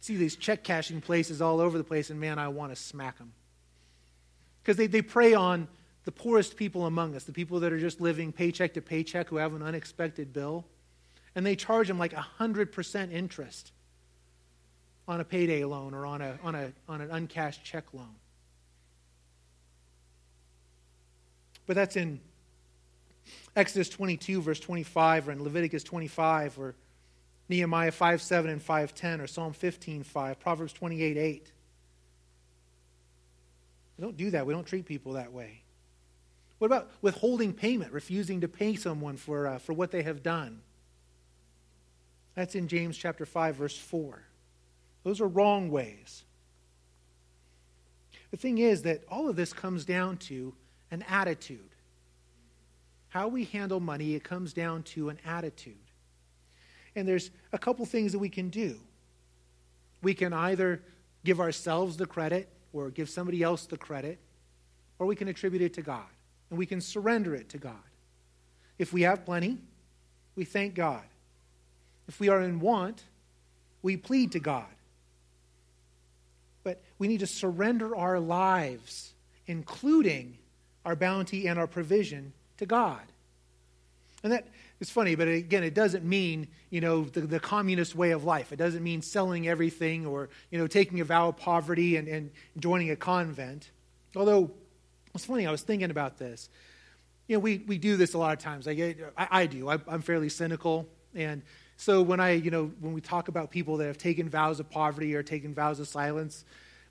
See 0.00 0.16
these 0.16 0.36
check 0.36 0.64
cashing 0.64 1.00
places 1.00 1.42
all 1.42 1.60
over 1.60 1.78
the 1.78 1.84
place, 1.84 2.10
and 2.10 2.20
man, 2.20 2.38
I 2.38 2.48
want 2.48 2.74
to 2.74 2.76
smack 2.76 3.18
them. 3.18 3.32
Because 4.62 4.76
they, 4.76 4.86
they 4.86 5.02
prey 5.02 5.34
on 5.34 5.68
the 6.04 6.12
poorest 6.12 6.56
people 6.56 6.86
among 6.86 7.14
us, 7.14 7.24
the 7.24 7.32
people 7.32 7.60
that 7.60 7.72
are 7.72 7.78
just 7.78 8.00
living 8.00 8.32
paycheck 8.32 8.74
to 8.74 8.80
paycheck 8.80 9.28
who 9.28 9.36
have 9.36 9.54
an 9.54 9.62
unexpected 9.62 10.32
bill, 10.32 10.64
and 11.34 11.44
they 11.44 11.56
charge 11.56 11.88
them 11.88 11.98
like 11.98 12.12
100% 12.12 13.12
interest 13.12 13.72
on 15.08 15.20
a 15.20 15.24
payday 15.24 15.64
loan 15.64 15.94
or 15.94 16.06
on, 16.06 16.20
a, 16.20 16.38
on, 16.42 16.54
a, 16.54 16.72
on 16.88 17.00
an 17.00 17.10
uncashed 17.10 17.64
check 17.64 17.84
loan. 17.92 18.14
But 21.66 21.76
that's 21.76 21.96
in 21.96 22.20
Exodus 23.54 23.88
22, 23.88 24.42
verse 24.42 24.60
25, 24.60 25.28
or 25.28 25.32
in 25.32 25.42
Leviticus 25.42 25.84
25, 25.84 26.58
or 26.58 26.74
Nehemiah 27.48 27.92
5, 27.92 28.22
7, 28.22 28.50
and 28.50 28.62
5, 28.62 28.94
10, 28.94 29.20
or 29.20 29.26
Psalm 29.26 29.52
15, 29.52 30.02
5, 30.02 30.40
Proverbs 30.40 30.72
28, 30.72 31.16
8. 31.16 31.52
We 33.98 34.02
don't 34.02 34.16
do 34.16 34.30
that. 34.30 34.46
We 34.46 34.54
don't 34.54 34.66
treat 34.66 34.86
people 34.86 35.12
that 35.12 35.32
way. 35.32 35.62
What 36.58 36.66
about 36.66 36.90
withholding 37.02 37.52
payment, 37.52 37.92
refusing 37.92 38.40
to 38.40 38.48
pay 38.48 38.76
someone 38.76 39.16
for, 39.16 39.46
uh, 39.46 39.58
for 39.58 39.72
what 39.72 39.90
they 39.90 40.02
have 40.02 40.22
done? 40.22 40.60
That's 42.34 42.54
in 42.54 42.68
James 42.68 42.96
chapter 42.96 43.26
5, 43.26 43.56
verse 43.56 43.76
4. 43.76 44.22
Those 45.04 45.20
are 45.20 45.28
wrong 45.28 45.70
ways. 45.70 46.24
The 48.30 48.36
thing 48.36 48.58
is 48.58 48.82
that 48.82 49.02
all 49.10 49.28
of 49.28 49.36
this 49.36 49.52
comes 49.52 49.84
down 49.84 50.16
to 50.18 50.54
an 50.90 51.04
attitude. 51.08 51.58
How 53.08 53.28
we 53.28 53.44
handle 53.44 53.80
money, 53.80 54.14
it 54.14 54.24
comes 54.24 54.52
down 54.54 54.84
to 54.84 55.10
an 55.10 55.18
attitude. 55.26 55.74
And 56.96 57.06
there's 57.06 57.30
a 57.52 57.58
couple 57.58 57.84
things 57.84 58.12
that 58.12 58.18
we 58.18 58.30
can 58.30 58.48
do. 58.48 58.76
We 60.02 60.14
can 60.14 60.32
either 60.32 60.82
give 61.24 61.40
ourselves 61.40 61.96
the 61.96 62.06
credit 62.06 62.48
or 62.72 62.90
give 62.90 63.10
somebody 63.10 63.42
else 63.42 63.66
the 63.66 63.76
credit, 63.76 64.18
or 64.98 65.06
we 65.06 65.14
can 65.14 65.28
attribute 65.28 65.62
it 65.62 65.74
to 65.74 65.82
God 65.82 66.06
and 66.48 66.58
we 66.58 66.66
can 66.66 66.80
surrender 66.80 67.34
it 67.34 67.48
to 67.50 67.58
God. 67.58 67.74
If 68.78 68.92
we 68.92 69.02
have 69.02 69.24
plenty, 69.24 69.58
we 70.36 70.44
thank 70.44 70.74
God. 70.74 71.02
If 72.12 72.20
we 72.20 72.28
are 72.28 72.42
in 72.42 72.60
want, 72.60 73.04
we 73.80 73.96
plead 73.96 74.32
to 74.32 74.38
God. 74.38 74.66
But 76.62 76.82
we 76.98 77.08
need 77.08 77.20
to 77.20 77.26
surrender 77.26 77.96
our 77.96 78.20
lives, 78.20 79.14
including 79.46 80.36
our 80.84 80.94
bounty 80.94 81.46
and 81.46 81.58
our 81.58 81.66
provision, 81.66 82.34
to 82.58 82.66
God. 82.66 83.00
And 84.22 84.30
that 84.30 84.46
is 84.78 84.90
funny, 84.90 85.14
but 85.14 85.26
again, 85.26 85.64
it 85.64 85.72
doesn't 85.72 86.04
mean, 86.04 86.48
you 86.68 86.82
know, 86.82 87.04
the, 87.04 87.22
the, 87.22 87.40
communist 87.40 87.94
way 87.94 88.10
of 88.10 88.24
life. 88.24 88.52
It 88.52 88.56
doesn't 88.56 88.82
mean 88.82 89.00
selling 89.00 89.48
everything 89.48 90.04
or, 90.04 90.28
you 90.50 90.58
know, 90.58 90.66
taking 90.66 91.00
a 91.00 91.04
vow 91.04 91.28
of 91.28 91.38
poverty 91.38 91.96
and, 91.96 92.08
and 92.08 92.30
joining 92.58 92.90
a 92.90 92.96
convent. 92.96 93.70
Although, 94.14 94.50
it's 95.14 95.24
funny, 95.24 95.46
I 95.46 95.50
was 95.50 95.62
thinking 95.62 95.90
about 95.90 96.18
this. 96.18 96.50
You 97.26 97.36
know, 97.36 97.40
we, 97.40 97.64
we 97.66 97.78
do 97.78 97.96
this 97.96 98.12
a 98.12 98.18
lot 98.18 98.34
of 98.34 98.38
times. 98.38 98.68
I, 98.68 98.96
I, 99.16 99.28
I 99.30 99.46
do. 99.46 99.70
I, 99.70 99.78
I'm 99.88 100.02
fairly 100.02 100.28
cynical. 100.28 100.86
And 101.14 101.42
so 101.76 102.02
when 102.02 102.20
I, 102.20 102.32
you 102.32 102.50
know, 102.50 102.70
when 102.80 102.92
we 102.92 103.00
talk 103.00 103.28
about 103.28 103.50
people 103.50 103.78
that 103.78 103.86
have 103.86 103.98
taken 103.98 104.28
vows 104.28 104.60
of 104.60 104.70
poverty 104.70 105.14
or 105.14 105.22
taken 105.22 105.54
vows 105.54 105.80
of 105.80 105.88
silence, 105.88 106.44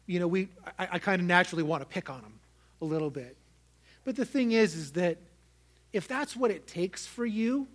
you 0.05 0.19
know, 0.19 0.27
we, 0.27 0.49
I, 0.77 0.89
I 0.93 0.99
kind 0.99 1.21
of 1.21 1.27
naturally 1.27 1.63
want 1.63 1.81
to 1.81 1.87
pick 1.87 2.09
on 2.09 2.21
them 2.21 2.33
a 2.81 2.85
little 2.85 3.09
bit. 3.09 3.37
But 4.03 4.15
the 4.15 4.25
thing 4.25 4.51
is, 4.51 4.75
is 4.75 4.91
that 4.93 5.17
if 5.93 6.07
that's 6.07 6.35
what 6.35 6.51
it 6.51 6.67
takes 6.67 7.05
for 7.05 7.25
you 7.25 7.67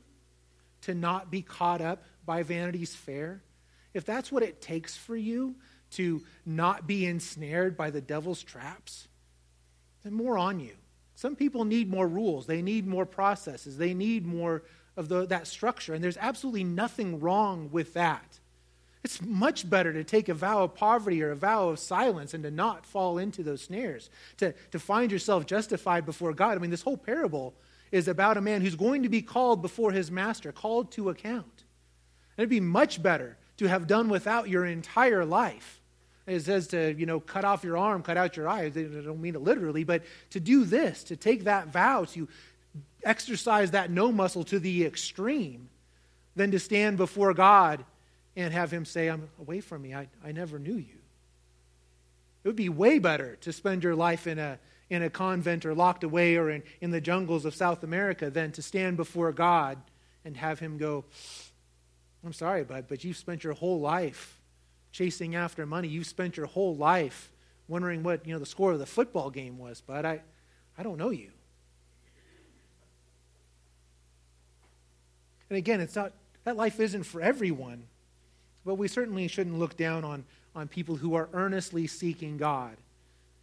to 0.82 0.94
not 0.94 1.30
be 1.30 1.42
caught 1.42 1.80
up 1.80 2.02
by 2.24 2.42
vanity's 2.42 2.94
fair, 2.94 3.42
if 3.94 4.04
that's 4.04 4.30
what 4.30 4.42
it 4.42 4.60
takes 4.60 4.96
for 4.96 5.16
you 5.16 5.54
to 5.92 6.22
not 6.44 6.86
be 6.86 7.06
ensnared 7.06 7.76
by 7.76 7.90
the 7.90 8.00
devil's 8.00 8.42
traps, 8.42 9.08
then 10.02 10.12
more 10.12 10.36
on 10.36 10.60
you. 10.60 10.74
Some 11.14 11.34
people 11.34 11.64
need 11.64 11.90
more 11.90 12.06
rules, 12.06 12.46
they 12.46 12.60
need 12.60 12.86
more 12.86 13.06
processes, 13.06 13.78
they 13.78 13.94
need 13.94 14.26
more 14.26 14.62
of 14.96 15.08
the, 15.08 15.26
that 15.26 15.46
structure, 15.46 15.94
and 15.94 16.02
there's 16.02 16.16
absolutely 16.16 16.64
nothing 16.64 17.20
wrong 17.20 17.68
with 17.70 17.94
that. 17.94 18.38
It's 19.04 19.22
much 19.22 19.68
better 19.70 19.92
to 19.92 20.02
take 20.02 20.28
a 20.28 20.34
vow 20.34 20.64
of 20.64 20.74
poverty 20.74 21.22
or 21.22 21.30
a 21.30 21.36
vow 21.36 21.68
of 21.68 21.78
silence 21.78 22.34
and 22.34 22.42
to 22.42 22.50
not 22.50 22.84
fall 22.84 23.18
into 23.18 23.44
those 23.44 23.62
snares, 23.62 24.10
to, 24.38 24.52
to 24.72 24.78
find 24.78 25.12
yourself 25.12 25.46
justified 25.46 26.04
before 26.04 26.32
God. 26.32 26.56
I 26.56 26.60
mean, 26.60 26.70
this 26.70 26.82
whole 26.82 26.96
parable 26.96 27.54
is 27.92 28.08
about 28.08 28.36
a 28.36 28.40
man 28.40 28.62
who's 28.62 28.74
going 28.74 29.04
to 29.04 29.08
be 29.08 29.22
called 29.22 29.62
before 29.62 29.92
his 29.92 30.10
master, 30.10 30.50
called 30.50 30.90
to 30.92 31.10
account. 31.10 31.64
And 32.36 32.42
it'd 32.42 32.50
be 32.50 32.58
much 32.58 33.00
better 33.00 33.36
to 33.58 33.68
have 33.68 33.86
done 33.86 34.08
without 34.08 34.48
your 34.48 34.66
entire 34.66 35.24
life. 35.24 35.80
It 36.26 36.40
says 36.40 36.66
to, 36.68 36.92
you 36.98 37.06
know, 37.06 37.20
cut 37.20 37.44
off 37.44 37.62
your 37.62 37.78
arm, 37.78 38.02
cut 38.02 38.16
out 38.16 38.36
your 38.36 38.48
eye. 38.48 38.64
I 38.64 38.70
don't 38.70 39.20
mean 39.20 39.36
it 39.36 39.42
literally, 39.42 39.84
but 39.84 40.02
to 40.30 40.40
do 40.40 40.64
this, 40.64 41.04
to 41.04 41.16
take 41.16 41.44
that 41.44 41.68
vow, 41.68 42.04
to 42.06 42.26
exercise 43.04 43.70
that 43.72 43.90
no 43.90 44.10
muscle 44.10 44.44
to 44.44 44.58
the 44.58 44.84
extreme, 44.84 45.68
than 46.36 46.50
to 46.50 46.58
stand 46.60 46.98
before 46.98 47.34
God 47.34 47.84
and 48.36 48.52
have 48.52 48.70
him 48.70 48.84
say, 48.84 49.08
I'm 49.08 49.28
away 49.40 49.60
from 49.60 49.82
me. 49.82 49.94
I, 49.94 50.08
I 50.22 50.32
never 50.32 50.58
knew 50.58 50.76
you. 50.76 50.98
It 52.44 52.48
would 52.48 52.56
be 52.56 52.68
way 52.68 53.00
better 53.00 53.36
to 53.40 53.52
spend 53.52 53.82
your 53.82 53.96
life 53.96 54.26
in 54.26 54.38
a, 54.38 54.58
in 54.88 55.02
a 55.02 55.10
convent 55.10 55.66
or 55.66 55.74
locked 55.74 56.04
away 56.04 56.36
or 56.36 56.50
in, 56.50 56.62
in 56.80 56.90
the 56.90 57.00
jungles 57.00 57.44
of 57.44 57.54
South 57.54 57.82
America 57.82 58.30
than 58.30 58.52
to 58.52 58.62
stand 58.62 58.98
before 58.98 59.32
God 59.32 59.78
and 60.24 60.36
have 60.36 60.60
him 60.60 60.76
go, 60.76 61.04
I'm 62.24 62.34
sorry, 62.34 62.62
bud, 62.62 62.84
but 62.88 63.02
you've 63.02 63.16
spent 63.16 63.42
your 63.42 63.54
whole 63.54 63.80
life 63.80 64.38
chasing 64.92 65.34
after 65.34 65.64
money. 65.66 65.88
You've 65.88 66.06
spent 66.06 66.36
your 66.36 66.46
whole 66.46 66.76
life 66.76 67.32
wondering 67.68 68.02
what 68.02 68.26
you 68.26 68.32
know 68.32 68.38
the 68.38 68.46
score 68.46 68.72
of 68.72 68.78
the 68.78 68.86
football 68.86 69.30
game 69.30 69.58
was, 69.58 69.82
but 69.84 70.04
I, 70.04 70.20
I 70.78 70.82
don't 70.82 70.98
know 70.98 71.10
you. 71.10 71.30
And 75.50 75.56
again, 75.56 75.80
it's 75.80 75.96
not 75.96 76.12
that 76.44 76.56
life 76.56 76.80
isn't 76.80 77.04
for 77.04 77.20
everyone. 77.20 77.84
But 78.64 78.74
we 78.74 78.88
certainly 78.88 79.28
shouldn't 79.28 79.58
look 79.58 79.76
down 79.76 80.04
on, 80.04 80.24
on 80.54 80.66
people 80.66 80.96
who 80.96 81.14
are 81.14 81.28
earnestly 81.32 81.86
seeking 81.86 82.36
God 82.36 82.76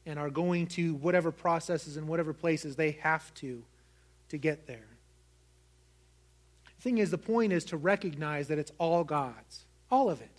and 0.05 0.19
are 0.19 0.29
going 0.29 0.67
to 0.67 0.95
whatever 0.95 1.31
processes 1.31 1.95
and 1.95 2.07
whatever 2.07 2.33
places 2.33 2.75
they 2.75 2.91
have 2.91 3.33
to 3.35 3.63
to 4.29 4.37
get 4.37 4.67
there. 4.67 4.87
The 6.77 6.81
thing 6.81 6.97
is, 6.97 7.09
the 7.09 7.17
point 7.17 7.53
is 7.53 7.63
to 7.65 7.77
recognize 7.77 8.49
that 8.49 8.59
it's 8.59 8.73
all 8.77 9.05
God's, 9.05 9.63
all 9.89 10.09
of 10.09 10.19
it. 10.19 10.29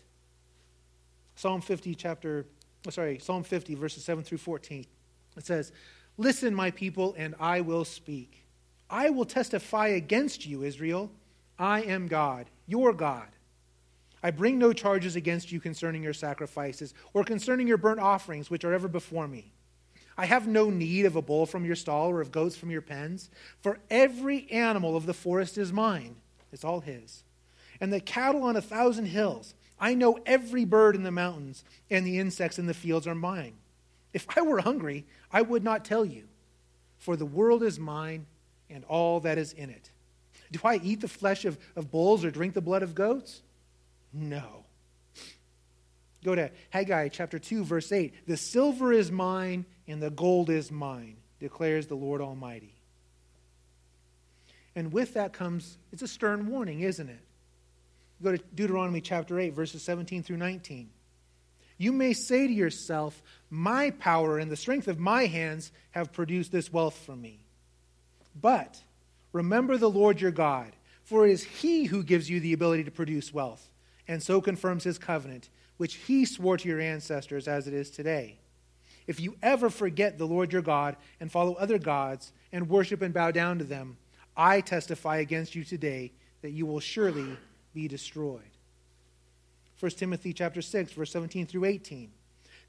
Psalm 1.36 1.62
50, 1.62 1.94
chapter, 1.94 2.44
oh, 2.86 2.90
sorry, 2.90 3.18
Psalm 3.18 3.42
50, 3.42 3.74
verses 3.76 4.04
7 4.04 4.22
through 4.22 4.38
14. 4.38 4.84
It 5.36 5.46
says, 5.46 5.72
Listen, 6.18 6.54
my 6.54 6.70
people, 6.70 7.14
and 7.16 7.34
I 7.40 7.62
will 7.62 7.84
speak. 7.84 8.44
I 8.90 9.10
will 9.10 9.24
testify 9.24 9.88
against 9.88 10.46
you, 10.46 10.62
Israel. 10.62 11.10
I 11.58 11.82
am 11.82 12.08
God, 12.08 12.50
your 12.66 12.92
God. 12.92 13.28
I 14.22 14.30
bring 14.30 14.58
no 14.58 14.72
charges 14.72 15.16
against 15.16 15.52
you 15.52 15.60
concerning 15.60 16.02
your 16.02 16.14
sacrifices 16.14 16.94
or 17.12 17.24
concerning 17.24 17.68
your 17.68 17.76
burnt 17.76 18.00
offerings, 18.00 18.50
which 18.50 18.64
are 18.64 18.72
ever 18.72 18.88
before 18.88 19.28
me. 19.28 19.52
I 20.16 20.26
have 20.26 20.46
no 20.46 20.70
need 20.70 21.06
of 21.06 21.16
a 21.16 21.22
bull 21.22 21.44
from 21.44 21.64
your 21.64 21.76
stall 21.76 22.08
or 22.10 22.20
of 22.20 22.32
goats 22.32 22.56
from 22.56 22.70
your 22.70 22.80
pens, 22.80 23.30
for 23.60 23.80
every 23.90 24.50
animal 24.50 24.96
of 24.96 25.06
the 25.06 25.14
forest 25.14 25.58
is 25.58 25.72
mine. 25.72 26.16
It's 26.52 26.64
all 26.64 26.80
his. 26.80 27.24
And 27.80 27.92
the 27.92 28.00
cattle 28.00 28.44
on 28.44 28.56
a 28.56 28.62
thousand 28.62 29.06
hills. 29.06 29.54
I 29.78 29.94
know 29.94 30.18
every 30.24 30.64
bird 30.64 30.94
in 30.94 31.02
the 31.02 31.10
mountains, 31.10 31.64
and 31.90 32.06
the 32.06 32.18
insects 32.18 32.58
in 32.58 32.66
the 32.66 32.74
fields 32.74 33.06
are 33.06 33.14
mine. 33.14 33.54
If 34.12 34.26
I 34.38 34.42
were 34.42 34.60
hungry, 34.60 35.04
I 35.32 35.42
would 35.42 35.64
not 35.64 35.84
tell 35.84 36.04
you, 36.04 36.28
for 36.96 37.16
the 37.16 37.26
world 37.26 37.62
is 37.62 37.78
mine 37.78 38.26
and 38.70 38.84
all 38.84 39.20
that 39.20 39.36
is 39.36 39.52
in 39.52 39.68
it. 39.68 39.90
Do 40.52 40.60
I 40.64 40.76
eat 40.76 41.00
the 41.00 41.08
flesh 41.08 41.44
of, 41.44 41.58
of 41.76 41.90
bulls 41.90 42.24
or 42.24 42.30
drink 42.30 42.54
the 42.54 42.60
blood 42.60 42.82
of 42.82 42.94
goats? 42.94 43.42
No. 44.12 44.64
Go 46.24 46.34
to 46.34 46.50
Haggai 46.70 47.08
chapter 47.08 47.38
2, 47.38 47.64
verse 47.64 47.92
8. 47.92 48.26
The 48.26 48.36
silver 48.36 48.92
is 48.92 49.12
mine 49.12 49.66
and 49.86 50.02
the 50.02 50.10
gold 50.10 50.48
is 50.48 50.70
mine, 50.70 51.16
declares 51.38 51.86
the 51.86 51.96
Lord 51.96 52.20
Almighty. 52.20 52.74
And 54.74 54.92
with 54.92 55.14
that 55.14 55.32
comes, 55.32 55.78
it's 55.92 56.02
a 56.02 56.08
stern 56.08 56.48
warning, 56.48 56.80
isn't 56.80 57.08
it? 57.08 57.20
Go 58.22 58.32
to 58.32 58.42
Deuteronomy 58.54 59.00
chapter 59.00 59.38
8, 59.38 59.52
verses 59.52 59.82
17 59.82 60.22
through 60.22 60.38
19. 60.38 60.88
You 61.76 61.92
may 61.92 62.12
say 62.12 62.46
to 62.46 62.52
yourself, 62.52 63.22
My 63.50 63.90
power 63.90 64.38
and 64.38 64.50
the 64.50 64.56
strength 64.56 64.88
of 64.88 64.98
my 64.98 65.26
hands 65.26 65.72
have 65.90 66.12
produced 66.12 66.52
this 66.52 66.72
wealth 66.72 66.96
for 67.04 67.14
me. 67.14 67.40
But 68.40 68.80
remember 69.34 69.76
the 69.76 69.90
Lord 69.90 70.22
your 70.22 70.30
God, 70.30 70.72
for 71.02 71.26
it 71.26 71.32
is 71.32 71.44
He 71.44 71.84
who 71.84 72.02
gives 72.02 72.30
you 72.30 72.40
the 72.40 72.54
ability 72.54 72.84
to 72.84 72.90
produce 72.90 73.34
wealth 73.34 73.68
and 74.08 74.22
so 74.22 74.40
confirms 74.40 74.84
his 74.84 74.98
covenant, 74.98 75.48
which 75.76 75.94
he 75.94 76.24
swore 76.24 76.56
to 76.56 76.68
your 76.68 76.80
ancestors 76.80 77.48
as 77.48 77.66
it 77.66 77.74
is 77.74 77.90
today. 77.90 78.38
If 79.06 79.20
you 79.20 79.36
ever 79.42 79.68
forget 79.70 80.18
the 80.18 80.26
Lord 80.26 80.52
your 80.52 80.62
God 80.62 80.96
and 81.20 81.30
follow 81.30 81.54
other 81.54 81.78
gods 81.78 82.32
and 82.52 82.68
worship 82.68 83.02
and 83.02 83.12
bow 83.12 83.30
down 83.30 83.58
to 83.58 83.64
them, 83.64 83.96
I 84.36 84.60
testify 84.60 85.18
against 85.18 85.54
you 85.54 85.64
today 85.64 86.12
that 86.42 86.52
you 86.52 86.66
will 86.66 86.80
surely 86.80 87.36
be 87.72 87.88
destroyed. 87.88 88.42
1 89.80 89.90
Timothy 89.92 90.32
chapter 90.32 90.62
6 90.62 90.92
verse 90.92 91.10
17 91.10 91.46
through 91.46 91.64
18. 91.64 92.10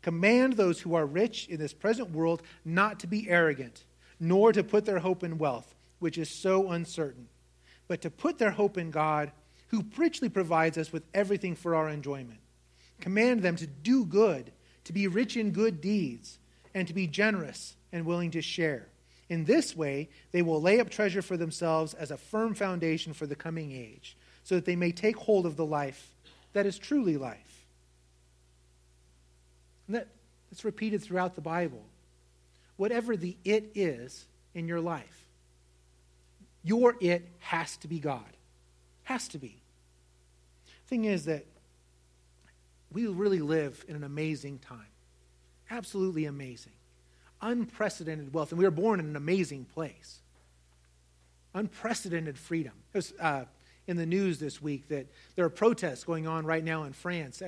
Command 0.01 0.53
those 0.53 0.81
who 0.81 0.93
are 0.93 1.05
rich 1.05 1.47
in 1.47 1.57
this 1.57 1.73
present 1.73 2.11
world 2.11 2.43
not 2.63 2.99
to 2.99 3.07
be 3.07 3.29
arrogant, 3.29 3.83
nor 4.19 4.51
to 4.51 4.63
put 4.63 4.85
their 4.85 4.99
hope 4.99 5.23
in 5.23 5.37
wealth, 5.37 5.73
which 6.05 6.19
is 6.19 6.29
so 6.29 6.69
uncertain, 6.69 7.27
but 7.87 8.01
to 8.01 8.11
put 8.11 8.37
their 8.37 8.51
hope 8.51 8.77
in 8.77 8.91
God, 8.91 9.31
who 9.69 9.83
richly 9.97 10.29
provides 10.29 10.77
us 10.77 10.93
with 10.93 11.01
everything 11.15 11.55
for 11.55 11.73
our 11.73 11.89
enjoyment. 11.89 12.37
Command 13.01 13.41
them 13.41 13.55
to 13.55 13.65
do 13.65 14.05
good, 14.05 14.51
to 14.83 14.93
be 14.93 15.07
rich 15.07 15.35
in 15.35 15.49
good 15.49 15.81
deeds, 15.81 16.37
and 16.75 16.87
to 16.87 16.93
be 16.93 17.07
generous 17.07 17.75
and 17.91 18.05
willing 18.05 18.29
to 18.29 18.41
share. 18.43 18.85
In 19.29 19.45
this 19.45 19.75
way, 19.75 20.09
they 20.31 20.43
will 20.43 20.61
lay 20.61 20.79
up 20.79 20.91
treasure 20.91 21.23
for 21.23 21.37
themselves 21.37 21.95
as 21.95 22.11
a 22.11 22.17
firm 22.17 22.53
foundation 22.53 23.13
for 23.13 23.25
the 23.25 23.35
coming 23.35 23.71
age, 23.71 24.15
so 24.43 24.53
that 24.53 24.65
they 24.65 24.75
may 24.75 24.91
take 24.91 25.17
hold 25.17 25.47
of 25.47 25.57
the 25.57 25.65
life 25.65 26.13
that 26.53 26.67
is 26.67 26.77
truly 26.77 27.17
life. 27.17 27.65
And 29.87 29.95
that, 29.95 30.09
that's 30.51 30.63
repeated 30.65 31.01
throughout 31.01 31.33
the 31.33 31.41
Bible. 31.41 31.83
Whatever 32.77 33.17
the 33.17 33.37
it 33.43 33.71
is 33.73 34.23
in 34.53 34.67
your 34.67 34.81
life, 34.81 35.24
your 36.65 36.95
it 36.99 37.29
has 37.39 37.77
to 37.77 37.87
be 37.87 37.99
God. 37.99 38.25
Has 39.03 39.27
to 39.29 39.37
be. 39.37 39.61
Thing 40.87 41.05
is 41.05 41.25
that 41.25 41.45
we 42.91 43.07
really 43.07 43.39
live 43.39 43.85
in 43.87 43.95
an 43.95 44.03
amazing 44.03 44.59
time. 44.59 44.87
Absolutely 45.69 46.25
amazing. 46.25 46.73
Unprecedented 47.41 48.33
wealth. 48.33 48.51
And 48.51 48.59
we 48.59 48.65
were 48.65 48.71
born 48.71 48.99
in 48.99 49.05
an 49.05 49.15
amazing 49.15 49.65
place. 49.65 50.19
Unprecedented 51.53 52.37
freedom. 52.37 52.73
Was 52.93 53.13
uh, 53.19 53.45
in 53.87 53.97
the 53.97 54.05
news 54.05 54.39
this 54.39 54.61
week 54.61 54.87
that 54.87 55.05
there 55.35 55.45
are 55.45 55.49
protests 55.49 56.03
going 56.03 56.25
on 56.25 56.45
right 56.45 56.63
now 56.63 56.83
in 56.83 56.93
France. 56.93 57.43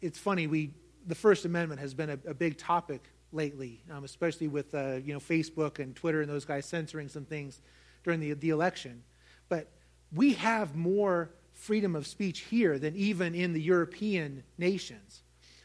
It's 0.00 0.18
funny, 0.18 0.46
we 0.46 0.72
the 1.06 1.14
First 1.14 1.44
Amendment 1.44 1.80
has 1.80 1.94
been 1.94 2.10
a, 2.10 2.18
a 2.26 2.34
big 2.34 2.58
topic 2.58 3.02
lately, 3.32 3.82
um, 3.92 4.02
especially 4.02 4.48
with 4.48 4.74
uh, 4.74 4.94
you 5.04 5.12
know 5.12 5.20
Facebook 5.20 5.78
and 5.78 5.94
Twitter 5.94 6.22
and 6.22 6.30
those 6.30 6.44
guys 6.44 6.64
censoring 6.64 7.08
some 7.08 7.24
things 7.24 7.60
during 8.06 8.20
the, 8.20 8.32
the 8.34 8.50
election. 8.50 9.02
But 9.48 9.68
we 10.14 10.34
have 10.34 10.76
more 10.76 11.30
freedom 11.52 11.96
of 11.96 12.06
speech 12.06 12.40
here 12.40 12.78
than 12.78 12.94
even 12.94 13.34
in 13.34 13.52
the 13.52 13.60
European 13.60 14.44
nations. 14.56 15.22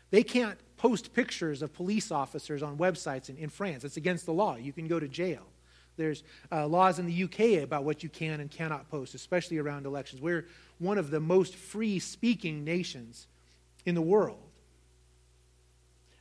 They 0.10 0.24
can't 0.24 0.58
post 0.76 1.14
pictures 1.14 1.62
of 1.62 1.72
police 1.72 2.12
officers 2.12 2.64
on 2.64 2.78
websites 2.78 3.30
in, 3.30 3.38
in 3.38 3.50
France. 3.50 3.84
It's 3.84 3.98
against 3.98 4.26
the 4.26 4.34
law. 4.34 4.56
You 4.56 4.74
can 4.74 4.88
go 4.88 5.00
to 5.00 5.08
jail. 5.08 5.44
There's 5.98 6.24
uh, 6.52 6.66
laws 6.66 6.98
in 6.98 7.06
the 7.06 7.24
UK 7.24 7.64
about 7.64 7.84
what 7.84 8.02
you 8.02 8.10
can 8.10 8.39
and 8.39 8.50
cannot 8.50 8.89
post, 8.89 9.14
especially 9.14 9.60
around 9.60 9.86
elections. 9.86 10.20
We're 10.20 10.48
one 10.80 10.98
of 10.98 11.12
the 11.12 11.20
most 11.20 11.56
free 11.56 12.00
speaking 12.00 12.64
nations 12.64 13.28
in 13.86 13.94
the 13.94 14.02
world. 14.02 14.39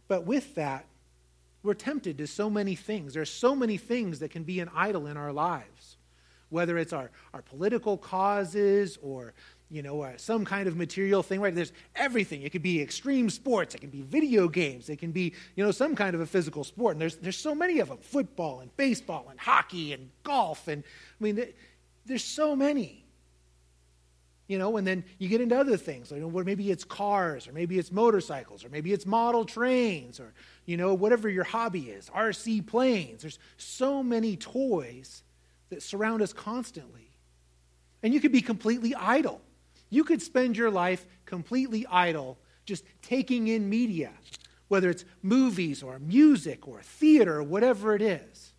But 0.07 0.27
with 0.27 0.55
that, 0.57 0.85
we're 1.62 1.73
tempted 1.73 2.18
to 2.18 2.27
so 2.27 2.51
many 2.51 2.75
things. 2.75 3.14
There 3.14 3.23
are 3.23 3.27
so 3.27 3.57
many 3.57 3.79
things 3.79 4.18
that 4.18 4.31
can 4.31 4.45
be 4.45 4.61
an 4.61 4.71
idol 4.75 5.07
in 5.07 5.16
our 5.16 5.33
lives, 5.33 5.97
whether 6.51 6.76
it's 6.78 6.92
our, 6.92 7.11
our 7.32 7.42
political 7.42 7.96
causes 7.96 8.98
or 9.03 9.32
you 9.70 9.82
know, 9.82 10.03
uh, 10.03 10.12
some 10.16 10.44
kind 10.44 10.66
of 10.66 10.76
material 10.76 11.22
thing, 11.22 11.40
right? 11.40 11.55
There's 11.55 11.72
everything. 11.94 12.42
It 12.42 12.51
could 12.51 12.62
be 12.62 12.82
extreme 12.82 13.30
sports. 13.30 13.74
It 13.74 13.80
can 13.80 13.90
be 13.90 14.03
video 14.03 14.48
games. 14.48 14.88
It 14.88 14.98
can 14.98 15.12
be, 15.12 15.32
you 15.55 15.64
know, 15.64 15.70
some 15.70 15.94
kind 15.94 16.14
of 16.14 16.20
a 16.20 16.26
physical 16.26 16.64
sport. 16.64 16.96
And 16.96 17.01
there's, 17.01 17.16
there's 17.16 17.38
so 17.38 17.55
many 17.55 17.78
of 17.78 17.88
them 17.88 17.98
football 17.98 18.61
and 18.61 18.76
baseball 18.76 19.28
and 19.30 19.38
hockey 19.38 19.92
and 19.92 20.11
golf. 20.24 20.66
And 20.66 20.82
I 20.82 21.24
mean, 21.24 21.46
there's 22.05 22.24
so 22.24 22.57
many. 22.57 23.05
You 24.48 24.59
know, 24.59 24.76
and 24.76 24.84
then 24.84 25.05
you 25.18 25.28
get 25.28 25.40
into 25.40 25.57
other 25.57 25.76
things. 25.76 26.11
Like, 26.11 26.22
well, 26.24 26.44
maybe 26.44 26.72
it's 26.72 26.82
cars, 26.82 27.46
or 27.46 27.53
maybe 27.53 27.78
it's 27.78 27.92
motorcycles, 27.92 28.64
or 28.64 28.68
maybe 28.68 28.92
it's 28.92 29.07
model 29.07 29.44
trains, 29.44 30.18
or, 30.18 30.34
you 30.66 30.76
know, 30.76 30.92
whatever 30.92 31.28
your 31.28 31.44
hobby 31.44 31.90
is, 31.90 32.11
RC 32.11 32.66
planes. 32.66 33.22
There's 33.22 33.38
so 33.57 34.03
many 34.03 34.36
toys 34.36 35.22
that 35.71 35.83
surround 35.83 36.23
us 36.23 36.33
constantly. 36.33 37.11
And 38.03 38.12
you 38.14 38.21
could 38.21 38.33
be 38.33 38.43
completely 38.43 38.95
idle. 38.95 39.41
You 39.89 40.05
could 40.05 40.23
spend 40.23 40.57
your 40.57 40.71
life 40.71 41.05
completely 41.27 41.87
idle, 41.91 42.39
just 42.64 42.85
taking 43.03 43.49
in 43.49 43.68
media, 43.68 44.12
whether 44.68 44.91
it's 44.91 45.05
movies 45.23 45.83
or 45.83 45.99
music 45.99 46.68
or 46.68 46.81
theater 46.83 47.43
whatever 47.43 47.95
it 47.95 48.03
is. 48.03 48.53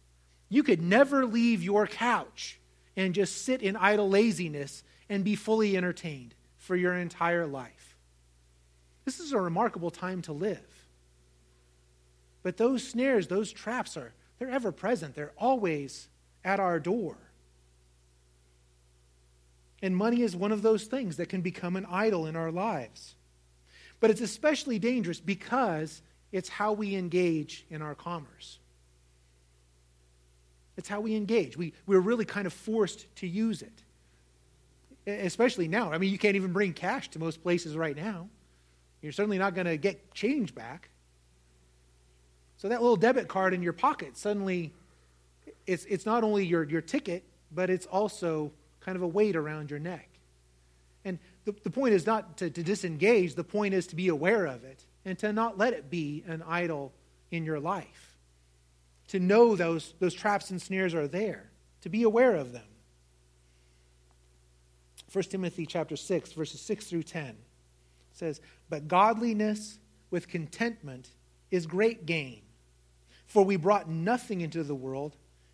You 0.50 0.64
could 0.64 0.82
never 0.82 1.26
leave 1.26 1.64
your 1.64 1.88
couch 1.88 2.60
and 2.98 3.16
just 3.16 3.46
sit 3.46 3.62
in 3.62 3.78
idle 3.78 4.10
laziness 4.10 4.84
and 5.10 5.24
be 5.24 5.36
fully 5.36 5.78
entertained 5.78 6.36
for 6.58 6.76
your 6.76 6.94
entire 6.94 7.48
life. 7.48 7.98
This 9.06 9.20
is 9.20 9.32
a 9.32 9.40
remarkable 9.40 9.92
time 9.92 10.22
to 10.24 10.34
live. 10.34 10.60
But 12.44 12.58
those 12.58 12.88
snares, 12.88 13.28
those 13.28 13.52
traps 13.52 13.98
are 13.98 14.14
they're 14.40 14.50
ever 14.50 14.72
present. 14.72 15.16
They're 15.16 15.34
always 15.38 16.08
at 16.44 16.60
our 16.60 16.80
door. 16.80 17.18
And 19.82 19.96
money 19.96 20.22
is 20.22 20.36
one 20.36 20.52
of 20.52 20.62
those 20.62 20.86
things 20.86 21.18
that 21.18 21.30
can 21.30 21.42
become 21.42 21.76
an 21.76 21.88
idol 21.90 22.28
in 22.28 22.36
our 22.36 22.52
lives. 22.52 23.16
But 24.00 24.12
it's 24.12 24.22
especially 24.22 24.80
dangerous 24.80 25.20
because 25.20 26.02
it's 26.32 26.50
how 26.50 26.74
we 26.74 26.96
engage 26.96 27.66
in 27.70 27.82
our 27.82 27.96
commerce. 27.96 28.60
It's 30.78 30.88
how 30.88 31.02
we 31.02 31.16
engage. 31.16 31.58
We, 31.58 31.74
we're 31.86 32.00
really 32.00 32.26
kind 32.26 32.48
of 32.48 32.54
forced 32.54 33.08
to 33.18 33.28
use 33.28 33.62
it 33.62 33.84
especially 35.08 35.68
now. 35.68 35.92
I 35.92 35.98
mean, 35.98 36.12
you 36.12 36.18
can't 36.18 36.36
even 36.36 36.54
bring 36.54 36.74
cash 36.74 37.10
to 37.10 37.20
most 37.20 37.42
places 37.42 37.76
right 37.76 37.96
now. 37.96 38.30
You're 39.02 39.12
certainly 39.12 39.38
not 39.38 39.56
going 39.56 39.66
to 39.66 39.78
get 39.78 40.14
change 40.14 40.54
back. 40.54 40.90
So 42.58 42.70
that 42.70 42.82
little 42.82 42.98
debit 42.98 43.28
card 43.28 43.54
in 43.54 43.64
your 43.64 43.74
pocket 43.74 44.16
suddenly, 44.18 44.74
it's, 45.68 45.86
it's 45.86 46.06
not 46.06 46.24
only 46.24 46.46
your, 46.46 46.64
your 46.64 46.82
ticket, 46.82 47.24
but 47.52 47.70
it's 47.70 47.86
also 47.86 48.52
kind 48.80 48.96
of 48.96 49.02
a 49.02 49.08
weight 49.08 49.36
around 49.36 49.70
your 49.70 49.80
neck. 49.80 50.08
And 51.04 51.20
the, 51.46 51.56
the 51.64 51.70
point 51.70 51.94
is 51.94 52.06
not 52.06 52.38
to, 52.38 52.50
to 52.50 52.64
disengage, 52.64 53.36
the 53.36 53.44
point 53.44 53.74
is 53.74 53.88
to 53.88 53.96
be 53.96 54.08
aware 54.08 54.46
of 54.46 54.64
it 54.64 54.84
and 55.06 55.18
to 55.20 55.34
not 55.34 55.58
let 55.58 55.74
it 55.74 55.90
be 55.90 56.24
an 56.28 56.44
idol 56.48 56.94
in 57.32 57.44
your 57.44 57.60
life. 57.60 58.18
To 59.10 59.20
know 59.20 59.56
those, 59.56 59.94
those 60.00 60.14
traps 60.14 60.52
and 60.52 60.62
snares 60.62 60.94
are 60.94 61.08
there, 61.08 61.50
to 61.82 61.90
be 61.90 62.04
aware 62.04 62.36
of 62.36 62.54
them. 62.54 62.64
1 65.12 65.24
Timothy 65.26 65.66
chapter 65.66 65.98
6, 65.98 66.34
verses 66.34 66.62
6 66.62 66.86
through 66.86 67.04
10 67.04 67.36
says, 68.14 68.40
But 68.70 68.88
godliness 68.88 69.80
with 70.10 70.28
contentment 70.28 71.10
is 71.50 71.66
great 71.66 72.06
gain. 72.06 72.42
For 73.26 73.44
we 73.44 73.56
brought 73.56 73.90
nothing 73.90 74.42
into 74.42 74.64
the 74.64 74.76
world 74.76 75.16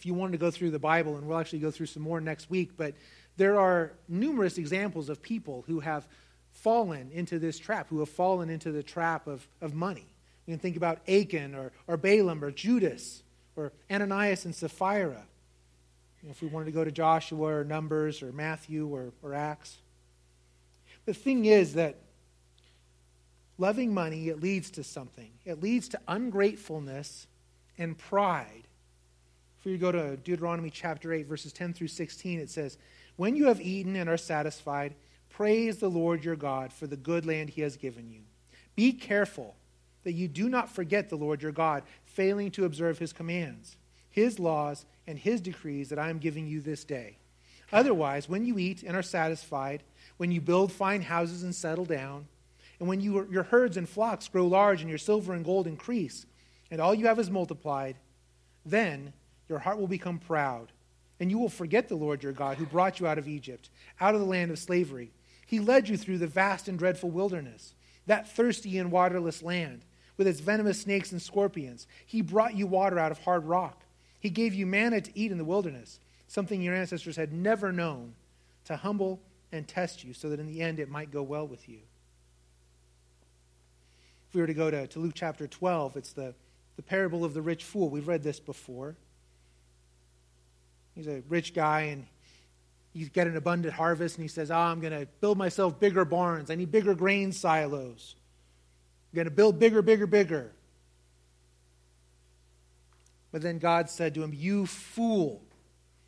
if 0.00 0.06
you 0.06 0.14
wanted 0.14 0.32
to 0.32 0.38
go 0.38 0.50
through 0.50 0.70
the 0.70 0.78
Bible, 0.78 1.18
and 1.18 1.28
we'll 1.28 1.36
actually 1.36 1.58
go 1.58 1.70
through 1.70 1.84
some 1.84 2.02
more 2.02 2.22
next 2.22 2.48
week, 2.48 2.70
but 2.74 2.94
there 3.36 3.60
are 3.60 3.92
numerous 4.08 4.56
examples 4.56 5.10
of 5.10 5.20
people 5.20 5.62
who 5.66 5.80
have 5.80 6.08
fallen 6.52 7.10
into 7.12 7.38
this 7.38 7.58
trap, 7.58 7.86
who 7.90 7.98
have 7.98 8.08
fallen 8.08 8.48
into 8.48 8.72
the 8.72 8.82
trap 8.82 9.26
of, 9.26 9.46
of 9.60 9.74
money. 9.74 10.06
You 10.46 10.54
can 10.54 10.58
think 10.58 10.78
about 10.78 11.00
Achan 11.06 11.54
or, 11.54 11.70
or 11.86 11.98
Balaam 11.98 12.42
or 12.42 12.50
Judas 12.50 13.22
or 13.56 13.72
Ananias 13.90 14.46
and 14.46 14.54
Sapphira. 14.54 15.22
You 16.22 16.28
know, 16.28 16.30
if 16.30 16.40
we 16.40 16.48
wanted 16.48 16.64
to 16.64 16.72
go 16.72 16.82
to 16.82 16.90
Joshua 16.90 17.56
or 17.56 17.62
Numbers 17.62 18.22
or 18.22 18.32
Matthew 18.32 18.86
or, 18.86 19.12
or 19.22 19.34
Acts. 19.34 19.76
The 21.04 21.12
thing 21.12 21.44
is 21.44 21.74
that 21.74 21.96
loving 23.58 23.92
money, 23.92 24.30
it 24.30 24.40
leads 24.40 24.70
to 24.70 24.82
something. 24.82 25.30
It 25.44 25.62
leads 25.62 25.90
to 25.90 26.00
ungratefulness 26.08 27.26
and 27.76 27.98
pride. 27.98 28.62
If 29.60 29.66
you 29.66 29.76
go 29.76 29.92
to 29.92 30.16
Deuteronomy 30.16 30.70
chapter 30.70 31.12
8, 31.12 31.26
verses 31.26 31.52
10 31.52 31.74
through 31.74 31.88
16, 31.88 32.40
it 32.40 32.48
says, 32.48 32.78
When 33.16 33.36
you 33.36 33.46
have 33.48 33.60
eaten 33.60 33.94
and 33.94 34.08
are 34.08 34.16
satisfied, 34.16 34.94
praise 35.28 35.78
the 35.78 35.90
Lord 35.90 36.24
your 36.24 36.36
God 36.36 36.72
for 36.72 36.86
the 36.86 36.96
good 36.96 37.26
land 37.26 37.50
he 37.50 37.60
has 37.60 37.76
given 37.76 38.10
you. 38.10 38.22
Be 38.74 38.92
careful 38.92 39.56
that 40.04 40.12
you 40.12 40.28
do 40.28 40.48
not 40.48 40.70
forget 40.70 41.10
the 41.10 41.16
Lord 41.16 41.42
your 41.42 41.52
God, 41.52 41.82
failing 42.04 42.50
to 42.52 42.64
observe 42.64 42.98
his 42.98 43.12
commands, 43.12 43.76
his 44.08 44.38
laws, 44.38 44.86
and 45.06 45.18
his 45.18 45.42
decrees 45.42 45.90
that 45.90 45.98
I 45.98 46.08
am 46.08 46.18
giving 46.18 46.46
you 46.46 46.62
this 46.62 46.82
day. 46.84 47.18
Otherwise, 47.70 48.30
when 48.30 48.46
you 48.46 48.58
eat 48.58 48.82
and 48.82 48.96
are 48.96 49.02
satisfied, 49.02 49.82
when 50.16 50.32
you 50.32 50.40
build 50.40 50.72
fine 50.72 51.02
houses 51.02 51.42
and 51.42 51.54
settle 51.54 51.84
down, 51.84 52.26
and 52.78 52.88
when 52.88 53.02
you, 53.02 53.28
your 53.30 53.42
herds 53.42 53.76
and 53.76 53.86
flocks 53.86 54.26
grow 54.26 54.46
large 54.46 54.80
and 54.80 54.88
your 54.88 54.98
silver 54.98 55.34
and 55.34 55.44
gold 55.44 55.66
increase, 55.66 56.24
and 56.70 56.80
all 56.80 56.94
you 56.94 57.06
have 57.06 57.18
is 57.18 57.30
multiplied, 57.30 57.96
then 58.64 59.12
your 59.50 59.58
heart 59.58 59.78
will 59.78 59.88
become 59.88 60.18
proud, 60.18 60.72
and 61.18 61.30
you 61.30 61.38
will 61.38 61.48
forget 61.48 61.88
the 61.88 61.96
Lord 61.96 62.22
your 62.22 62.32
God 62.32 62.56
who 62.56 62.64
brought 62.64 63.00
you 63.00 63.06
out 63.08 63.18
of 63.18 63.28
Egypt, 63.28 63.68
out 64.00 64.14
of 64.14 64.20
the 64.20 64.26
land 64.26 64.52
of 64.52 64.58
slavery. 64.58 65.10
He 65.44 65.58
led 65.58 65.88
you 65.88 65.96
through 65.96 66.18
the 66.18 66.28
vast 66.28 66.68
and 66.68 66.78
dreadful 66.78 67.10
wilderness, 67.10 67.74
that 68.06 68.30
thirsty 68.30 68.78
and 68.78 68.92
waterless 68.92 69.42
land, 69.42 69.84
with 70.16 70.28
its 70.28 70.38
venomous 70.38 70.80
snakes 70.80 71.10
and 71.10 71.20
scorpions. 71.20 71.88
He 72.06 72.22
brought 72.22 72.54
you 72.54 72.68
water 72.68 72.98
out 72.98 73.10
of 73.10 73.18
hard 73.18 73.44
rock. 73.44 73.82
He 74.20 74.30
gave 74.30 74.54
you 74.54 74.66
manna 74.66 75.00
to 75.00 75.18
eat 75.18 75.32
in 75.32 75.38
the 75.38 75.44
wilderness, 75.44 75.98
something 76.28 76.62
your 76.62 76.74
ancestors 76.74 77.16
had 77.16 77.32
never 77.32 77.72
known, 77.72 78.14
to 78.66 78.76
humble 78.76 79.20
and 79.50 79.66
test 79.66 80.04
you, 80.04 80.14
so 80.14 80.30
that 80.30 80.38
in 80.38 80.46
the 80.46 80.62
end 80.62 80.78
it 80.78 80.88
might 80.88 81.10
go 81.10 81.24
well 81.24 81.46
with 81.46 81.68
you. 81.68 81.80
If 84.28 84.34
we 84.36 84.42
were 84.42 84.46
to 84.46 84.54
go 84.54 84.70
to, 84.70 84.86
to 84.86 84.98
Luke 85.00 85.14
chapter 85.16 85.48
12, 85.48 85.96
it's 85.96 86.12
the, 86.12 86.34
the 86.76 86.82
parable 86.82 87.24
of 87.24 87.34
the 87.34 87.42
rich 87.42 87.64
fool. 87.64 87.88
We've 87.90 88.06
read 88.06 88.22
this 88.22 88.38
before. 88.38 88.94
He's 90.94 91.06
a 91.06 91.22
rich 91.28 91.54
guy 91.54 91.82
and 91.82 92.06
he's 92.92 93.08
got 93.08 93.26
an 93.26 93.36
abundant 93.36 93.74
harvest 93.74 94.16
and 94.16 94.22
he 94.22 94.28
says, 94.28 94.50
oh, 94.50 94.56
I'm 94.56 94.80
going 94.80 94.98
to 94.98 95.06
build 95.20 95.38
myself 95.38 95.78
bigger 95.78 96.04
barns. 96.04 96.50
I 96.50 96.54
need 96.54 96.72
bigger 96.72 96.94
grain 96.94 97.32
silos. 97.32 98.16
I'm 99.12 99.16
going 99.16 99.26
to 99.26 99.30
build 99.30 99.58
bigger, 99.58 99.82
bigger, 99.82 100.06
bigger. 100.06 100.52
But 103.32 103.42
then 103.42 103.58
God 103.58 103.88
said 103.88 104.14
to 104.14 104.22
him, 104.22 104.32
You 104.34 104.66
fool, 104.66 105.42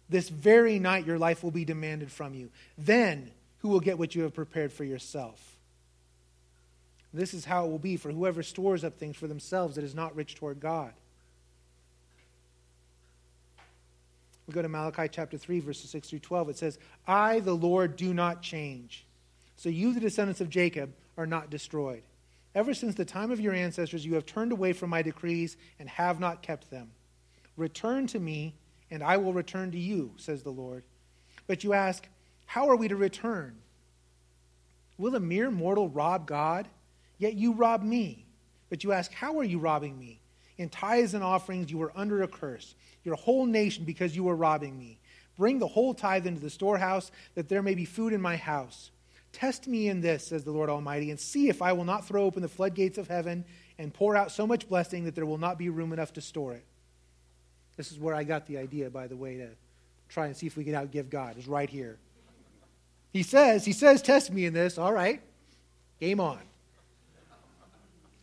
this 0.09 0.29
very 0.29 0.79
night 0.79 1.07
your 1.07 1.19
life 1.19 1.43
will 1.43 1.51
be 1.51 1.65
demanded 1.65 2.11
from 2.11 2.35
you. 2.35 2.51
Then 2.77 3.31
who 3.59 3.69
will 3.69 3.81
get 3.81 3.99
what 3.99 4.15
you 4.15 4.23
have 4.23 4.35
prepared 4.35 4.73
for 4.73 4.85
yourself? 4.85 5.57
This 7.15 7.35
is 7.35 7.45
how 7.45 7.67
it 7.67 7.71
will 7.71 7.79
be 7.79 7.97
for 7.97 8.11
whoever 8.11 8.43
stores 8.43 8.85
up 8.85 8.99
things 8.99 9.17
for 9.17 9.27
themselves 9.29 9.77
that 9.77 9.85
is 9.85 9.95
not 9.95 10.17
rich 10.17 10.35
toward 10.35 10.61
God. 10.61 10.93
We 14.47 14.55
go 14.55 14.63
to 14.63 14.69
Malachi 14.69 15.09
chapter 15.11 15.39
3, 15.39 15.61
verses 15.61 15.91
6 15.91 16.11
through 16.11 16.19
12. 16.21 16.51
It 16.51 16.59
says, 16.59 16.79
I, 17.07 17.41
the 17.41 17.55
Lord, 17.55 17.97
do 17.97 18.13
not 18.13 18.43
change. 18.43 19.05
So 19.57 19.69
you, 19.69 19.95
the 19.95 20.01
descendants 20.01 20.41
of 20.41 20.51
Jacob, 20.51 20.93
are 21.17 21.27
not 21.27 21.51
destroyed. 21.51 22.03
Ever 22.55 22.75
since 22.75 22.95
the 22.95 23.05
time 23.05 23.31
of 23.31 23.41
your 23.41 23.55
ancestors, 23.55 24.05
you 24.05 24.15
have 24.15 24.27
turned 24.27 24.53
away 24.53 24.73
from 24.73 24.91
my 24.91 25.03
decrees 25.03 25.57
and 25.79 25.89
have 25.89 26.21
not 26.21 26.43
kept 26.43 26.71
them. 26.71 26.91
Return 27.57 28.07
to 28.09 28.19
me, 28.19 28.55
and 28.91 29.03
I 29.03 29.17
will 29.17 29.33
return 29.33 29.71
to 29.73 29.79
you, 29.79 30.13
says 30.17 30.43
the 30.43 30.51
Lord. 30.51 30.83
But 31.47 31.65
you 31.65 31.73
ask, 31.73 32.09
How 32.47 32.69
are 32.69 32.77
we 32.77 32.89
to 32.89 32.97
return? 32.97 33.55
Will 34.99 35.15
a 35.15 35.21
mere 35.21 35.51
mortal 35.51 35.89
rob 35.89 36.27
God? 36.27 36.69
Yet 37.19 37.35
you 37.35 37.53
rob 37.53 37.83
me. 37.83 38.25
But 38.69 38.85
you 38.85 38.93
ask, 38.93 39.13
How 39.13 39.39
are 39.39 39.45
you 39.45 39.59
robbing 39.59 39.99
me? 39.99 40.22
In 40.59 40.69
tithes 40.69 41.15
and 41.15 41.25
offerings 41.25 41.71
you 41.71 41.79
were 41.79 41.93
under 41.95 42.23
a 42.23 42.29
curse, 42.29 42.75
your 43.05 43.17
whole 43.17 43.47
nation, 43.47 43.85
because 43.85 44.15
you 44.15 44.25
were 44.25 44.37
robbing 44.37 44.79
me. 44.79 44.99
Bring 45.37 45.59
the 45.59 45.67
whole 45.67 45.95
tithe 45.95 46.27
into 46.27 46.41
the 46.41 46.51
storehouse, 46.51 47.11
that 47.35 47.49
there 47.49 47.63
may 47.63 47.75
be 47.75 47.85
food 47.85 48.13
in 48.13 48.21
my 48.21 48.37
house. 48.37 48.91
Test 49.33 49.67
me 49.67 49.89
in 49.89 50.03
this, 50.03 50.27
says 50.27 50.45
the 50.45 50.53
Lord 50.53 50.69
Almighty, 50.69 51.11
and 51.11 51.19
see 51.19 51.49
if 51.49 51.63
I 51.63 51.73
will 51.73 51.85
not 51.85 52.07
throw 52.07 52.25
open 52.25 52.43
the 52.43 52.49
floodgates 52.49 52.99
of 52.99 53.09
heaven 53.09 53.45
and 53.79 53.93
pour 53.93 54.15
out 54.15 54.31
so 54.31 54.47
much 54.47 54.69
blessing 54.69 55.05
that 55.05 55.15
there 55.15 55.27
will 55.27 55.39
not 55.39 55.59
be 55.59 55.71
room 55.71 55.93
enough 55.93 56.13
to 56.15 56.21
store 56.21 56.53
it. 56.53 56.65
This 57.77 57.91
is 57.91 57.99
where 57.99 58.15
I 58.15 58.25
got 58.25 58.47
the 58.47 58.59
idea, 58.59 58.91
by 58.91 59.07
the 59.07 59.17
way, 59.17 59.39
to 59.39 59.49
try 60.11 60.27
and 60.27 60.37
see 60.37 60.47
if 60.47 60.57
we 60.57 60.65
can 60.65 60.75
outgive 60.75 61.09
God, 61.09 61.39
is 61.39 61.49
right 61.49 61.69
here. 61.69 61.99
He 63.13 63.23
says, 63.23 63.65
He 63.65 63.73
says, 63.73 64.03
test 64.03 64.31
me 64.31 64.45
in 64.45 64.53
this. 64.53 64.77
All 64.77 64.93
right, 64.93 65.21
game 65.99 66.21
on. 66.21 66.41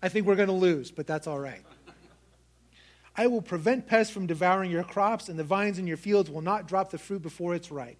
I 0.01 0.09
think 0.09 0.27
we're 0.27 0.35
going 0.35 0.47
to 0.47 0.53
lose, 0.53 0.91
but 0.91 1.07
that's 1.07 1.27
all 1.27 1.39
right. 1.39 1.61
I 3.19 3.27
will 3.27 3.41
prevent 3.41 3.85
pests 3.85 4.13
from 4.13 4.27
devouring 4.27 4.71
your 4.71 4.85
crops, 4.85 5.27
and 5.27 5.37
the 5.37 5.43
vines 5.43 5.77
in 5.77 5.85
your 5.85 5.97
fields 5.97 6.29
will 6.29 6.39
not 6.39 6.69
drop 6.69 6.89
the 6.89 6.97
fruit 6.97 7.21
before 7.21 7.53
it's 7.53 7.69
ripe. 7.69 7.99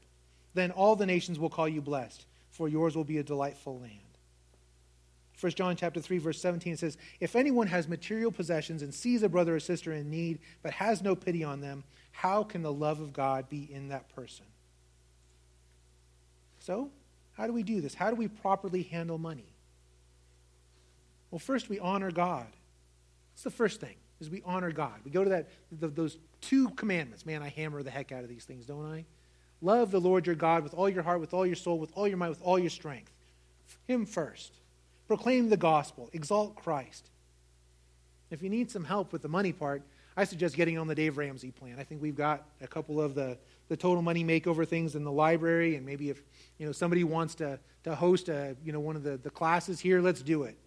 Then 0.54 0.72
all 0.72 0.96
the 0.96 1.06
nations 1.06 1.38
will 1.38 1.50
call 1.50 1.68
you 1.68 1.82
blessed, 1.82 2.26
for 2.50 2.70
yours 2.70 2.96
will 2.96 3.04
be 3.04 3.18
a 3.18 3.24
delightful 3.24 3.82
land. 3.82 4.00
1 5.38 5.52
John 5.52 5.76
chapter 5.76 6.00
3 6.00 6.20
verse 6.20 6.40
17 6.40 6.78
says, 6.78 6.98
"If 7.20 7.36
anyone 7.36 7.68
has 7.68 7.86
material 7.86 8.32
possessions 8.32 8.82
and 8.82 8.94
sees 8.94 9.22
a 9.22 9.28
brother 9.28 9.58
or 9.58 9.60
sister 9.60 9.92
in 9.92 10.10
need 10.10 10.40
but 10.62 10.72
has 10.76 11.02
no 11.02 11.18
pity 11.18 11.44
on 11.44 11.60
them, 11.60 11.84
how 12.14 12.46
can 12.46 12.62
the 12.62 12.72
love 12.72 13.02
of 13.02 13.12
God 13.12 13.50
be 13.50 13.70
in 13.70 13.90
that 13.90 14.08
person?" 14.08 14.46
So, 16.60 16.92
how 17.34 17.46
do 17.46 17.52
we 17.52 17.64
do 17.64 17.82
this? 17.82 17.94
How 17.94 18.10
do 18.10 18.16
we 18.16 18.30
properly 18.30 18.84
handle 18.84 19.18
money? 19.18 19.52
Well, 21.30 21.40
first 21.40 21.68
we 21.68 21.78
honor 21.78 22.10
God. 22.10 22.48
That's 23.34 23.44
the 23.44 23.52
first 23.52 23.82
thing, 23.82 23.98
is 24.20 24.30
we 24.30 24.42
honor 24.46 24.72
God. 24.72 24.94
We 25.04 25.12
go 25.12 25.24
to 25.24 25.30
that 25.30 25.50
the, 25.72 25.88
those 25.88 26.18
two 26.42 26.70
commandments. 26.72 27.26
Man, 27.26 27.42
I 27.42 27.50
hammer 27.50 27.84
the 27.84 27.92
heck 27.92 28.12
out 28.12 28.24
of 28.24 28.30
these 28.30 28.46
things, 28.46 28.66
don't 28.66 28.86
I? 28.86 29.06
Love 29.62 29.92
the 29.92 30.00
Lord 30.00 30.26
your 30.26 30.36
God 30.36 30.64
with 30.64 30.74
all 30.74 30.90
your 30.90 31.04
heart, 31.04 31.20
with 31.20 31.34
all 31.34 31.46
your 31.46 31.56
soul, 31.56 31.80
with 31.80 31.92
all 31.96 32.08
your 32.08 32.18
might, 32.18 32.30
with 32.30 32.42
all 32.42 32.60
your 32.60 32.70
strength. 32.70 33.12
Him 33.88 34.06
first. 34.06 34.54
Proclaim 35.08 35.50
the 35.50 35.58
gospel. 35.58 36.10
Exalt 36.14 36.56
Christ. 36.56 37.10
If 38.32 38.42
you 38.42 38.50
need 38.50 38.70
some 38.70 38.84
help 38.84 39.12
with 39.12 39.22
the 39.22 39.28
money 39.28 39.52
part, 39.52 39.82
I 40.16 40.24
suggest 40.24 40.56
getting 40.56 40.78
on 40.78 40.88
the 40.88 40.96
Dave 40.96 41.18
Ramsey 41.18 41.52
plan. 41.52 41.78
I 41.80 41.84
think 41.84 42.02
we've 42.02 42.16
got 42.16 42.46
a 42.62 42.68
couple 42.68 43.02
of 43.02 43.16
the, 43.16 43.38
the 43.70 43.78
total 43.78 44.02
money 44.02 44.24
makeover 44.24 44.68
things 44.68 44.96
in 44.96 45.04
the 45.04 45.12
library, 45.12 45.76
and 45.76 45.86
maybe 45.86 46.10
if 46.10 46.22
you 46.58 46.66
know 46.66 46.72
somebody 46.72 47.04
wants 47.04 47.36
to, 47.36 47.60
to 47.84 47.96
host 47.96 48.30
a 48.30 48.56
you 48.64 48.72
know 48.72 48.80
one 48.80 48.96
of 48.96 49.04
the, 49.04 49.18
the 49.18 49.30
classes 49.30 49.80
here, 49.80 50.02
let's 50.02 50.22
do 50.22 50.44
it 50.44 50.58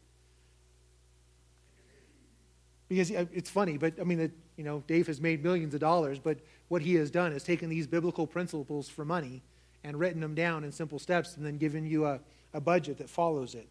because 2.94 3.10
it's 3.10 3.48
funny, 3.48 3.78
but 3.78 3.94
I 3.98 4.04
mean, 4.04 4.20
it, 4.20 4.32
you 4.56 4.64
know, 4.64 4.82
Dave 4.86 5.06
has 5.06 5.20
made 5.20 5.42
millions 5.42 5.72
of 5.72 5.80
dollars, 5.80 6.18
but 6.18 6.38
what 6.68 6.82
he 6.82 6.94
has 6.96 7.10
done 7.10 7.32
is 7.32 7.42
taken 7.42 7.70
these 7.70 7.86
biblical 7.86 8.26
principles 8.26 8.88
for 8.88 9.04
money 9.04 9.42
and 9.82 9.98
written 9.98 10.20
them 10.20 10.34
down 10.34 10.62
in 10.62 10.70
simple 10.70 10.98
steps 10.98 11.36
and 11.36 11.44
then 11.44 11.56
given 11.56 11.86
you 11.86 12.04
a, 12.04 12.20
a 12.52 12.60
budget 12.60 12.98
that 12.98 13.08
follows 13.08 13.54
it. 13.54 13.66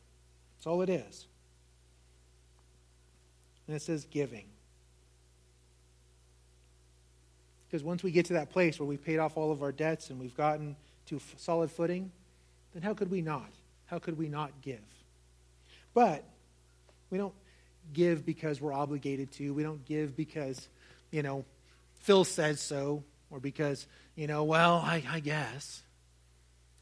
That's 0.58 0.66
all 0.66 0.82
it 0.82 0.90
is. 0.90 1.28
And 3.68 3.76
it 3.76 3.82
says 3.82 4.06
giving. 4.10 4.46
Because 7.68 7.84
once 7.84 8.02
we 8.02 8.12
get 8.12 8.26
to 8.26 8.34
that 8.34 8.50
place 8.50 8.80
where 8.80 8.88
we've 8.88 9.04
paid 9.04 9.20
off 9.20 9.38
all 9.38 9.52
of 9.52 9.62
our 9.62 9.72
debts 9.72 10.10
and 10.10 10.20
we've 10.20 10.36
gotten 10.36 10.76
to 11.06 11.22
solid 11.38 11.70
footing, 11.72 12.12
then 12.74 12.82
how 12.82 12.96
could 12.96 13.12
we 13.12 13.22
not? 13.22 13.50
How 13.86 14.00
could 14.00 14.18
we 14.18 14.28
not 14.28 14.52
give? 14.62 14.80
But 15.94 16.24
we 17.12 17.18
don't 17.18 17.34
give 17.94 18.26
because 18.26 18.62
we're 18.62 18.74
obligated 18.74 19.32
to. 19.34 19.54
We 19.54 19.64
don't 19.64 19.86
give 19.86 20.16
because, 20.16 20.68
you 21.12 21.24
know, 21.24 21.46
Phil 22.02 22.24
says 22.24 22.60
so 22.60 23.04
or 23.30 23.40
because, 23.40 23.88
you 24.16 24.28
know, 24.28 24.44
well, 24.44 24.76
I, 24.76 25.04
I 25.10 25.20
guess. 25.20 25.82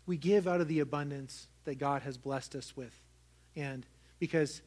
We 0.05 0.17
give 0.17 0.47
out 0.47 0.61
of 0.61 0.67
the 0.67 0.79
abundance 0.79 1.47
that 1.65 1.77
God 1.77 2.01
has 2.01 2.17
blessed 2.17 2.55
us 2.55 2.75
with. 2.75 2.93
And 3.55 3.85
because 4.19 4.61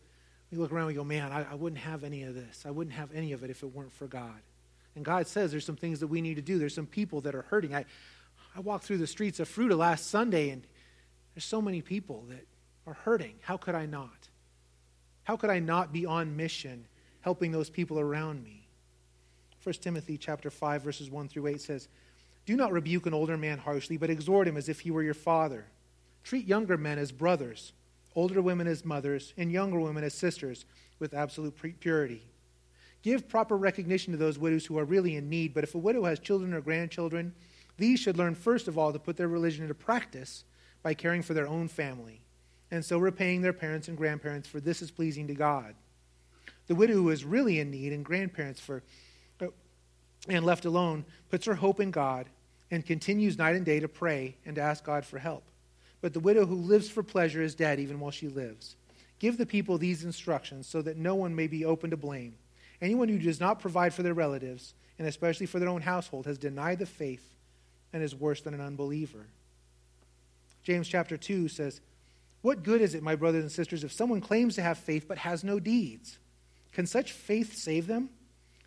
we 0.50 0.58
look 0.58 0.70
around 0.72 0.86
we 0.86 0.94
go, 0.94 1.04
man, 1.04 1.32
I, 1.32 1.50
I 1.50 1.54
wouldn't 1.54 1.80
have 1.80 2.04
any 2.04 2.22
of 2.22 2.34
this. 2.34 2.64
I 2.66 2.70
wouldn't 2.70 2.94
have 2.94 3.10
any 3.14 3.32
of 3.32 3.42
it 3.42 3.50
if 3.50 3.62
it 3.62 3.74
weren't 3.74 3.92
for 3.92 4.06
God. 4.06 4.40
And 4.94 5.04
God 5.04 5.26
says 5.26 5.50
there's 5.50 5.64
some 5.64 5.76
things 5.76 6.00
that 6.00 6.08
we 6.08 6.20
need 6.20 6.34
to 6.34 6.42
do. 6.42 6.58
There's 6.58 6.74
some 6.74 6.86
people 6.86 7.22
that 7.22 7.34
are 7.34 7.42
hurting. 7.42 7.74
I, 7.74 7.86
I 8.54 8.60
walked 8.60 8.84
through 8.84 8.98
the 8.98 9.06
streets 9.06 9.40
of 9.40 9.48
Fruita 9.48 9.76
last 9.76 10.10
Sunday, 10.10 10.50
and 10.50 10.66
there's 11.34 11.44
so 11.44 11.62
many 11.62 11.80
people 11.80 12.24
that 12.28 12.46
are 12.86 12.92
hurting. 12.92 13.34
How 13.40 13.56
could 13.56 13.74
I 13.74 13.86
not? 13.86 14.21
How 15.24 15.36
could 15.36 15.50
I 15.50 15.60
not 15.60 15.92
be 15.92 16.04
on 16.06 16.36
mission 16.36 16.86
helping 17.20 17.52
those 17.52 17.70
people 17.70 18.00
around 18.00 18.42
me? 18.42 18.66
1 19.62 19.74
Timothy 19.76 20.18
chapter 20.18 20.50
5 20.50 20.82
verses 20.82 21.10
1 21.10 21.28
through 21.28 21.46
8 21.46 21.60
says, 21.60 21.88
"Do 22.46 22.56
not 22.56 22.72
rebuke 22.72 23.06
an 23.06 23.14
older 23.14 23.36
man 23.36 23.58
harshly, 23.58 23.96
but 23.96 24.10
exhort 24.10 24.48
him 24.48 24.56
as 24.56 24.68
if 24.68 24.80
he 24.80 24.90
were 24.90 25.02
your 25.02 25.14
father. 25.14 25.66
Treat 26.24 26.46
younger 26.46 26.76
men 26.76 26.98
as 26.98 27.12
brothers, 27.12 27.72
older 28.16 28.42
women 28.42 28.66
as 28.66 28.84
mothers, 28.84 29.32
and 29.36 29.52
younger 29.52 29.78
women 29.78 30.02
as 30.02 30.14
sisters 30.14 30.64
with 30.98 31.14
absolute 31.14 31.80
purity. 31.80 32.22
Give 33.02 33.28
proper 33.28 33.56
recognition 33.56 34.12
to 34.12 34.16
those 34.16 34.38
widows 34.38 34.66
who 34.66 34.78
are 34.78 34.84
really 34.84 35.16
in 35.16 35.28
need, 35.28 35.54
but 35.54 35.64
if 35.64 35.74
a 35.74 35.78
widow 35.78 36.04
has 36.04 36.18
children 36.18 36.52
or 36.52 36.60
grandchildren, 36.60 37.34
these 37.76 38.00
should 38.00 38.16
learn 38.16 38.34
first 38.34 38.68
of 38.68 38.76
all 38.76 38.92
to 38.92 38.98
put 38.98 39.16
their 39.16 39.28
religion 39.28 39.62
into 39.62 39.74
practice 39.74 40.44
by 40.82 40.94
caring 40.94 41.22
for 41.22 41.34
their 41.34 41.48
own 41.48 41.68
family 41.68 42.22
and 42.72 42.82
so 42.82 42.98
repaying 42.98 43.42
their 43.42 43.52
parents 43.52 43.86
and 43.86 43.98
grandparents, 43.98 44.48
for 44.48 44.58
this 44.58 44.80
is 44.80 44.90
pleasing 44.90 45.28
to 45.28 45.34
God. 45.34 45.74
The 46.68 46.74
widow 46.74 46.94
who 46.94 47.10
is 47.10 47.22
really 47.22 47.60
in 47.60 47.70
need 47.70 47.92
and 47.92 48.02
grandparents 48.02 48.60
for 48.60 48.82
uh, 49.42 49.48
and 50.26 50.44
left 50.44 50.64
alone 50.64 51.04
puts 51.30 51.44
her 51.44 51.54
hope 51.54 51.80
in 51.80 51.90
God 51.90 52.30
and 52.70 52.84
continues 52.84 53.36
night 53.36 53.56
and 53.56 53.66
day 53.66 53.78
to 53.78 53.88
pray 53.88 54.36
and 54.46 54.56
to 54.56 54.62
ask 54.62 54.84
God 54.84 55.04
for 55.04 55.18
help. 55.18 55.44
But 56.00 56.14
the 56.14 56.20
widow 56.20 56.46
who 56.46 56.54
lives 56.54 56.88
for 56.88 57.02
pleasure 57.02 57.42
is 57.42 57.54
dead 57.54 57.78
even 57.78 58.00
while 58.00 58.10
she 58.10 58.28
lives. 58.28 58.76
Give 59.18 59.36
the 59.36 59.46
people 59.46 59.76
these 59.76 60.02
instructions 60.02 60.66
so 60.66 60.80
that 60.80 60.96
no 60.96 61.14
one 61.14 61.36
may 61.36 61.48
be 61.48 61.66
open 61.66 61.90
to 61.90 61.96
blame. 61.98 62.36
Anyone 62.80 63.08
who 63.08 63.18
does 63.18 63.38
not 63.38 63.60
provide 63.60 63.92
for 63.92 64.02
their 64.02 64.14
relatives, 64.14 64.72
and 64.98 65.06
especially 65.06 65.46
for 65.46 65.58
their 65.58 65.68
own 65.68 65.82
household, 65.82 66.24
has 66.24 66.38
denied 66.38 66.78
the 66.78 66.86
faith 66.86 67.34
and 67.92 68.02
is 68.02 68.14
worse 68.14 68.40
than 68.40 68.54
an 68.54 68.62
unbeliever. 68.62 69.26
James 70.62 70.88
chapter 70.88 71.18
2 71.18 71.48
says, 71.48 71.82
What 72.42 72.64
good 72.64 72.80
is 72.80 72.94
it, 72.94 73.02
my 73.02 73.14
brothers 73.14 73.42
and 73.42 73.52
sisters, 73.52 73.84
if 73.84 73.92
someone 73.92 74.20
claims 74.20 74.56
to 74.56 74.62
have 74.62 74.78
faith 74.78 75.06
but 75.08 75.18
has 75.18 75.42
no 75.42 75.58
deeds? 75.58 76.18
Can 76.72 76.86
such 76.86 77.12
faith 77.12 77.54
save 77.54 77.86
them? 77.86 78.10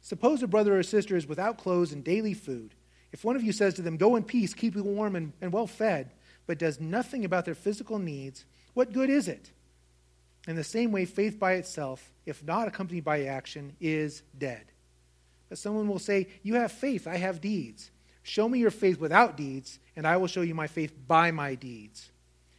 Suppose 0.02 0.42
a 0.42 0.48
brother 0.48 0.78
or 0.78 0.84
sister 0.84 1.16
is 1.16 1.28
without 1.28 1.58
clothes 1.58 1.92
and 1.92 2.04
daily 2.04 2.34
food. 2.34 2.74
If 3.12 3.24
one 3.24 3.36
of 3.36 3.44
you 3.44 3.52
says 3.52 3.74
to 3.76 3.82
them, 3.82 3.98
Go 3.98 4.16
in 4.16 4.24
peace, 4.24 4.54
keep 4.54 4.76
you 4.76 4.84
warm 4.84 5.16
and, 5.16 5.34
and 5.42 5.52
well 5.52 5.68
fed, 5.68 6.12
but 6.48 6.60
does 6.60 6.80
nothing 6.80 7.26
about 7.26 7.46
their 7.46 7.56
physical 7.56 8.00
needs, 8.00 8.46
what 8.74 8.94
good 8.94 9.10
is 9.10 9.28
it? 9.28 9.52
In 10.48 10.56
the 10.56 10.64
same 10.64 10.92
way, 10.92 11.06
faith 11.06 11.40
by 11.40 11.54
itself, 11.54 12.12
if 12.26 12.44
not 12.44 12.68
accompanied 12.68 13.04
by 13.04 13.24
action, 13.24 13.76
is 13.82 14.22
dead. 14.38 14.66
But 15.50 15.58
someone 15.58 15.88
will 15.88 16.00
say, 16.00 16.28
You 16.44 16.56
have 16.56 16.72
faith, 16.72 17.08
I 17.08 17.18
have 17.18 17.42
deeds. 17.42 17.92
Show 18.22 18.48
me 18.48 18.60
your 18.60 18.72
faith 18.72 19.00
without 19.00 19.38
deeds, 19.38 19.80
and 19.96 20.06
I 20.06 20.18
will 20.18 20.28
show 20.28 20.42
you 20.42 20.56
my 20.56 20.68
faith 20.68 20.94
by 21.08 21.32
my 21.32 21.56
deeds. 21.56 22.12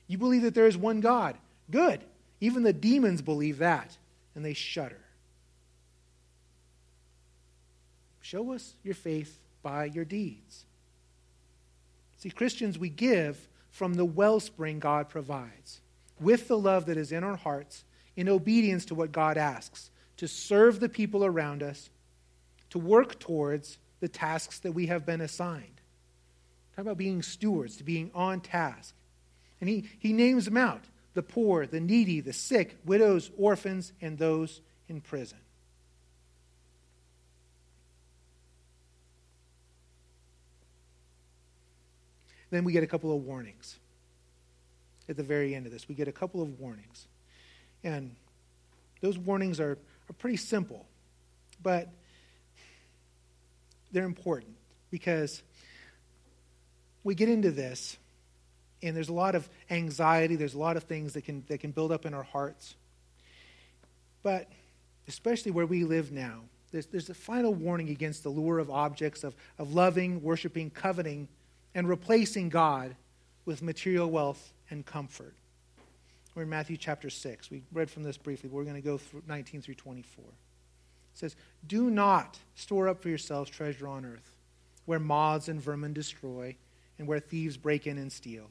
You 0.07 0.19
believe 0.19 0.43
that 0.43 0.55
there 0.55 0.67
is 0.67 0.77
one 0.77 1.01
God. 1.01 1.37
Good. 1.71 2.01
Even 2.41 2.63
the 2.63 2.73
demons 2.73 3.23
believe 3.23 3.59
that, 3.59 3.97
and 4.35 4.45
they 4.45 4.55
shudder. 4.55 5.01
Show 8.21 8.53
us 8.53 8.75
your 8.83 8.95
faith 8.95 9.41
by 9.63 9.87
your 9.87 10.05
deeds. 10.05 10.65
See, 12.19 12.31
Christians, 12.31 12.79
we 12.79 12.89
give 12.89 13.49
from 13.71 13.95
the 13.95 14.05
wellspring 14.05 14.79
God 14.79 15.09
provides, 15.09 15.81
with 16.21 16.49
the 16.49 16.59
love 16.59 16.87
that 16.87 16.97
is 16.97 17.13
in 17.13 17.23
our 17.25 17.37
hearts, 17.37 17.85
in 18.17 18.29
obedience 18.29 18.85
to 18.87 18.95
what 18.95 19.13
God 19.13 19.37
asks, 19.37 19.91
to 20.17 20.27
serve 20.27 20.81
the 20.81 20.89
people 20.89 21.25
around 21.25 21.63
us, 21.63 21.91
to 22.71 22.79
work 22.79 23.19
towards 23.19 23.79
the 24.01 24.09
tasks 24.09 24.59
that 24.61 24.73
we 24.73 24.87
have 24.87 25.07
been 25.07 25.21
assigned. 25.21 25.81
Talk 26.75 26.85
about 26.85 26.99
being 26.99 27.23
stewards, 27.23 27.77
to 27.77 27.85
being 27.85 28.11
on 28.15 28.41
task. 28.41 28.95
And 29.61 29.69
he, 29.69 29.89
he 29.99 30.13
names 30.13 30.45
them 30.45 30.57
out 30.57 30.83
the 31.15 31.23
poor, 31.23 31.67
the 31.67 31.81
needy, 31.81 32.21
the 32.21 32.33
sick, 32.33 32.77
widows, 32.85 33.31
orphans, 33.39 33.93
and 34.03 34.19
those 34.19 34.61
in 34.87 35.01
prison. 35.01 35.39
Then 42.51 42.65
we 42.65 42.73
get 42.73 42.85
a 42.85 42.87
couple 42.87 43.15
of 43.15 43.23
warnings. 43.23 43.77
At 45.09 45.17
the 45.17 45.23
very 45.23 45.55
end 45.55 45.67
of 45.67 45.73
this, 45.73 45.89
we 45.89 45.95
get 45.95 46.07
a 46.07 46.13
couple 46.13 46.43
of 46.43 46.61
warnings. 46.61 47.07
And 47.83 48.15
those 49.01 49.19
warnings 49.19 49.59
are, 49.59 49.79
are 50.11 50.13
pretty 50.19 50.37
simple, 50.37 50.87
but 51.63 51.89
they're 53.93 54.05
important 54.05 54.55
because 54.91 55.43
we 57.05 57.15
get 57.15 57.29
into 57.29 57.51
this 57.51 57.97
and 58.83 58.97
there's 58.97 59.09
a 59.09 59.15
lot 59.15 59.35
of 59.35 59.49
anxiety, 59.71 60.37
there's 60.37 60.55
a 60.55 60.59
lot 60.59 60.77
of 60.77 60.85
things 60.85 61.15
that 61.15 61.25
can, 61.25 61.45
that 61.49 61.61
can 61.61 61.71
build 61.71 61.93
up 61.93 62.07
in 62.07 62.15
our 62.15 62.23
hearts. 62.23 62.75
But 64.23 64.49
especially 65.09 65.53
where 65.53 65.67
we 65.67 65.85
live 65.85 66.13
now, 66.13 66.41
there's, 66.73 66.87
there's 66.87 67.11
a 67.11 67.15
final 67.15 67.55
warning 67.55 67.91
against 67.91 68.23
the 68.23 68.29
lure 68.29 68.59
of 68.59 68.71
objects, 68.71 69.25
of, 69.25 69.35
of 69.59 69.73
loving, 69.73 70.23
worshiping, 70.23 70.71
coveting 70.71 71.29
and 71.75 71.89
replacing 71.89 72.49
God 72.49 72.97
with 73.45 73.63
material 73.63 74.11
wealth 74.11 74.53
and 74.71 74.85
comfort. 74.85 75.35
We're 76.35 76.43
in 76.43 76.49
Matthew 76.49 76.77
chapter 76.77 77.09
6. 77.09 77.51
We 77.51 77.63
read 77.73 77.91
from 77.91 78.03
this 78.03 78.17
briefly. 78.17 78.51
We're 78.51 78.65
going 78.65 78.77
to 78.77 78.83
go 78.83 78.99
through 78.99 79.23
19 79.27 79.63
through 79.63 79.75
24. 79.75 80.25
It 80.25 80.33
says, 81.15 81.37
Do 81.67 81.91
not 81.91 82.39
store 82.57 82.89
up 82.89 83.01
for 83.01 83.09
yourselves 83.09 83.51
treasure 83.51 83.89
on 83.89 84.05
earth, 84.05 84.35
where 84.85 84.99
moths 84.99 85.49
and 85.49 85.61
vermin 85.63 85.93
destroy, 85.93 86.57
and 86.99 87.07
where 87.09 87.21
thieves 87.21 87.57
break 87.57 87.87
in 87.87 87.97
and 87.97 88.13
steal. 88.13 88.51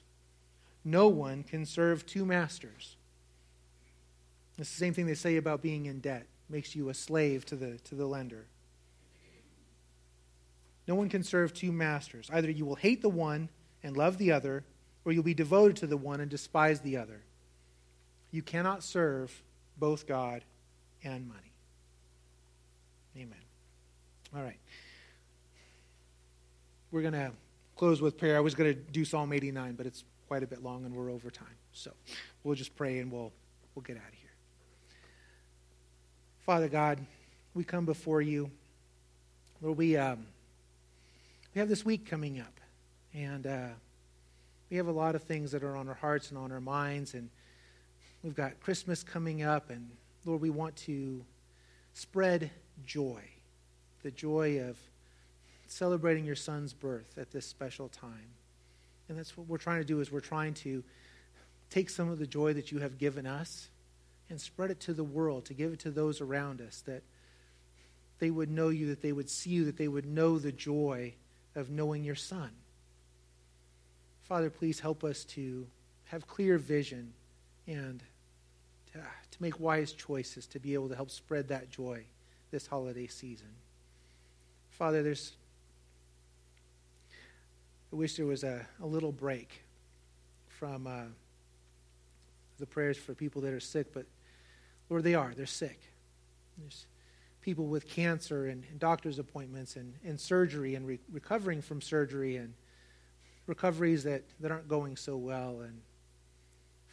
No 0.83 1.07
one 1.07 1.43
can 1.43 1.65
serve 1.65 2.05
two 2.05 2.25
masters. 2.25 2.95
It's 4.57 4.69
the 4.69 4.77
same 4.77 4.93
thing 4.93 5.05
they 5.05 5.15
say 5.15 5.37
about 5.37 5.61
being 5.61 5.85
in 5.85 5.99
debt. 5.99 6.21
It 6.49 6.53
makes 6.53 6.75
you 6.75 6.89
a 6.89 6.93
slave 6.93 7.45
to 7.47 7.55
the, 7.55 7.77
to 7.79 7.95
the 7.95 8.05
lender. 8.05 8.45
No 10.87 10.95
one 10.95 11.09
can 11.09 11.23
serve 11.23 11.53
two 11.53 11.71
masters. 11.71 12.29
Either 12.31 12.49
you 12.49 12.65
will 12.65 12.75
hate 12.75 13.01
the 13.01 13.09
one 13.09 13.49
and 13.83 13.95
love 13.95 14.17
the 14.17 14.31
other, 14.31 14.63
or 15.05 15.11
you'll 15.11 15.23
be 15.23 15.33
devoted 15.33 15.77
to 15.77 15.87
the 15.87 15.97
one 15.97 16.19
and 16.19 16.29
despise 16.29 16.81
the 16.81 16.97
other. 16.97 17.21
You 18.31 18.41
cannot 18.41 18.83
serve 18.83 19.43
both 19.77 20.07
God 20.07 20.43
and 21.03 21.27
money. 21.27 21.53
Amen. 23.15 23.41
All 24.35 24.43
right. 24.43 24.59
We're 26.91 27.01
going 27.01 27.13
to 27.13 27.31
close 27.75 28.01
with 28.01 28.17
prayer. 28.17 28.37
I 28.37 28.41
was 28.41 28.55
going 28.55 28.73
to 28.73 28.79
do 28.79 29.05
Psalm 29.05 29.33
89, 29.33 29.73
but 29.73 29.85
it's 29.85 30.03
quite 30.31 30.43
a 30.43 30.47
bit 30.47 30.63
long 30.63 30.85
and 30.85 30.95
we're 30.95 31.11
over 31.11 31.29
time. 31.29 31.57
So 31.73 31.91
we'll 32.45 32.55
just 32.55 32.73
pray 32.77 32.99
and 32.99 33.11
we'll, 33.11 33.33
we'll 33.75 33.83
get 33.83 33.97
out 33.97 34.07
of 34.07 34.13
here. 34.13 34.29
Father 36.45 36.69
God, 36.69 36.99
we 37.53 37.65
come 37.65 37.83
before 37.83 38.21
you. 38.21 38.49
Lord, 39.61 39.77
we, 39.77 39.97
um, 39.97 40.25
we 41.53 41.59
have 41.59 41.67
this 41.67 41.83
week 41.83 42.09
coming 42.09 42.39
up. 42.39 42.53
And. 43.13 43.45
Uh, 43.45 43.67
we 44.69 44.77
have 44.77 44.87
a 44.87 44.91
lot 44.91 45.15
of 45.15 45.23
things 45.23 45.51
that 45.51 45.63
are 45.63 45.75
on 45.75 45.89
our 45.89 45.95
hearts 45.95 46.29
and 46.29 46.37
on 46.37 46.49
our 46.49 46.61
minds, 46.61 47.13
and 47.13 47.29
we've 48.23 48.33
got 48.33 48.57
Christmas 48.61 49.03
coming 49.03 49.43
up, 49.43 49.69
and 49.69 49.89
Lord, 50.25 50.41
we 50.41 50.49
want 50.49 50.77
to 50.77 51.25
spread 51.93 52.49
joy, 52.85 53.21
the 54.01 54.11
joy 54.11 54.61
of 54.61 54.79
celebrating 55.67 56.23
your 56.23 56.37
son's 56.37 56.71
birth 56.71 57.17
at 57.17 57.31
this 57.31 57.45
special 57.45 57.89
time. 57.89 58.29
And 59.11 59.19
that's 59.19 59.35
what 59.35 59.45
we're 59.47 59.57
trying 59.57 59.81
to 59.81 59.85
do 59.85 59.99
is 59.99 60.09
we're 60.09 60.21
trying 60.21 60.53
to 60.53 60.85
take 61.69 61.89
some 61.89 62.09
of 62.09 62.17
the 62.17 62.25
joy 62.25 62.53
that 62.53 62.71
you 62.71 62.79
have 62.79 62.97
given 62.97 63.27
us 63.27 63.67
and 64.29 64.39
spread 64.39 64.71
it 64.71 64.79
to 64.81 64.93
the 64.93 65.03
world, 65.03 65.43
to 65.45 65.53
give 65.53 65.73
it 65.73 65.79
to 65.79 65.91
those 65.91 66.21
around 66.21 66.61
us 66.61 66.81
that 66.85 67.03
they 68.19 68.31
would 68.31 68.49
know 68.49 68.69
you, 68.69 68.87
that 68.87 69.01
they 69.01 69.11
would 69.11 69.29
see 69.29 69.49
you, 69.49 69.65
that 69.65 69.75
they 69.75 69.89
would 69.89 70.05
know 70.05 70.39
the 70.39 70.53
joy 70.53 71.13
of 71.55 71.69
knowing 71.69 72.05
your 72.05 72.15
son. 72.15 72.51
Father, 74.23 74.49
please 74.49 74.79
help 74.79 75.03
us 75.03 75.25
to 75.25 75.67
have 76.05 76.25
clear 76.25 76.57
vision 76.57 77.11
and 77.67 78.01
to, 78.93 78.99
to 78.99 79.41
make 79.41 79.59
wise 79.59 79.91
choices 79.91 80.47
to 80.47 80.57
be 80.57 80.73
able 80.73 80.87
to 80.87 80.95
help 80.95 81.11
spread 81.11 81.49
that 81.49 81.69
joy 81.69 82.01
this 82.49 82.65
holiday 82.65 83.07
season. 83.07 83.49
Father, 84.69 85.03
there's 85.03 85.33
I 87.91 87.95
wish 87.95 88.15
there 88.15 88.25
was 88.25 88.43
a, 88.43 88.65
a 88.81 88.85
little 88.85 89.11
break 89.11 89.63
from 90.47 90.87
uh, 90.87 91.03
the 92.57 92.65
prayers 92.65 92.97
for 92.97 93.13
people 93.13 93.41
that 93.41 93.53
are 93.53 93.59
sick, 93.59 93.93
but 93.93 94.05
Lord, 94.89 95.03
they 95.03 95.15
are. 95.15 95.33
They're 95.35 95.45
sick. 95.45 95.79
There's 96.57 96.85
people 97.41 97.65
with 97.65 97.87
cancer 97.87 98.47
and, 98.47 98.63
and 98.69 98.79
doctor's 98.79 99.19
appointments 99.19 99.75
and, 99.75 99.93
and 100.05 100.19
surgery 100.19 100.75
and 100.75 100.87
re- 100.87 100.99
recovering 101.11 101.61
from 101.61 101.81
surgery 101.81 102.37
and 102.37 102.53
recoveries 103.47 104.03
that, 104.03 104.23
that 104.39 104.51
aren't 104.51 104.67
going 104.67 104.95
so 104.95 105.17
well. 105.17 105.61
And 105.61 105.81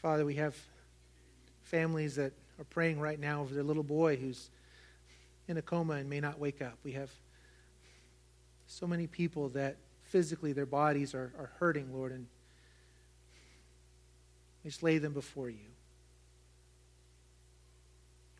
Father, 0.02 0.24
we 0.24 0.34
have 0.34 0.56
families 1.62 2.16
that 2.16 2.32
are 2.58 2.64
praying 2.64 2.98
right 2.98 3.20
now 3.20 3.42
over 3.42 3.54
their 3.54 3.62
little 3.62 3.82
boy 3.84 4.16
who's 4.16 4.50
in 5.46 5.58
a 5.58 5.62
coma 5.62 5.94
and 5.94 6.10
may 6.10 6.20
not 6.20 6.38
wake 6.38 6.60
up. 6.60 6.78
We 6.82 6.92
have 6.92 7.10
so 8.66 8.86
many 8.86 9.06
people 9.06 9.50
that 9.50 9.76
physically 10.08 10.52
their 10.52 10.66
bodies 10.66 11.14
are, 11.14 11.32
are 11.38 11.50
hurting, 11.58 11.92
Lord, 11.94 12.12
and 12.12 12.26
we 14.64 14.70
just 14.70 14.82
lay 14.82 14.98
them 14.98 15.12
before 15.12 15.48
you. 15.48 15.56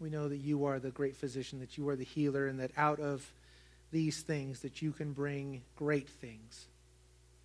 We 0.01 0.11
know 0.11 0.29
that 0.29 0.37
you 0.37 0.64
are 0.64 0.79
the 0.79 0.91
great 0.91 1.16
physician, 1.16 1.59
that 1.61 1.77
you 1.77 1.89
are 1.89 1.97
the 1.97 2.05
healer, 2.05 2.47
and 2.47 2.61
that 2.61 2.71
out 2.77 3.01
of 3.01 3.31
these 3.91 4.21
things 4.21 4.61
that 4.61 4.83
you 4.83 4.93
can 4.93 5.12
bring 5.12 5.62
great 5.77 6.09
things 6.09 6.66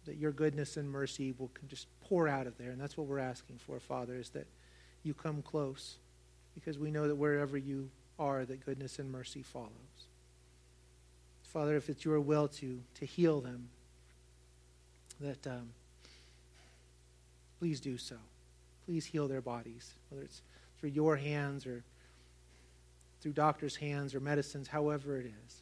that 0.05 0.17
your 0.17 0.31
goodness 0.31 0.77
and 0.77 0.89
mercy 0.89 1.33
will 1.37 1.49
just 1.67 1.87
pour 2.01 2.27
out 2.27 2.47
of 2.47 2.57
there. 2.57 2.71
And 2.71 2.81
that's 2.81 2.97
what 2.97 3.07
we're 3.07 3.19
asking 3.19 3.59
for, 3.59 3.79
Father, 3.79 4.15
is 4.15 4.29
that 4.29 4.47
you 5.03 5.13
come 5.13 5.41
close 5.41 5.95
because 6.55 6.77
we 6.77 6.91
know 6.91 7.07
that 7.07 7.15
wherever 7.15 7.57
you 7.57 7.89
are, 8.19 8.45
that 8.45 8.65
goodness 8.65 8.99
and 8.99 9.11
mercy 9.11 9.41
follows. 9.41 9.69
Father, 11.41 11.75
if 11.75 11.89
it's 11.89 12.03
your 12.03 12.19
will 12.19 12.47
to, 12.47 12.81
to 12.95 13.05
heal 13.05 13.41
them, 13.41 13.69
that 15.19 15.45
um, 15.47 15.69
please 17.59 17.79
do 17.79 17.97
so. 17.97 18.15
please 18.85 19.05
heal 19.05 19.27
their 19.27 19.41
bodies, 19.41 19.93
whether 20.09 20.23
it's 20.23 20.41
through 20.79 20.89
your 20.89 21.15
hands 21.15 21.65
or 21.65 21.83
through 23.21 23.31
doctors' 23.33 23.77
hands 23.77 24.13
or 24.13 24.19
medicines, 24.19 24.67
however 24.67 25.17
it 25.17 25.25
is. 25.25 25.61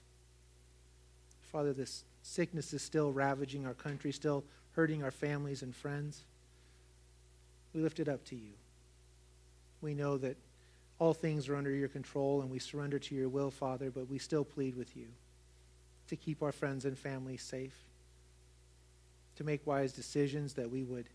Father, 1.52 1.74
this 1.74 2.04
sickness 2.24 2.74
is 2.74 2.82
still 2.82 3.12
ravaging 3.12 3.66
our 3.66 3.74
country, 3.74 4.12
still 4.12 4.43
hurting 4.72 5.04
our 5.04 5.12
families 5.12 5.62
and 5.62 5.76
friends. 5.76 6.24
We 7.74 7.82
lift 7.82 7.99
it 7.99 8.10
up 8.10 8.24
to 8.26 8.36
you. 8.36 8.54
We 9.82 9.93
know 9.93 10.18
that 10.18 10.38
all 10.97 11.14
things 11.14 11.49
are 11.49 11.56
under 11.56 11.72
your 11.72 11.88
control 11.88 12.41
and 12.41 12.49
we 12.49 12.60
surrender 12.60 12.99
to 12.99 13.16
your 13.16 13.30
will, 13.30 13.52
Father, 13.52 13.91
but 13.91 14.10
we 14.10 14.18
still 14.18 14.43
plead 14.43 14.76
with 14.76 14.95
you 14.95 15.08
to 16.08 16.16
keep 16.16 16.41
our 16.41 16.52
friends 16.52 16.86
and 16.86 16.97
families 16.97 17.41
safe, 17.41 17.76
to 19.36 19.43
make 19.43 19.65
wise 19.65 19.93
decisions 19.93 20.53
that 20.53 20.69
we 20.69 20.84
would, 20.84 21.09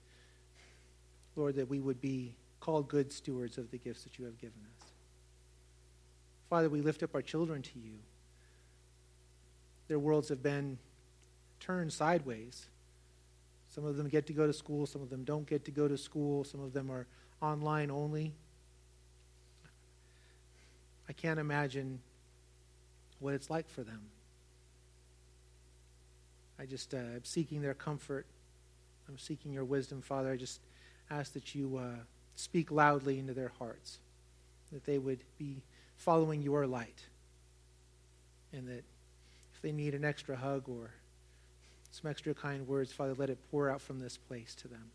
Lord, 1.35 1.57
that 1.57 1.69
we 1.69 1.81
would 1.81 2.01
be 2.01 2.35
called 2.61 2.89
good 2.89 3.13
stewards 3.13 3.59
of 3.59 3.71
the 3.71 3.79
gifts 3.79 4.05
that 4.05 4.19
you 4.19 4.25
have 4.25 4.39
given 4.39 4.61
us. 4.79 4.89
Father, 6.49 6.69
we 6.69 6.81
lift 6.81 7.03
up 7.03 7.15
our 7.15 7.23
children 7.23 7.63
to 7.63 7.79
you. 7.79 7.99
Their 9.89 9.99
worlds 9.99 10.29
have 10.29 10.43
been 10.43 10.79
turned 11.61 11.93
sideways. 11.93 12.67
Some 13.69 13.85
of 13.85 13.97
them 13.97 14.09
get 14.09 14.27
to 14.27 14.33
go 14.33 14.47
to 14.47 14.53
school, 14.53 14.87
some 14.87 15.03
of 15.03 15.11
them 15.11 15.25
don't 15.25 15.47
get 15.47 15.65
to 15.67 15.71
go 15.71 15.87
to 15.87 15.99
school, 15.99 16.45
some 16.45 16.63
of 16.63 16.73
them 16.73 16.91
are 16.91 17.07
online 17.43 17.91
only. 17.91 18.33
I 21.09 21.13
can't 21.13 21.39
imagine 21.39 22.01
what 23.21 23.35
it's 23.35 23.51
like 23.51 23.69
for 23.69 23.83
them. 23.83 24.01
I 26.59 26.65
just 26.65 26.95
uh, 26.95 26.99
am 26.99 27.25
seeking 27.25 27.63
their 27.63 27.75
comfort. 27.75 28.27
I'm 29.09 29.19
seeking 29.19 29.53
your 29.53 29.65
wisdom, 29.65 30.03
Father. 30.03 30.33
I 30.33 30.37
just 30.37 30.61
ask 31.11 31.33
that 31.35 31.55
you 31.55 31.77
uh, 31.77 32.03
speak 32.35 32.71
loudly 32.71 33.19
into 33.19 33.35
their 33.35 33.53
hearts, 33.59 33.99
that 34.73 34.85
they 34.85 34.99
would 34.99 35.21
be 35.39 35.63
following 35.97 36.43
your 36.43 36.67
light, 36.67 37.03
and 38.53 38.67
that 38.69 38.85
if 39.55 39.63
they 39.63 39.73
need 39.73 39.95
an 39.95 40.05
extra 40.05 40.37
hug 40.37 40.69
or 40.69 40.91
some 41.91 42.11
extra 42.11 42.35
kind 42.35 42.67
words, 42.67 42.93
Father, 42.93 43.15
let 43.15 43.31
it 43.31 43.39
pour 43.51 43.71
out 43.71 43.81
from 43.81 44.01
this 44.01 44.17
place 44.17 44.55
to 44.57 44.69
them. 44.69 44.91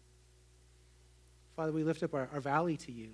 Father, 1.56 1.72
we 1.72 1.84
lift 1.84 2.04
up 2.04 2.14
our, 2.14 2.30
our 2.34 2.40
valley 2.40 2.78
to 2.78 2.92
you. 2.92 3.10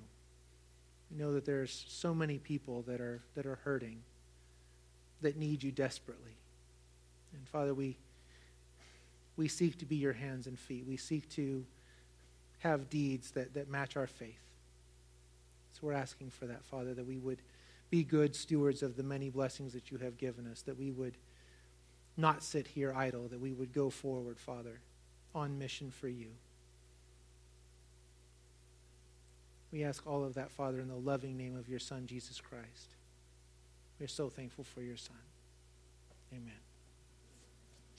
We 1.09 1.17
know 1.17 1.33
that 1.33 1.45
there's 1.45 1.85
so 1.87 2.13
many 2.13 2.37
people 2.37 2.81
that 2.83 2.99
are, 2.99 3.21
that 3.35 3.45
are 3.45 3.59
hurting, 3.63 4.01
that 5.21 5.37
need 5.37 5.63
you 5.63 5.71
desperately. 5.71 6.35
And 7.33 7.47
Father, 7.47 7.73
we, 7.73 7.97
we 9.37 9.47
seek 9.47 9.77
to 9.79 9.85
be 9.85 9.95
your 9.95 10.13
hands 10.13 10.47
and 10.47 10.57
feet. 10.57 10.85
We 10.87 10.97
seek 10.97 11.29
to 11.31 11.65
have 12.59 12.89
deeds 12.89 13.31
that, 13.31 13.53
that 13.53 13.69
match 13.69 13.95
our 13.95 14.07
faith. 14.07 14.41
So 15.73 15.81
we're 15.83 15.93
asking 15.93 16.31
for 16.31 16.47
that, 16.47 16.65
Father, 16.65 16.93
that 16.95 17.05
we 17.05 17.19
would 17.19 17.41
be 17.89 18.03
good 18.03 18.35
stewards 18.35 18.81
of 18.81 18.97
the 18.97 19.03
many 19.03 19.29
blessings 19.29 19.73
that 19.73 19.91
you 19.91 19.97
have 19.99 20.17
given 20.17 20.47
us, 20.47 20.63
that 20.63 20.77
we 20.77 20.91
would 20.91 21.17
not 22.17 22.43
sit 22.43 22.67
here 22.67 22.93
idle, 22.93 23.27
that 23.27 23.39
we 23.39 23.53
would 23.53 23.73
go 23.73 23.91
forward, 23.91 24.39
Father, 24.39 24.79
on 25.35 25.59
mission 25.59 25.91
for 25.91 26.07
you. 26.07 26.29
We 29.71 29.83
ask 29.83 30.05
all 30.07 30.23
of 30.23 30.33
that, 30.33 30.49
Father, 30.49 30.79
in 30.79 30.87
the 30.87 30.95
loving 30.95 31.37
name 31.37 31.55
of 31.55 31.69
your 31.69 31.79
Son, 31.79 32.07
Jesus 32.07 32.41
Christ. 32.41 32.95
We're 33.99 34.07
so 34.07 34.29
thankful 34.29 34.63
for 34.63 34.81
your 34.81 34.97
Son. 34.97 35.17
Amen. 36.33 36.66